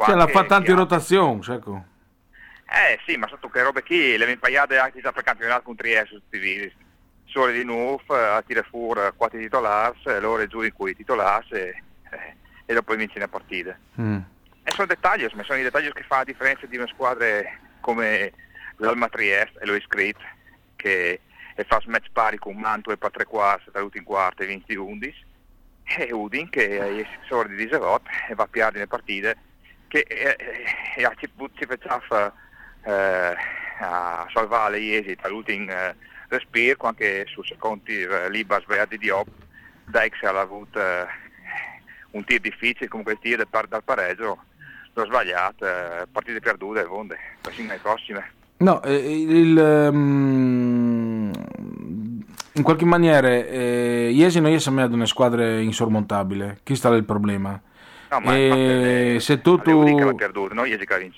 cioè, 0.04 0.14
l'ha 0.14 0.26
fatto 0.28 0.46
tante 0.46 0.72
rotazioni 0.72 1.42
ecco. 1.48 1.84
Eh 2.70 3.00
sì, 3.06 3.16
ma 3.16 3.26
sotto 3.28 3.48
che 3.48 3.62
robe 3.62 3.82
qui, 3.82 4.16
le 4.16 4.30
impaiate 4.30 4.78
anche 4.78 5.00
già 5.00 5.10
per 5.10 5.24
campionato 5.24 5.62
con 5.62 5.74
Trieste 5.74 6.20
civili. 6.30 6.72
Sole 7.24 7.52
di 7.52 7.64
Nuf, 7.64 8.08
a 8.10 8.42
tirare 8.42 8.66
fuori 8.68 9.00
quattro 9.16 9.38
titolars, 9.38 10.20
loro 10.20 10.46
giù 10.46 10.62
in 10.62 10.72
cui 10.72 10.94
titolars 10.94 11.50
e, 11.52 11.82
eh, 12.10 12.36
e 12.70 12.74
dopo 12.74 12.94
vince 12.94 13.18
la 13.18 13.28
partita. 13.28 13.74
Mm. 13.98 14.18
E 14.62 14.70
sono 14.72 14.86
dettagli, 14.86 15.26
ma 15.32 15.42
sono 15.42 15.58
i 15.58 15.62
dettagli 15.62 15.90
che 15.90 16.02
fanno 16.02 16.24
la 16.26 16.32
differenza 16.32 16.66
di 16.66 16.76
una 16.76 16.86
squadra 16.86 17.26
come 17.80 18.32
l'Alma 18.76 19.08
Trieste 19.08 19.58
e 19.60 19.64
lo 19.64 19.74
iscritto, 19.74 20.22
che 20.76 21.20
fa 21.66 21.80
match 21.86 22.10
pari 22.12 22.36
con 22.36 22.56
Manto 22.56 22.92
e 22.92 22.98
quarti, 23.24 23.70
saluti 23.72 23.96
in 23.96 24.04
quarto 24.04 24.42
e 24.42 24.46
vinti 24.46 24.74
11, 24.74 25.24
e 25.96 26.12
Udin 26.12 26.50
che 26.50 26.78
è 26.78 27.06
sordi 27.26 27.54
di 27.56 27.68
Zerot 27.70 28.02
e 28.28 28.34
va 28.34 28.44
a 28.44 28.48
piardere 28.48 28.80
le 28.80 28.88
partite 28.88 29.36
che 29.88 30.04
eh, 30.06 30.36
eh, 30.96 31.16
ci 31.18 31.66
faceva 31.66 32.32
eh, 32.82 33.36
a 33.80 34.28
salvare 34.30 34.78
gli 34.78 34.92
esiti 34.92 35.18
all'ultimo 35.22 35.72
eh, 35.72 35.94
respiro 36.28 36.86
anche 36.86 37.24
su 37.26 37.42
secondi 37.42 38.02
eh, 38.02 38.28
Libas 38.28 38.66
Verdi 38.66 38.98
di 38.98 39.08
Op 39.08 39.28
Dex 39.86 40.22
ha 40.22 40.38
avuto 40.38 40.78
eh, 40.78 41.06
un 42.12 42.24
tiro 42.24 42.40
difficile 42.42 42.88
comunque 42.88 43.14
il 43.14 43.18
tiro 43.20 43.44
dal, 43.50 43.82
pareggio 43.84 44.38
l'ho 44.92 45.04
sbagliato 45.04 45.66
eh, 45.66 46.06
partite 46.10 46.40
perdute 46.40 46.84
vonde 46.84 47.16
le 47.42 47.78
prossime. 47.80 48.32
No 48.58 48.80
il, 48.84 49.56
um, 49.92 51.30
in 52.52 52.62
qualche 52.62 52.84
maniera 52.84 53.28
eh, 53.28 54.10
a 54.68 54.70
me 54.72 54.82
ad 54.82 54.92
una 54.92 55.06
squadra 55.06 55.60
insormontabile. 55.60 56.58
Chi 56.64 56.74
sta 56.74 56.88
il 56.88 57.04
problema 57.04 57.60
No, 58.10 58.20
ma 58.20 58.36
e 58.36 59.18
se 59.20 59.42
tu, 59.42 59.58
tu 59.58 60.14
perduto, 60.14 60.54
no? 60.54 60.62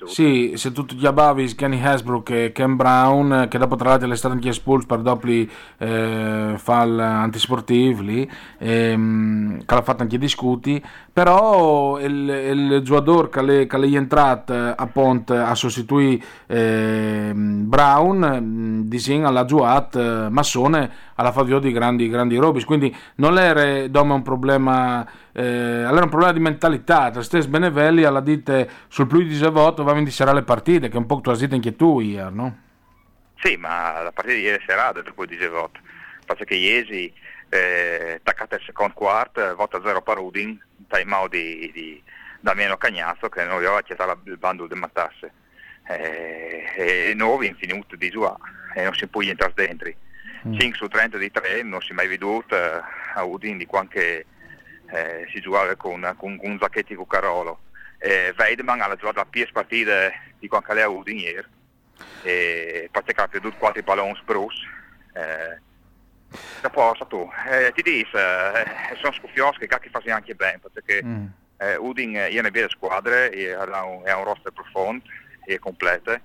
sì, 0.07 0.55
se 0.57 0.72
tu 0.72 0.84
ti 0.84 1.07
abbavi 1.07 1.55
Kenny 1.55 1.80
Hasbrook 1.80 2.30
e 2.30 2.53
Ken 2.53 2.74
Brown, 2.74 3.47
che 3.49 3.59
dopo 3.59 3.76
tra 3.76 3.91
l'altro 3.91 4.11
è 4.11 4.16
stato 4.16 4.34
anche 4.34 4.49
espulso 4.49 4.88
per 4.88 4.99
doppi 4.99 5.49
eh, 5.78 6.55
fall 6.57 6.99
antisportivi, 6.99 8.28
ehm, 8.59 9.64
che 9.64 9.74
l'ha 9.74 9.82
fatto 9.82 10.03
anche 10.03 10.18
discuti, 10.18 10.82
però 11.12 12.01
il, 12.01 12.28
il 12.28 12.80
giocatore 12.82 13.28
che, 13.28 13.66
che 13.68 13.76
è 13.76 13.95
entrato 13.95 14.53
a 14.53 14.86
Pont 14.88 15.30
a 15.30 15.55
sostituire 15.55 16.20
eh, 16.49 17.32
Brown, 17.34 18.82
disegna 18.86 19.28
alla 19.28 19.45
giocato 19.45 20.26
Massone 20.28 20.91
alla 21.20 21.32
favore 21.32 21.60
di 21.60 21.72
grandi, 21.72 22.08
grandi 22.08 22.36
robis, 22.36 22.64
quindi 22.64 22.94
non 23.16 23.38
era 23.38 23.86
dome 23.88 24.14
un 24.14 24.22
problema 24.22 25.06
eh, 25.32 25.84
allora 25.84 26.04
un 26.04 26.08
problema 26.08 26.32
di 26.32 26.40
mentalità. 26.40 27.10
Tra 27.10 27.22
stessi 27.22 27.48
Benevelli 27.48 28.04
alla 28.04 28.20
dite 28.20 28.68
sul 28.88 29.06
più 29.06 29.22
di 29.22 29.38
voto 29.38 29.82
va 29.82 29.92
a 29.92 29.98
indicare 29.98 30.32
le 30.32 30.42
partite, 30.42 30.88
che 30.88 30.94
è 30.94 30.98
un 30.98 31.06
po' 31.06 31.20
tua 31.20 31.34
zita 31.34 31.54
anche 31.54 31.76
tu 31.76 32.00
ieri, 32.00 32.34
no? 32.34 32.58
Sì, 33.36 33.56
ma 33.56 34.02
la 34.02 34.12
partita 34.12 34.36
di 34.36 34.42
ieri 34.42 34.62
sera 34.66 34.88
ha 34.88 34.92
detto 34.92 35.24
di 35.24 35.46
voto. 35.46 35.80
Faccio 36.24 36.44
che 36.44 36.54
Iesi, 36.54 37.12
eh, 37.48 38.18
attaccata 38.18 38.56
al 38.56 38.62
secondo 38.62 38.92
quarto, 38.94 39.54
vota 39.56 39.80
0 39.82 40.02
per 40.02 40.18
Udin, 40.18 40.60
time 40.88 41.14
out 41.14 41.30
di, 41.30 41.70
di 41.72 42.02
Damiano 42.40 42.76
Cagnazzo, 42.76 43.28
che 43.28 43.44
non 43.44 43.56
aveva 43.56 43.78
accettato 43.78 44.18
il 44.24 44.36
bando 44.36 44.66
di 44.66 44.74
Matasse. 44.74 45.32
Eh, 45.88 46.64
e 46.76 47.14
9 47.14 47.46
infinito 47.46 47.96
di 47.96 48.10
giù 48.10 48.22
e 48.74 48.84
non 48.84 48.94
si 48.94 49.06
può 49.06 49.22
entrare 49.22 49.52
dentro. 49.54 49.90
Mm. 50.47 50.59
5 50.59 50.78
su 50.78 50.88
30 50.88 51.18
di 51.18 51.30
3 51.30 51.62
non 51.62 51.80
si 51.82 51.93
è 51.93 51.95
mai 51.95 52.09
veduto 52.09 52.57
eh, 52.57 52.80
a 53.14 53.24
Udin 53.24 53.59
di 53.59 53.66
qualche 53.66 54.24
eh, 54.91 55.26
si 55.30 55.41
giocava 55.41 55.74
con, 55.76 56.14
con, 56.16 56.38
con 56.38 56.59
Zacchetti 56.61 56.95
Cuccarolo. 56.95 57.61
Eh, 57.99 58.34
Weidman 58.36 58.80
ha 58.80 58.97
giocato 58.97 59.18
la 59.18 59.26
PS 59.26 59.53
partita 59.53 60.11
di 60.38 60.49
quando 60.49 60.72
lei 60.72 60.82
ha 60.82 60.86
avuto 60.86 61.11
ieri 61.11 61.47
e 62.22 62.88
perché 62.91 63.20
ha 63.20 63.28
perduto 63.28 63.57
quattro 63.57 63.82
palloni 63.82 64.16
spruce. 64.16 64.66
Eh, 65.12 65.61
dopo 66.62 66.97
tu, 67.09 67.30
eh, 67.51 67.72
ti 67.74 67.82
dico, 67.82 68.16
eh, 68.16 68.97
sono 69.01 69.12
scuffioso 69.12 69.59
che 69.59 69.66
cacchio 69.66 69.91
fa 69.91 70.01
anche 70.14 70.34
bene 70.34 70.61
perché 70.72 71.05
mm. 71.05 71.26
eh, 71.59 71.76
Udin 71.76 72.14
è 72.14 72.38
una 72.38 72.51
bella 72.51 72.68
squadra, 72.68 73.26
è 73.26 73.55
un, 73.57 74.03
è 74.05 74.12
un 74.12 74.24
roster 74.24 74.53
profondo 74.53 75.05
e 75.45 75.59
completo 75.59 76.18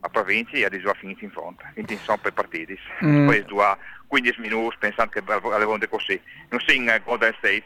a 0.00 0.08
provincia 0.08 0.56
e 0.56 0.64
ha 0.64 0.68
già 0.68 0.94
finito 0.94 1.24
in 1.24 1.30
fondo, 1.30 1.62
quindi 1.72 1.98
sono 2.02 2.18
per 2.18 2.32
partiti. 2.32 2.78
Mm. 3.04 3.26
Poi 3.26 3.44
già 3.46 3.76
15 4.06 4.40
minuti 4.40 4.76
pensando 4.78 5.10
che 5.10 5.22
avevano 5.26 5.78
così. 5.88 6.20
Non 6.50 6.60
si 6.60 6.76
in 6.76 7.00
Golden 7.04 7.34
State. 7.38 7.64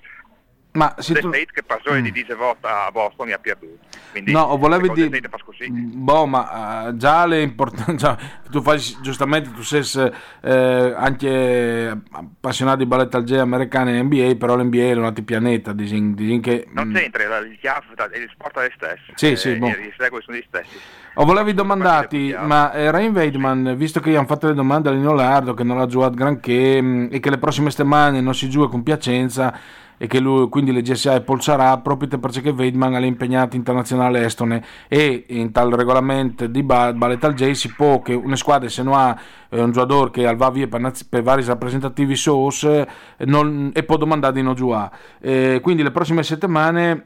Ma 0.72 0.94
se 0.98 1.14
tu... 1.14 1.28
State 1.28 1.48
che 1.52 1.62
passò 1.64 1.92
mm. 1.92 2.02
di 2.02 2.12
10 2.12 2.34
volte 2.34 2.66
a 2.68 2.90
Boston 2.92 3.28
e 3.28 3.32
ha 3.32 3.38
perduto. 3.38 3.78
Quindi, 4.12 4.30
no, 4.30 4.56
volevi 4.56 4.90
dire... 4.90 5.20
Boh, 5.68 6.26
ma 6.26 6.86
uh, 6.86 6.96
già 6.96 7.26
le 7.26 7.42
importanti... 7.42 8.04
tu 8.50 8.62
fai 8.62 8.78
giustamente, 9.02 9.50
tu 9.50 9.62
sei 9.62 10.12
eh, 10.42 10.94
anche 10.96 12.00
appassionato 12.12 12.78
di 12.78 12.86
ballet 12.86 13.12
algea 13.14 13.42
americana 13.42 13.90
e 13.90 14.02
NBA, 14.02 14.36
però 14.36 14.56
l'NBA 14.56 14.78
è 14.78 14.92
un 14.94 15.04
altro 15.04 15.24
pianeta, 15.24 15.72
disin, 15.72 16.14
disin 16.14 16.40
che... 16.40 16.68
Non 16.72 16.88
mm. 16.88 16.94
c'entra, 16.94 17.38
il, 17.38 17.50
il 17.50 18.30
sport 18.32 18.58
è 18.58 18.62
lo 18.62 18.72
stesso. 18.76 19.12
Sì, 19.16 19.30
eh, 19.32 19.36
sì, 19.36 19.56
boh. 19.56 19.68
I 19.68 19.92
regole 19.96 20.22
sono 20.22 20.36
gli 20.36 20.44
stessi. 20.46 20.78
O 21.14 21.24
volevi 21.24 21.52
domandarti, 21.52 22.36
ma 22.38 22.72
eh, 22.72 22.92
Rain 22.92 23.12
Weidman, 23.12 23.74
visto 23.76 23.98
che 23.98 24.10
gli 24.10 24.14
hanno 24.14 24.26
fatto 24.26 24.46
le 24.46 24.54
domande 24.54 24.88
a 24.88 24.92
Leonardo, 24.92 25.54
che 25.54 25.64
non 25.64 25.80
ha 25.80 25.86
giocato 25.86 26.14
granché 26.14 26.80
mh, 26.80 27.08
e 27.10 27.18
che 27.18 27.30
le 27.30 27.38
prossime 27.38 27.70
settimane 27.70 28.20
non 28.20 28.34
si 28.34 28.48
gioca 28.48 28.68
con 28.68 28.84
Piacenza 28.84 29.58
e 30.02 30.06
che 30.06 30.18
lui, 30.18 30.48
quindi 30.48 30.72
le 30.72 30.80
GSA 30.80 31.20
polsarà 31.20 31.76
proprio 31.76 32.18
perché 32.18 32.48
Weidman 32.48 32.94
è 32.94 33.00
impegnato 33.04 33.54
internazionale 33.54 34.24
estone 34.24 34.64
e 34.88 35.26
in 35.28 35.52
tal 35.52 35.70
regolamento 35.72 36.46
di 36.46 36.62
Ballet 36.62 37.34
J 37.34 37.50
si 37.50 37.70
può 37.74 38.00
che 38.00 38.14
una 38.14 38.36
squadra 38.36 38.66
se 38.70 38.82
non 38.82 38.94
ha 38.94 39.14
eh, 39.50 39.60
un 39.60 39.72
giocatore 39.72 40.10
che 40.10 40.34
va 40.34 40.48
via 40.48 40.68
per, 40.68 40.90
per, 41.06 41.22
vari 41.22 41.44
rappresentativi 41.44 42.16
SOS 42.16 42.64
eh, 42.64 42.86
non, 43.26 43.72
e 43.74 43.82
può 43.82 43.98
domandare 43.98 44.32
di 44.32 44.40
non 44.40 44.54
giocare. 44.54 44.90
Eh, 45.20 45.60
quindi 45.62 45.82
le 45.82 45.90
prossime 45.90 46.22
settimane 46.22 47.04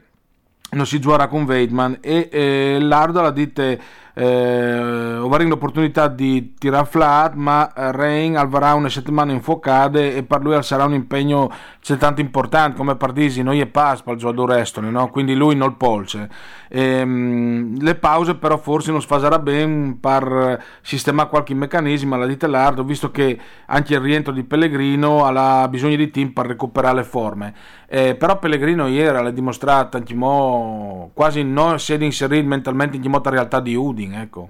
non 0.71 0.85
si 0.85 0.97
giocherà 0.97 1.27
con 1.27 1.43
Weidman 1.43 1.97
e 1.99 2.29
eh, 2.31 2.77
Lardo 2.79 3.19
la 3.19 3.31
dite 3.31 3.77
eh, 4.15 5.19
avere 5.21 5.43
l'opportunità 5.43 6.07
di 6.07 6.53
tirare 6.57 6.85
flat 6.85 7.33
ma 7.33 7.71
Rain 7.75 8.37
avrà 8.37 8.73
una 8.73 8.89
settimana 8.89 9.31
infuocate 9.33 10.15
e 10.15 10.23
per 10.23 10.41
lui 10.41 10.61
sarà 10.63 10.85
un 10.85 10.93
impegno 10.93 11.51
tanto 11.99 12.21
importante 12.21 12.77
come 12.77 12.95
per 12.95 13.11
Disi 13.11 13.43
noi 13.43 13.65
pass 13.67 14.01
per 14.01 14.13
il 14.13 14.19
giocatore 14.19 14.61
estone 14.61 14.89
no? 14.89 15.09
quindi 15.09 15.35
lui 15.35 15.55
non 15.55 15.69
il 15.69 15.75
polse 15.75 16.29
ehm, 16.69 17.81
le 17.81 17.95
pause 17.95 18.35
però 18.35 18.57
forse 18.57 18.91
non 18.91 19.01
sfaserà 19.01 19.37
bene 19.37 19.97
per 19.99 20.63
sistemare 20.81 21.29
qualche 21.29 21.53
meccanismo 21.53 22.15
alla 22.15 22.25
dite 22.25 22.47
Lardo 22.47 22.83
visto 22.83 23.11
che 23.11 23.37
anche 23.65 23.93
il 23.93 23.99
rientro 23.99 24.31
di 24.31 24.43
Pellegrino 24.43 25.25
ha 25.25 25.67
bisogno 25.67 25.95
di 25.95 26.09
team 26.09 26.29
per 26.31 26.47
recuperare 26.47 26.95
le 26.95 27.03
forme. 27.03 27.53
Eh, 27.87 28.15
però 28.15 28.39
Pellegrino 28.39 28.87
ieri 28.87 29.21
l'ha 29.21 29.29
dimostrato 29.29 29.97
anche 29.97 30.15
mo, 30.15 31.11
quasi 31.13 31.43
non 31.43 31.79
si 31.79 31.93
è 31.93 32.01
inserito 32.01 32.47
mentalmente 32.47 32.97
in 32.97 33.09
molta 33.09 33.29
realtà 33.29 33.59
di 33.59 33.75
Udi 33.75 34.04
Holding, 34.05 34.15
ecco. 34.15 34.49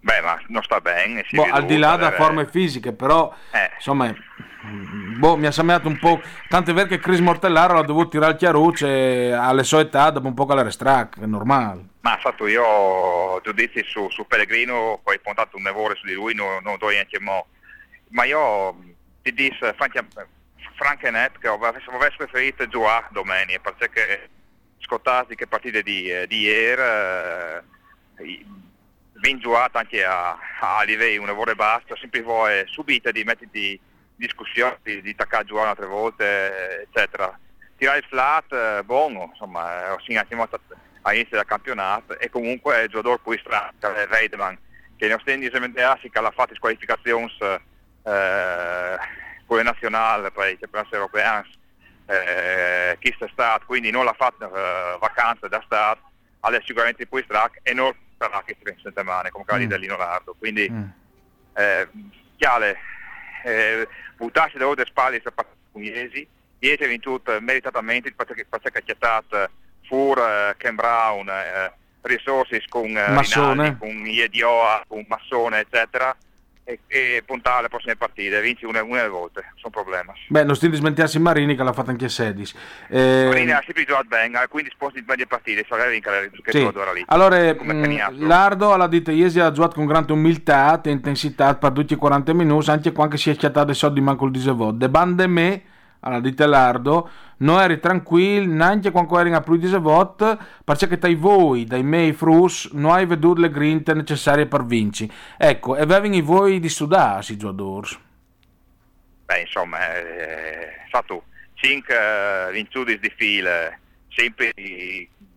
Beh, 0.00 0.20
ma 0.20 0.40
non 0.48 0.62
sta 0.62 0.80
bene. 0.80 1.24
Boh, 1.30 1.48
al 1.50 1.66
di 1.66 1.76
là 1.76 1.96
da 1.96 2.12
forme 2.12 2.46
fisiche, 2.46 2.92
però 2.92 3.34
eh. 3.50 3.72
insomma, 3.74 4.14
boh, 5.18 5.36
mi 5.36 5.46
ha 5.46 5.50
sembrato 5.50 5.88
un 5.88 5.98
po'. 5.98 6.20
Tanto 6.48 6.70
è 6.70 6.74
vero 6.74 6.88
che 6.88 6.98
Chris 6.98 7.18
Mortellaro 7.18 7.74
l'ha 7.74 7.82
dovuto 7.82 8.10
tirare 8.10 8.32
al 8.32 8.38
chiarucce 8.38 9.32
alle 9.32 9.64
sue 9.64 9.82
età 9.82 10.10
dopo 10.10 10.28
un 10.28 10.34
po' 10.34 10.46
che 10.46 10.70
strac, 10.70 11.20
è 11.20 11.26
normale. 11.26 11.86
Ma 12.00 12.16
fatto 12.20 12.46
io 12.46 13.40
giudizi 13.42 13.82
su, 13.86 14.08
su 14.10 14.26
Pellegrino, 14.26 15.00
poi 15.02 15.18
puntato 15.18 15.56
un 15.56 15.64
nevore 15.64 15.96
su 15.96 16.06
di 16.06 16.14
lui, 16.14 16.32
non, 16.32 16.62
non 16.62 16.78
do 16.78 16.88
niente 16.88 17.18
mo. 17.20 17.46
Ma 18.10 18.24
io 18.24 18.78
ti 19.22 19.34
dico, 19.34 19.56
Frank 19.76 21.02
e 21.02 21.10
Net, 21.10 21.38
che 21.38 21.48
avessi 21.48 22.16
preferito 22.16 22.66
giocare 22.68 23.08
domenica, 23.10 23.72
perché 23.72 24.30
scottati 24.78 25.34
che 25.34 25.48
partite 25.48 25.82
di, 25.82 26.08
eh, 26.08 26.26
di 26.28 26.38
ieri. 26.38 26.80
Eh, 26.80 28.46
ben 29.18 29.38
giocato 29.38 29.78
anche 29.78 30.04
a, 30.04 30.38
a 30.60 30.82
livello 30.82 31.22
un 31.22 31.26
lavoro 31.26 31.50
e 31.50 31.54
basta, 31.54 31.96
sempre 31.96 32.22
vuoi 32.22 32.64
subito 32.66 33.10
di 33.10 33.24
metterti 33.24 33.72
in 33.72 33.78
discussione, 34.14 34.78
di, 34.82 35.02
di 35.02 35.10
attaccare 35.10 35.42
a 35.42 35.46
giocare 35.46 35.68
altre 35.68 35.86
volte, 35.86 36.82
eccetera. 36.82 37.38
Tirare 37.76 37.98
il 37.98 38.04
flat, 38.08 38.52
eh, 38.52 38.82
buono, 38.84 39.28
insomma, 39.32 39.92
ho 39.92 40.00
segnato 40.00 40.60
all'inizio 41.02 41.36
del 41.36 41.46
campionato 41.46 42.18
e 42.18 42.28
comunque 42.28 42.82
il 42.82 42.88
giocatore 42.88 43.20
poi 43.22 43.38
strano, 43.38 43.72
Reidman, 43.80 44.58
che 44.96 45.08
non 45.08 45.20
sta 45.20 45.32
inizialmente 45.32 45.80
che 46.10 46.20
l'ha 46.20 46.30
fatto 46.32 46.54
in 46.54 46.58
qualificazioni 46.58 47.32
eh, 47.40 48.98
con 49.46 49.56
le 49.56 49.62
nazionali 49.62 50.30
per 50.32 50.48
i 50.48 50.58
campionati 50.58 50.94
europei, 50.94 51.42
eh, 52.06 52.96
chi 52.98 53.12
sta 53.14 53.28
stato, 53.30 53.66
quindi 53.66 53.90
non 53.90 54.04
l'ha 54.04 54.14
fatto 54.14 54.44
eh, 54.44 54.96
vacanza 54.98 55.46
da 55.46 55.62
stato, 55.64 56.00
adesso 56.40 56.66
sicuramente 56.66 57.06
poi 57.06 57.22
strack 57.22 57.60
e 57.62 57.72
non 57.74 57.94
sarà 58.18 58.42
che 58.44 58.56
si 58.62 58.74
settimane 58.82 59.30
come 59.30 59.44
quelli 59.44 59.66
mm. 59.66 59.68
dell'Inorardo 59.68 60.34
quindi 60.38 60.68
mm. 60.70 60.84
eh, 61.54 61.88
chiale 62.36 62.76
eh, 63.44 63.88
buttarsi 64.16 64.58
da 64.58 64.66
oltre 64.66 64.84
spalle 64.86 65.20
per 65.20 65.46
pugliesi 65.70 66.28
Iesi 66.60 66.82
ha 66.82 66.88
vinto 66.88 67.22
meritatamente 67.40 68.12
perché 68.12 68.46
ha 68.50 68.58
accettato 68.60 69.48
Fur, 69.86 70.18
eh, 70.18 70.54
Ken 70.56 70.74
Brown, 70.74 71.28
eh, 71.28 71.72
risorse 72.02 72.62
con 72.68 72.88
eh, 72.96 73.08
Massone. 73.10 73.52
Rinaldi, 73.52 73.78
con 73.78 74.06
Iedioa, 74.06 74.84
con 74.88 75.04
Massone, 75.06 75.60
eccetera, 75.60 76.14
e, 76.68 76.80
e 76.86 77.22
puntare 77.24 77.60
alle 77.60 77.68
prossime 77.68 77.96
partite, 77.96 78.42
vinci 78.42 78.66
una, 78.66 78.82
una 78.82 79.00
alle 79.00 79.08
volte, 79.08 79.52
sono 79.54 79.70
problemi. 79.72 80.10
Beh, 80.28 80.44
non 80.44 80.54
sti 80.54 80.74
smentirsi 80.74 81.18
Marini 81.18 81.56
che 81.56 81.62
l'ha 81.62 81.72
fatta 81.72 81.90
anche 81.92 82.10
Sedis. 82.10 82.54
Eh, 82.88 83.24
Marini 83.26 83.52
ha 83.52 83.62
sempre 83.64 83.84
giocato 83.84 84.06
bene, 84.08 84.46
quindi 84.48 84.70
sposti 84.70 85.00
di 85.00 85.06
meglio 85.08 85.24
partite, 85.26 85.64
che 85.64 85.88
vincere 85.90 86.30
che 86.42 86.50
Sì. 86.50 86.58
ora 86.58 86.92
lì. 86.92 87.02
Allora, 87.06 87.38
mh, 87.54 87.56
Caniato. 87.56 88.14
Lardo 88.18 88.72
alla 88.74 88.86
dita 88.86 89.10
ieri 89.12 89.40
ha 89.40 89.50
giocato 89.50 89.76
con 89.76 89.86
grande 89.86 90.12
umiltà 90.12 90.78
e 90.82 90.90
intensità 90.90 91.54
per 91.54 91.72
tutti 91.72 91.94
i 91.94 91.96
40 91.96 92.34
minuti, 92.34 92.68
anche 92.68 92.92
quando 92.92 93.16
si 93.16 93.30
è 93.30 93.34
schiattato 93.34 93.70
i 93.70 93.74
soldi 93.74 94.02
manco 94.02 94.26
il 94.26 94.32
disevot. 94.32 94.74
De 94.74 94.90
bande 94.90 95.26
me, 95.26 95.62
alla 96.00 96.20
dita 96.20 96.46
Lardo, 96.46 97.10
non 97.38 97.60
eri 97.60 97.78
tranquillo, 97.80 98.52
neanche 98.52 98.90
quando 98.90 99.18
eri 99.18 99.32
a 99.32 99.40
più 99.40 99.56
disevot, 99.56 100.36
perché 100.64 100.98
dai 100.98 101.14
voi, 101.14 101.64
dai 101.64 101.82
miei 101.82 102.12
frus, 102.12 102.70
non 102.72 102.92
hai 102.92 103.06
veduto 103.06 103.40
le 103.40 103.50
grinte 103.50 103.94
necessarie 103.94 104.46
per 104.46 104.64
vincere. 104.64 105.12
Ecco, 105.36 105.76
e 105.76 105.84
i 105.84 106.20
voi 106.20 106.60
di 106.60 106.68
studarsi, 106.68 107.32
i 107.32 107.36
giocatori. 107.36 108.06
Beh, 109.24 109.40
insomma, 109.40 109.94
eh, 109.96 110.68
sa 110.90 111.02
tu, 111.02 111.22
5 111.54 112.50
vintuti 112.52 112.98
di 112.98 113.12
fila, 113.14 113.76
sempre 114.08 114.52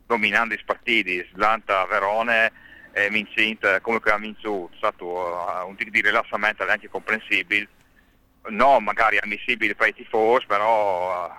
dominando 0.05 0.53
i 0.53 0.59
partiti, 0.65 1.27
Slanta, 1.33 1.85
Verone, 1.85 2.51
e 2.93 3.09
vincente 3.09 3.79
come 3.81 3.99
che 3.99 4.11
ha 4.11 4.17
vinto, 4.17 4.69
sa 4.79 4.91
tu, 4.91 5.05
eh, 5.05 5.63
un 5.65 5.75
tipo 5.75 5.89
di 5.89 6.01
rilassamento 6.01 6.65
anche 6.67 6.89
comprensibile, 6.89 7.67
no 8.49 8.79
magari 8.79 9.17
ammissibile 9.21 9.75
per 9.75 9.89
i 9.89 9.93
tifosi, 9.93 10.45
però 10.45 11.27
eh, 11.27 11.31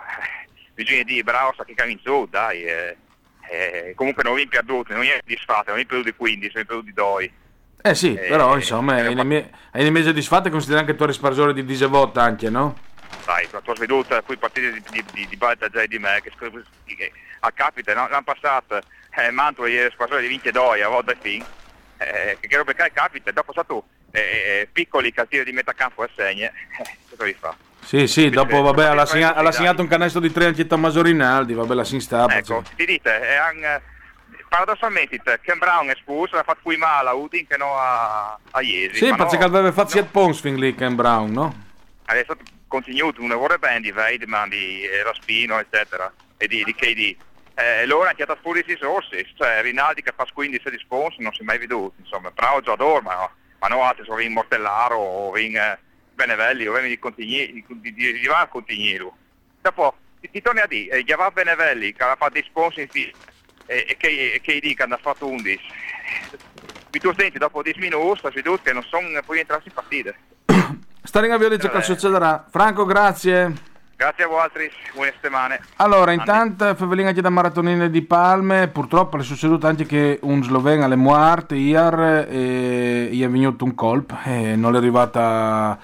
bisogna 0.73 1.03
dire 1.03 1.23
bravo 1.23 1.53
sa 1.55 1.63
che 1.63 1.73
ha 1.81 1.85
vinto, 1.85 2.27
dai, 2.29 2.63
eh, 2.63 2.97
eh, 3.49 3.93
comunque 3.95 4.23
non 4.23 4.35
vi 4.35 4.47
perduti, 4.47 4.91
non 4.93 5.01
vi 5.01 5.11
disfate, 5.25 5.69
non 5.69 5.79
vi 5.79 5.85
perduti 5.85 6.13
15, 6.13 6.51
non 6.53 6.63
vi 6.63 6.67
perduti 6.67 6.93
2. 6.93 7.31
Eh 7.85 7.95
sì, 7.95 8.13
Eh, 8.13 8.27
però 8.29 8.55
insomma, 8.55 8.97
eh, 8.97 9.07
ai 9.07 9.15
nemi- 9.15 9.49
ai 9.71 9.83
nemici 9.83 10.13
disfatte 10.13 10.49
considera 10.49 10.79
anche 10.79 10.95
tu 10.95 11.05
rispargiore 11.05 11.53
di 11.53 11.65
disevot 11.65 12.17
anche, 12.17 12.49
no? 12.49 12.91
dai, 13.25 13.47
la 13.51 13.61
tua 13.61 13.75
sveduta, 13.75 14.21
qui 14.21 14.37
partite 14.37 14.71
di, 14.71 14.81
di, 14.89 15.05
di, 15.13 15.27
di 15.27 15.35
Balta 15.35 15.67
già 15.69 15.85
di 15.85 15.99
me, 15.99 16.21
che, 16.21 16.31
che 16.85 17.11
a 17.39 17.51
capita, 17.51 17.93
no? 17.93 18.07
l'anno 18.07 18.23
passato, 18.23 18.79
eh, 19.15 19.31
Mantua 19.31 19.67
è 19.67 19.89
spasore 19.91 20.21
di 20.21 20.27
vince 20.27 20.51
doi, 20.51 20.81
a 20.81 20.87
volte 20.87 21.17
fin, 21.19 21.43
eh, 21.97 22.37
che 22.39 22.57
roba 22.57 22.73
che 22.73 22.91
capita, 22.93 23.31
dopo 23.31 23.51
stato 23.51 23.85
eh, 23.85 24.02
eh, 24.13 24.67
piccoli 24.71 25.11
cattivi 25.11 25.43
di 25.43 25.51
metà 25.51 25.73
campo 25.73 26.03
e 26.03 26.09
segne, 26.15 26.53
cosa 27.09 27.23
vi 27.23 27.33
fa? 27.33 27.55
Sì, 27.83 28.07
sì, 28.07 28.29
dopo 28.29 28.61
vabbè, 28.61 29.05
sì, 29.05 29.13
segna- 29.13 29.51
segnato 29.51 29.81
un 29.81 29.87
canestro 29.87 30.21
di 30.21 30.31
tre 30.31 30.45
anche 30.45 30.65
Tommaso 30.65 31.01
Rinaldi, 31.01 31.53
vabbè, 31.53 31.73
la 31.73 31.83
si 31.83 31.95
instapa. 31.95 32.35
Ecco, 32.35 32.63
ti 32.75 32.85
dite, 32.85 33.19
è 33.19 33.37
un, 33.53 33.63
eh, 33.63 33.81
paradossalmente, 34.47 35.21
Ken 35.41 35.57
Brown 35.57 35.87
è 35.87 35.91
espulso, 35.91 36.37
ha 36.37 36.43
fatto 36.43 36.59
qui 36.61 36.77
male 36.77 37.09
a 37.09 37.13
Udin 37.13 37.45
che 37.45 37.57
no 37.57 37.75
a, 37.77 38.39
a 38.51 38.61
Iesi. 38.61 38.97
Sì, 38.97 39.09
ma 39.09 39.25
perché 39.25 39.37
no, 39.37 39.45
aveva 39.45 39.71
fatto 39.71 39.89
7 39.89 40.07
punti 40.11 40.39
fin 40.39 40.55
lì 40.55 40.73
Ken 40.75 40.95
Brown, 40.95 41.31
no? 41.31 41.71
adesso 42.05 42.37
continuato 42.67 43.21
una 43.21 43.37
ora 43.37 43.57
bene 43.57 43.81
di 43.81 43.91
Weidman, 43.91 44.49
di 44.49 44.83
eh, 44.83 45.03
Raspino, 45.03 45.59
eccetera, 45.59 46.11
e 46.37 46.47
di, 46.47 46.63
di 46.63 46.73
KD. 46.73 47.15
Eh, 47.55 47.85
loro 47.85 48.03
hanno 48.03 48.15
chiamato 48.15 48.39
fuori 48.41 48.59
i 48.59 48.63
risorse, 48.65 49.27
cioè 49.35 49.61
Rinaldi 49.61 50.01
che 50.01 50.13
fa 50.15 50.25
15 50.31 50.69
di 50.69 50.79
sponsor 50.79 51.19
non 51.19 51.33
si 51.33 51.41
è 51.41 51.43
mai 51.43 51.59
veduto, 51.59 51.93
insomma, 51.99 52.31
bravo 52.31 52.61
giocatore, 52.61 53.01
ma, 53.01 53.13
no, 53.13 53.31
ma 53.63 53.69
no 53.69 53.83
altri 53.83 54.03
sono 54.03 54.19
in 54.19 54.33
Mortellaro 54.33 54.97
o 54.97 55.37
in 55.37 55.55
eh, 55.55 55.79
Benevelli 56.13 56.67
o 56.67 56.77
in 56.77 56.87
di 56.87 56.99
Contigni- 56.99 57.65
di, 57.65 57.93
di, 57.93 57.93
di, 57.93 58.27
Van 58.27 58.49
Contignero. 58.49 59.15
Dopo 59.61 59.95
ti, 60.19 60.29
ti 60.29 60.41
torni 60.41 60.59
a 60.59 60.65
dire, 60.67 60.97
eh, 60.97 61.03
Giavar 61.05 61.31
Benevelli 61.31 61.93
che 61.93 62.03
ha 62.03 62.17
fatto 62.17 62.33
dei 62.33 62.43
sponsor 62.43 62.81
in 62.81 62.89
fila 62.89 63.11
e, 63.65 63.85
e, 63.87 63.95
K- 63.95 64.33
e 64.35 64.41
KD 64.43 64.75
che 64.75 64.83
hanno 64.83 64.97
fatto 65.01 65.27
11. 65.27 65.63
Mi 66.91 66.99
tu 66.99 67.13
senti 67.17 67.37
dopo 67.37 67.63
10 67.63 67.79
minuti, 67.79 68.19
sta 68.19 68.29
veduto 68.31 68.63
che 68.63 68.73
non 68.73 68.83
sono 68.83 69.07
puoi 69.23 69.39
entrare 69.39 69.63
in 69.65 69.71
partite. 69.71 70.15
Stare 71.01 71.27
in 71.27 71.31
avvio 71.31 71.47
dice 71.47 71.69
che 71.69 71.81
succederà. 71.81 72.45
Franco, 72.49 72.83
grazie. 72.85 73.71
Grazie 74.03 74.25
a 74.25 74.27
voi 74.27 74.69
buone 74.93 75.11
settimane. 75.13 75.61
Allora, 75.77 76.11
intanto 76.11 76.75
Fevelin 76.75 77.05
anche 77.05 77.21
da 77.21 77.29
Maratonine 77.29 77.89
di 77.89 78.01
Palme, 78.01 78.67
purtroppo 78.67 79.17
è 79.17 79.23
succeduto 79.23 79.65
anche 79.65 79.85
che 79.85 80.19
un 80.23 80.43
sloveno 80.43 80.83
alle 80.83 80.97
ieri 80.97 82.27
e 82.27 83.09
gli 83.13 83.23
è 83.23 83.29
venuto 83.29 83.63
un 83.63 83.73
colpo 83.73 84.17
e 84.25 84.57
non 84.57 84.75
è 84.75 84.77
arrivata 84.77 85.79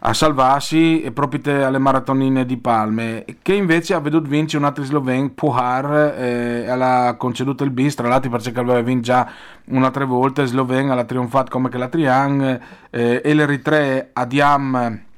a 0.00 0.12
salvarsi 0.12 1.00
e 1.00 1.12
proprio 1.12 1.66
alle 1.66 1.78
Maratonine 1.78 2.44
di 2.44 2.58
Palme. 2.58 3.24
Che 3.40 3.54
invece 3.54 3.94
ha 3.94 4.00
veduto 4.00 4.28
vincere 4.28 4.58
un 4.58 4.68
altro 4.68 4.84
sloveno, 4.84 5.30
Puhar 5.30 6.14
e 6.18 6.66
ha 6.68 7.14
conceduto 7.16 7.64
il 7.64 7.70
bis 7.70 7.94
tra 7.94 8.06
l'altro 8.06 8.28
perché 8.28 8.50
aveva 8.50 8.82
vinto 8.82 9.04
già 9.04 9.26
un'altra 9.68 10.04
volta 10.04 10.44
sloveno 10.44 10.92
ha 10.92 11.04
trionfato 11.04 11.50
come 11.50 11.70
che 11.70 11.78
la 11.78 11.88
Triang 11.88 12.60
eh, 12.90 13.22
e 13.24 13.32
l'Eritre 13.32 14.10
Adiam 14.12 15.08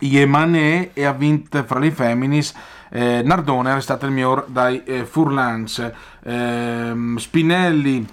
Yemane 0.00 0.90
e 0.92 1.04
ha 1.04 1.12
vinto 1.12 1.62
fra 1.64 1.78
le 1.78 1.90
femminis 1.90 2.54
eh, 2.90 3.22
Nardone 3.22 3.76
è 3.76 3.80
stato 3.80 4.06
il 4.06 4.12
miglior 4.12 4.46
dai 4.48 4.82
eh, 4.84 5.04
Furlans. 5.04 5.90
Ehm, 6.24 7.16
Spinelli 7.16 8.06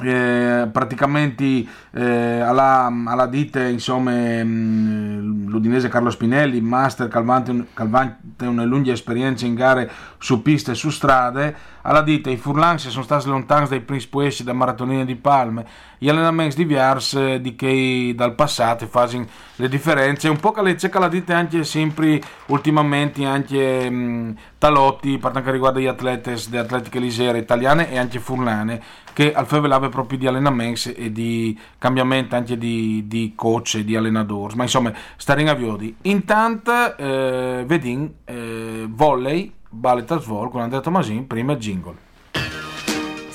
eh, 0.00 0.68
praticamente 0.70 1.64
eh, 1.96 2.40
alla, 2.40 2.92
alla 3.06 3.26
dite 3.26 3.68
insomma 3.68 4.10
ehm, 4.10 5.46
l'udinese 5.46 5.88
Carlo 5.88 6.10
Spinelli 6.10 6.60
master 6.60 7.06
calvante 7.06 7.66
calvante 7.72 8.46
una 8.46 8.64
lunga 8.64 8.90
esperienza 8.90 9.46
in 9.46 9.54
gare 9.54 9.88
su 10.18 10.42
piste 10.42 10.72
e 10.72 10.74
su 10.74 10.90
strade. 10.90 11.72
Alla 11.82 12.00
dite 12.00 12.30
i 12.30 12.36
Furlans 12.36 12.88
sono 12.88 13.04
stati 13.04 13.28
lontani 13.28 13.68
dai 13.68 13.80
primi 13.80 14.02
puesci 14.06 14.42
da 14.42 14.52
maratonine 14.52 15.04
di 15.04 15.16
Palme. 15.16 15.66
Gli 15.98 16.08
allenamenti 16.08 16.56
diversi 16.56 17.40
di 17.40 17.54
che 17.54 18.12
dal 18.16 18.34
passato 18.34 18.86
fanno 18.86 19.26
le 19.56 19.68
differenze. 19.68 20.28
Un 20.28 20.40
po' 20.40 20.50
che 20.50 20.62
le 20.62 20.76
cerca 20.78 20.98
la 20.98 21.08
dite 21.08 21.32
anche 21.34 21.62
sempre 21.62 22.20
ultimamente 22.46 23.24
anche 23.24 23.88
mh, 23.88 24.36
talotti 24.58 25.18
per 25.18 25.30
quanto 25.30 25.50
riguarda 25.50 25.78
gli 25.78 25.86
atleti 25.86 26.32
le 26.50 26.58
atletiche 26.58 26.98
leggere 26.98 27.38
italiane 27.38 27.90
e 27.90 27.98
anche 27.98 28.18
furlane 28.18 28.80
che 29.14 29.32
al 29.32 29.46
fevelave 29.46 29.88
proprio 29.88 30.18
di 30.18 30.26
allenamenti 30.26 30.92
e 30.92 31.12
di 31.12 31.58
cambiamento 31.84 32.34
anche 32.34 32.56
di, 32.56 33.04
di 33.06 33.34
coach 33.34 33.74
e 33.74 33.84
di 33.84 33.94
allenatori 33.94 34.54
ma 34.54 34.62
insomma 34.62 34.90
stare 35.16 35.42
in 35.42 35.50
aviodi 35.50 35.94
intanto 36.02 36.96
eh, 36.96 37.64
vedin 37.66 38.10
eh, 38.24 38.86
volley 38.88 39.52
ballet 39.68 40.10
al 40.10 40.22
svol 40.22 40.50
con 40.50 40.62
Andrea 40.62 40.80
Tomasin 40.80 41.26
prima 41.26 41.56
jingle 41.56 42.12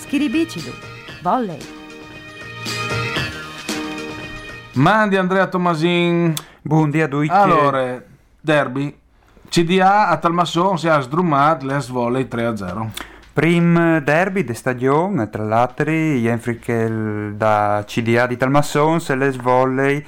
Schiribicidu, 0.09 0.71
volley. 1.21 1.59
Mandi 4.73 5.17
Andrea 5.17 5.45
Tomasin. 5.45 6.33
Buongiorno 6.63 7.03
a 7.03 7.07
tutti. 7.07 7.29
Allora, 7.29 8.03
derby. 8.41 8.97
CDA 9.49 10.07
a 10.07 10.17
Talmasson 10.17 10.79
si 10.79 10.87
è 10.87 10.99
sdrumato 10.99 11.67
l'Es 11.67 11.89
Volley 11.89 12.23
3-0. 12.23 12.89
Prim 13.31 13.99
derby 13.99 14.43
di 14.43 14.53
stagione, 14.53 15.29
tra 15.29 15.43
l'altro, 15.43 15.91
Jenfrikel 15.91 17.35
da 17.35 17.83
CDA 17.87 18.27
di 18.27 18.35
Talmasson, 18.35 18.99
se 18.99 19.15
les 19.15 19.35
volley. 19.37 20.03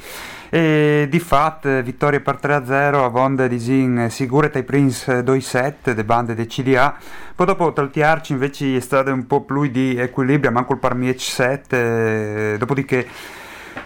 E 0.54 1.08
di 1.10 1.20
fatto, 1.20 1.82
vittoria 1.82 2.20
per 2.20 2.38
3-0 2.42 3.04
a 3.04 3.08
Vonda 3.08 3.48
di 3.48 3.58
Zin, 3.58 4.08
sicure 4.10 4.52
ai 4.54 4.64
Prince 4.64 5.24
2-7, 5.24 5.96
le 5.96 6.04
bande 6.04 6.36
di 6.36 6.46
CDA. 6.46 6.98
Poi 7.34 7.46
dopo 7.46 7.72
Taltiarci 7.72 8.34
invece 8.34 8.76
è 8.76 8.82
stato 8.82 9.14
un 9.14 9.26
po' 9.28 9.42
più 9.44 9.68
di 9.68 9.96
equilibrio, 9.96 10.52
manco 10.52 10.74
il 10.74 10.80
Parmiec 10.80 11.22
7, 11.22 12.58
dopodiché 12.58 13.08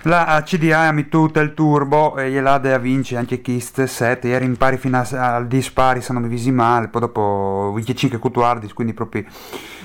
la 0.04 0.42
CDA 0.46 0.82
ha 0.88 0.92
mittuto 0.92 1.40
il 1.40 1.54
turbo 1.54 2.18
e 2.18 2.30
gliel'ha 2.30 2.54
a 2.54 2.78
vince 2.78 3.18
anche 3.18 3.42
Kist 3.42 3.84
7 3.84 4.28
ieri 4.28 4.46
in 4.46 4.56
pari 4.58 4.78
fino 4.78 4.98
a- 4.98 5.36
al 5.36 5.48
dispari 5.48 6.02
sono 6.02 6.22
divisi 6.22 6.52
male 6.52 6.88
poi 6.88 7.02
dopo 7.02 7.72
vince 7.76 7.96
5 7.96 8.20
cutuardis 8.20 8.74
quindi 8.74 8.94
proprio 8.94 9.24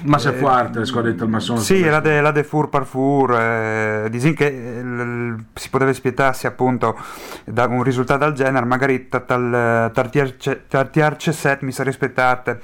Ma 0.03 0.19
se 0.19 0.33
forte 0.33 0.79
le 0.81 0.85
squadre 0.87 1.13
di 1.13 1.19
Talmasson. 1.19 1.59
sì 1.59 1.83
la 1.85 2.01
de, 2.01 2.21
la 2.21 2.31
de 2.33 2.43
fur 2.45 2.69
par 2.69 2.85
fur 2.85 3.33
eh, 3.35 4.09
disin 4.11 4.35
che 4.35 4.47
eh, 4.47 5.35
si 5.55 5.71
poteva 5.71 5.91
aspettarsi 5.91 6.47
appunto 6.47 6.97
da 7.45 7.67
un 7.67 7.83
risultato 7.83 8.25
del 8.25 8.35
genere 8.35 8.67
magari 8.67 9.09
tal 9.09 9.91
tartiarce 9.93 11.33
7 11.33 11.65
mi 11.65 11.73
sarei 11.73 11.93
aspettato 11.93 12.59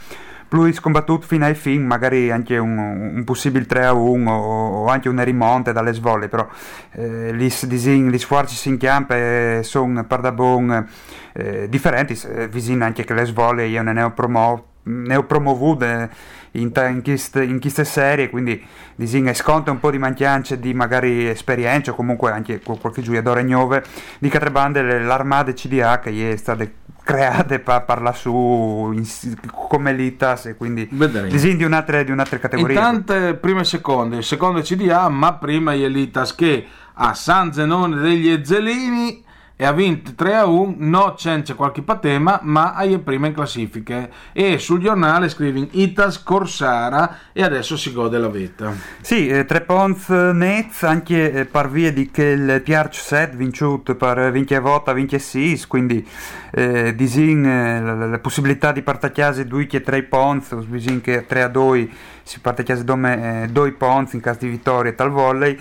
più 0.48 0.72
scombattuto 0.72 1.26
fino 1.26 1.44
ai 1.44 1.54
fin, 1.54 1.84
magari 1.84 2.30
anche 2.30 2.58
un, 2.58 2.78
un 2.78 3.24
possibile 3.24 3.66
3 3.66 3.86
a 3.86 3.92
1 3.92 4.30
o, 4.30 4.84
o 4.84 4.86
anche 4.86 5.08
una 5.08 5.22
rimonta 5.22 5.72
dalle 5.72 5.92
svolte, 5.92 6.28
però 6.28 6.48
eh, 6.92 7.34
gli, 7.34 7.52
disin, 7.64 8.10
gli 8.10 8.18
sforzi 8.18 8.68
in 8.68 8.78
campo 8.78 9.14
sono 9.62 10.04
per 10.04 10.20
da 10.20 10.32
buon 10.32 10.86
eh, 11.32 11.68
differenti, 11.68 12.18
eh, 12.28 12.48
vicino 12.48 12.84
anche 12.84 13.04
che 13.04 13.14
le 13.14 13.24
svolte 13.24 13.64
io 13.64 13.82
ne 13.82 14.02
ho, 14.02 14.12
promo, 14.12 14.64
ne 14.84 15.16
ho 15.16 15.24
promovute 15.24 16.10
in, 16.52 16.72
in, 16.74 17.02
in 17.42 17.60
queste 17.60 17.84
serie, 17.84 18.30
quindi 18.30 18.64
disin 18.94 19.32
sconta 19.34 19.70
un 19.70 19.80
po' 19.80 19.90
di 19.90 19.98
mancanze 19.98 20.58
di 20.58 20.72
magari 20.74 21.28
esperienza 21.28 21.90
o 21.90 21.94
comunque 21.94 22.30
anche 22.30 22.60
qual- 22.60 22.78
qualche 22.78 23.02
giocatore 23.02 23.42
nuovo 23.42 23.80
di 24.18 24.30
altre 24.32 24.50
bande 24.50 25.00
l'armata 25.00 25.52
CDA 25.52 25.98
che 25.98 26.32
è 26.32 26.36
stata 26.36 26.64
create 27.06 27.60
per 27.60 27.84
parla 27.84 28.12
su 28.12 28.90
in, 28.92 29.06
come 29.52 29.92
l'ITAS 29.92 30.46
e 30.46 30.56
quindi 30.56 30.88
disegni 31.28 31.58
di 31.58 31.62
un'altra, 31.62 32.02
di 32.02 32.10
un'altra 32.10 32.38
categoria. 32.38 32.80
Tante 32.80 33.34
prime 33.34 33.60
e 33.60 33.64
seconde, 33.64 34.22
seconde 34.22 34.62
CDA, 34.62 35.08
ma 35.08 35.34
prima 35.34 35.72
è 35.72 35.86
l'ITAS 35.86 36.34
che 36.34 36.66
a 36.94 37.14
San 37.14 37.52
Zenone 37.52 38.00
degli 38.00 38.28
Ezzelini 38.28 39.22
e 39.58 39.64
ha 39.64 39.72
vinto 39.72 40.12
3 40.14 40.34
a 40.34 40.44
1, 40.44 40.74
no 40.78 41.14
c'è 41.16 41.42
qualche 41.54 41.80
patema, 41.80 42.40
ma 42.42 42.76
è 42.76 42.98
prima 42.98 43.26
in 43.26 43.32
classifiche. 43.32 44.10
E 44.32 44.58
sul 44.58 44.80
giornale 44.80 45.30
scrive 45.30 45.68
Itas 45.70 46.22
Corsara 46.22 47.18
e 47.32 47.42
adesso 47.42 47.74
si 47.78 47.90
gode 47.90 48.18
la 48.18 48.28
vita. 48.28 48.74
Sì, 49.00 49.28
eh, 49.28 49.46
tre 49.46 49.62
Pons 49.62 50.08
Nets, 50.08 50.82
anche 50.82 51.32
eh, 51.32 51.44
per 51.46 51.70
via 51.70 51.90
di 51.90 52.10
che 52.10 52.24
il 52.24 52.60
Piarch 52.62 52.96
set 52.96 53.34
vinciuto 53.34 53.94
per 53.94 54.30
vinche 54.30 54.58
vota, 54.58 54.92
vinche 54.92 55.18
sis, 55.18 55.66
quindi 55.66 56.06
eh, 56.50 56.94
disin 56.94 57.46
eh, 57.46 57.80
la, 57.80 58.06
la, 58.06 58.18
possibilità 58.18 58.72
di 58.72 58.82
partacchiare 58.82 59.46
due 59.46 59.66
che 59.66 59.80
tre 59.80 60.02
Pons, 60.02 60.54
disin 60.66 61.00
che 61.00 61.24
3 61.26 61.42
a 61.42 61.48
2 61.48 61.88
si 62.22 62.40
partacchiare 62.40 62.84
come 62.84 63.44
eh, 63.44 63.46
due 63.48 63.72
Pons 63.72 64.12
in 64.12 64.20
caso 64.20 64.40
di 64.40 64.48
vittoria 64.48 64.92
tal 64.92 65.10
volley 65.10 65.58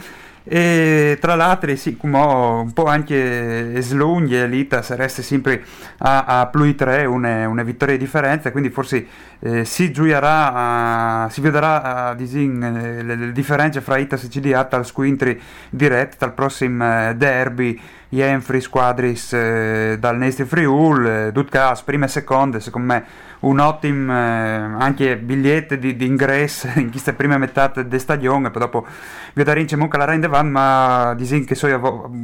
e 0.48 1.18
tra 1.20 1.34
l'altro 1.34 1.76
sì, 1.76 1.98
un 2.02 2.72
po' 2.72 2.86
anche 2.86 3.82
Slunghi 3.82 4.38
e 4.38 4.48
Lita 4.48 4.84
sareste 4.84 5.24
sempre 5.24 5.64
a, 5.98 6.41
a 6.41 6.46
più 6.48 6.76
3 6.76 7.06
una, 7.06 7.48
una 7.48 7.64
vittoria 7.64 7.98
di 7.98 8.04
differenza 8.04 8.52
quindi 8.52 8.70
forse 8.70 9.08
eh, 9.46 9.64
si 9.64 9.91
gioierà 9.91 11.28
si 11.30 11.39
vedrà 11.39 12.12
uh, 12.12 12.16
disin, 12.16 12.64
eh, 12.64 13.04
le, 13.04 13.16
le, 13.16 13.32
differenze 13.32 13.80
fra 13.80 13.98
Itas 13.98 14.24
e 14.24 14.28
CDA 14.28 14.64
tal 14.64 14.88
squintri 14.88 15.39
diretto 15.70 16.16
dal 16.18 16.34
prossimo 16.34 17.10
eh, 17.10 17.14
derby 17.16 17.80
Jenfri 18.10 18.62
squadris 18.62 19.34
eh, 19.34 19.98
dal 20.00 20.18
Nesti 20.18 20.46
Friul 20.46 21.30
Dutkas 21.32 21.84
prime 21.84 22.06
e 22.06 22.08
seconde 22.08 22.60
secondo 22.60 22.93
me 22.93 23.06
un 23.41 23.60
ottimo 23.60 24.12
anche 24.12 25.18
biglietto 25.18 25.76
di, 25.76 25.96
di, 25.96 26.06
ingresso 26.08 26.68
in 26.80 26.89
questa 26.89 27.14
prima 27.14 27.38
metà 27.38 27.68
del 27.68 28.00
stagione 28.00 28.50
poi 28.50 28.62
dopo 28.62 28.88
Viodarin 29.34 29.66
c'è 29.68 29.78
la 29.78 30.06
rende 30.06 30.28
van 30.28 30.50
ma 30.50 31.14
disin 31.16 31.46
che 31.46 31.54
so 31.54 31.68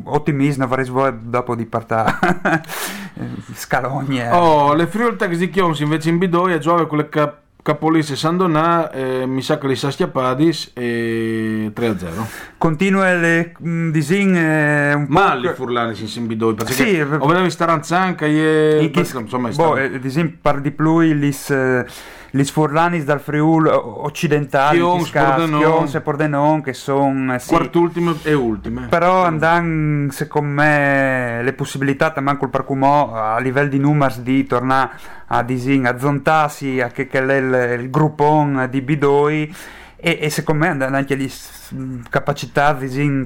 ottimismo 0.06 0.66
vorrei 0.66 0.90
voi 0.90 1.14
dopo 1.20 1.54
di 1.56 1.66
partire 1.66 2.16
scalogne 3.54 4.32
oh 4.32 4.74
le 4.74 4.88
Friul 4.88 5.18
Taxi 5.18 5.52
invece 5.84 6.10
in 6.10 6.18
Bidoia 6.18 6.58
gioca 6.58 6.86
con 6.86 6.98
le 6.98 7.10
cap 7.12 7.42
Capolisse 7.64 8.16
Sandonà, 8.16 8.90
eh, 8.90 9.28
mi 9.28 9.44
sa 9.44 9.60
che 9.60 9.68
li 9.68 9.76
sa 9.76 9.92
Schiapadis 9.92 10.72
e 10.74 11.72
3-0. 11.76 12.08
Continua 12.58 13.14
le 13.14 13.54
mm, 13.64 13.92
disin 13.92 14.36
eh, 14.36 14.94
un 14.96 15.06
Ma 15.08 15.36
li 15.36 15.48
furlani 15.54 15.94
si 15.94 16.08
simbidoi, 16.08 16.56
perché 16.56 16.74
sì, 16.74 17.00
o 17.00 17.26
vedevi 17.28 17.52
Staranzanca 17.52 18.26
e... 18.26 18.92
Insomma, 18.92 19.50
boh, 19.50 19.78
eh, 19.78 20.00
disin 20.00 20.40
par 20.42 20.60
di 20.60 20.72
più 20.72 21.02
lis... 21.02 21.52
Eh, 21.52 21.86
gli 22.34 22.44
sforlanis 22.46 23.04
dal 23.04 23.20
Friul 23.20 23.68
occidentali, 23.68 24.78
Chions, 24.78 25.10
Pordenon, 25.10 25.90
e 25.94 26.02
Pordenon 26.02 26.62
che 26.62 26.74
sono 26.74 27.38
sì, 27.38 27.50
quart'ultime 27.50 28.16
e 28.24 28.34
ultime. 28.34 28.88
Però 28.88 29.26
andando 29.26 30.12
secondo 30.14 30.62
me 30.62 31.42
le 31.44 31.54
possibilità 31.54 32.14
manco 32.22 32.46
il 32.46 32.50
parcumò 32.50 33.14
a 33.14 33.38
livello 33.40 33.68
di 33.68 33.80
numeri 33.80 34.24
di 34.24 34.46
tornare 34.48 34.92
a 35.28 35.44
disin 35.44 35.86
a 35.86 36.00
zontarsi 36.00 36.80
a 36.80 36.88
che, 36.88 37.08
che 37.08 37.20
è 37.20 37.36
il, 37.36 37.82
il 37.82 37.90
gruppon 37.90 38.68
di 38.70 38.82
Bidoi 38.82 39.56
e, 40.02 40.18
e 40.20 40.30
secondo 40.32 40.66
me 40.66 40.86
anche 40.86 41.16
le 41.16 41.30
capacità 42.10 42.76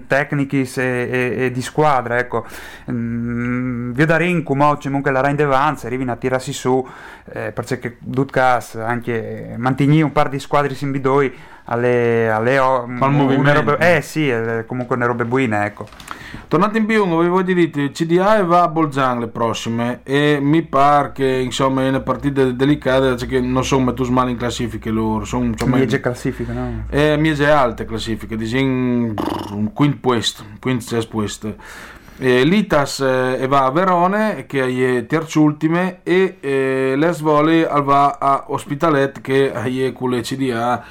tecniche 0.08 0.58
e, 0.76 0.82
e, 0.82 1.36
e, 1.46 1.52
di 1.52 1.62
squadra 1.62 2.18
ecco. 2.18 2.46
Mm, 2.92 3.94
Viodarin 3.94 4.44
come 4.44 4.78
comunque 4.82 5.12
la 5.12 5.22
Rain 5.22 5.38
Devance 5.38 5.88
arrivi 5.88 6.08
a 6.10 6.16
tirarsi 6.18 6.52
su 6.52 6.86
eh, 7.32 7.52
perché 7.54 7.98
Dutkas 8.00 8.76
anche 8.76 9.56
mantigni 9.58 10.02
un 10.02 10.12
par 10.12 10.28
di 10.28 10.40
squadre 10.40 10.76
in 10.78 10.92
bidoi 10.92 11.34
alle, 11.66 12.30
alle 12.30 12.58
un, 12.58 13.54
robe, 13.54 13.78
eh 13.98 14.02
sì 14.02 14.32
comunque 14.66 14.96
ne 14.96 15.06
robe 15.06 15.26
buine 15.26 15.66
ecco 15.66 15.88
Tornate 16.48 16.78
in 16.78 16.86
Biungo, 16.86 17.20
vi 17.20 17.28
voglio 17.28 17.54
dire, 17.54 17.92
CDA 17.92 18.44
va 18.44 18.64
a 18.64 18.68
Bolzano 18.68 19.22
le 19.22 19.28
prossime 19.28 20.02
e 20.04 20.38
mi 20.40 20.62
pare 20.62 21.12
che 21.14 21.26
insomma 21.26 21.84
è 21.84 21.90
una 21.90 22.02
partita 22.02 22.44
delicata 22.44 23.16
cioè 23.18 23.28
che 23.28 23.40
non 23.40 23.64
sono 23.64 23.86
mettute 23.86 24.12
male 24.12 24.32
in 24.32 24.38
classifiche 24.38 24.90
loro, 24.90 25.26
sono 25.26 25.46
insomma 25.46 25.78
miege 25.78 26.00
classifiche, 26.00 26.52
no? 26.52 26.86
Eh, 26.90 27.18
miege 27.18 27.50
alte 27.50 27.86
classifiche, 27.86 28.36
disin 28.36 29.14
un 29.52 29.74
quinto 29.74 29.98
posto, 30.02 30.44
quinto 30.60 30.84
sesto 30.84 31.10
posto. 31.10 31.56
Eh, 32.18 32.46
L'Itas 32.46 33.02
eh, 33.02 33.46
va 33.48 33.66
a 33.66 33.72
Verone 33.72 34.46
che 34.46 34.98
è 34.98 35.06
terzultime 35.06 36.00
e 36.04 36.38
eh, 36.40 36.94
l'Esvoli 36.96 37.64
va 37.64 38.18
a 38.20 38.46
Ospitalet 38.48 39.20
che 39.20 39.52
è 39.52 39.92
con 39.92 40.12
le 40.12 40.22
CDA 40.22 40.84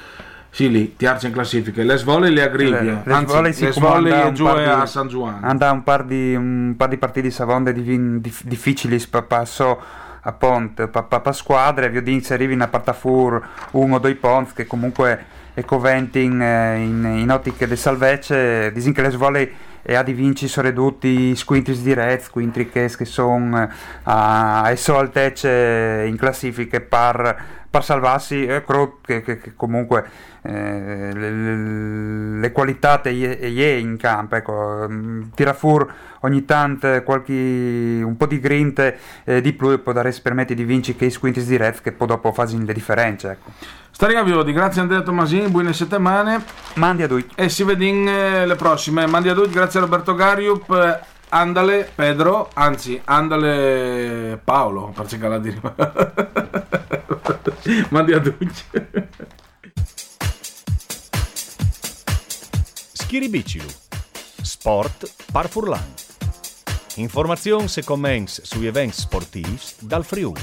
sì, 0.55 0.71
lì, 0.71 0.95
ti 0.95 1.05
arce 1.05 1.27
in 1.27 1.33
classifica. 1.33 1.83
Le 1.83 1.97
svole 1.97 2.29
le 2.29 2.41
aggribia. 2.41 3.01
Le, 3.03 3.13
Anzi, 3.13 3.65
le 3.65 3.71
svole 3.73 4.31
giù 4.31 4.45
a 4.45 4.85
San 4.85 5.09
Juan. 5.09 5.43
Anda 5.43 5.69
un 5.69 5.83
par 5.83 6.05
di, 6.05 6.33
un 6.33 6.75
par 6.77 6.87
di 6.87 6.95
partite 6.95 7.29
savonde 7.29 7.73
di, 7.73 8.21
di, 8.21 8.33
difficili, 8.45 8.97
passo 9.27 9.77
a 10.21 10.31
Pont, 10.31 10.87
papà 10.87 11.33
squadre, 11.33 11.89
vi 11.89 11.97
odin 11.97 12.21
se 12.21 12.35
arrivi 12.35 12.53
in 12.53 12.65
Partafur 12.71 13.45
uno 13.71 13.95
o 13.95 13.99
due 13.99 14.15
Pont 14.15 14.53
che 14.53 14.65
comunque 14.65 15.25
è 15.53 15.65
coventing 15.65 16.41
eh, 16.41 16.77
in, 16.77 17.03
in 17.03 17.31
ottiche 17.31 17.67
del 17.67 17.77
salvece, 17.77 18.71
disin 18.71 18.93
che 18.93 19.01
le 19.01 19.09
svole 19.09 19.51
e 19.81 19.93
a 19.93 20.03
di 20.03 20.13
vinci 20.13 20.47
sono 20.47 20.69
ridotti 20.69 21.35
squintris 21.35 21.81
diretti, 21.81 22.23
squintri 22.23 22.69
che 22.69 22.89
sono 22.89 23.61
uh, 23.61 23.69
a 24.03 24.69
esso 24.71 24.97
altece 24.97 26.05
in 26.07 26.15
classifiche 26.17 26.81
par, 26.81 27.64
par 27.75 27.83
salvarsi, 27.83 28.45
eh, 28.45 28.63
credo 28.63 28.99
che, 29.01 29.21
che, 29.21 29.37
che 29.37 29.53
comunque 29.53 30.05
eh, 30.43 31.11
le, 31.13 32.39
le, 32.39 32.51
qualità 32.53 33.01
è 33.01 33.09
in 33.09 33.97
campo, 33.97 34.35
ecco, 34.35 34.87
mm, 34.89 35.23
tira 35.35 35.51
fuori 35.51 35.85
ogni 36.21 36.45
tanto 36.45 37.03
qualche, 37.03 37.33
un 37.33 38.15
po' 38.15 38.27
di 38.27 38.39
grinte 38.39 38.97
eh, 39.25 39.41
di 39.41 39.51
più 39.51 39.71
e 39.71 39.79
può 39.79 39.91
dare 39.91 40.15
permette 40.23 40.53
di 40.53 40.63
vincere 40.63 40.97
che 40.97 41.05
i 41.05 41.11
squintris 41.11 41.47
diretti 41.47 41.81
che 41.81 41.91
poi 41.91 42.07
dopo 42.07 42.31
fanno 42.31 42.63
le 42.63 42.73
differenze. 42.73 43.31
Ecco. 43.31 43.51
Stariga 43.91 44.23
Viodi, 44.23 44.53
grazie 44.53 44.79
Andrea 44.79 45.01
Tomasini, 45.01 45.49
buone 45.49 45.73
settimane. 45.73 46.41
Mandi 46.75 47.03
a 47.03 47.07
tutti. 47.09 47.33
E 47.35 47.49
si 47.49 47.63
vede 47.63 47.85
eh, 47.85 48.45
le 48.45 48.55
prossime. 48.55 49.05
Mandi 49.05 49.27
a 49.27 49.33
tutti, 49.33 49.51
grazie 49.51 49.79
a 49.79 49.83
Roberto 49.83 50.15
Gariup. 50.15 51.03
Andale 51.29 51.89
Pedro, 51.93 52.49
anzi, 52.53 53.01
andale 53.03 54.39
Paolo, 54.41 54.93
perché 54.95 55.27
la 55.27 55.39
dire. 55.39 55.59
Mandi 57.89 58.13
a 58.13 58.19
tutti. 58.19 58.51
Schiribicilu. 62.93 63.67
Sport 64.41 65.13
par 65.31 65.49
Furlan. 65.49 65.93
Informazioni 66.95 67.67
e 67.75 67.83
commenti 67.83 68.41
sugli 68.43 68.67
eventi 68.67 68.95
sportivi 68.95 69.59
dal 69.79 70.05
Friuli. 70.05 70.41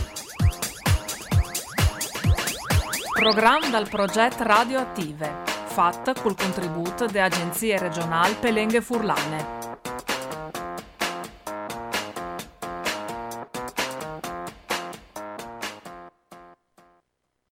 Program 3.13 3.71
dal 3.71 3.89
progetto 3.89 4.43
Radioattive, 4.43 5.43
fatto 5.67 6.13
col 6.15 6.35
contributo 6.35 7.07
de 7.07 7.21
agenzie 7.21 7.79
regionali 7.79 8.35
Pelenghe 8.35 8.81
Furlane. 8.81 9.63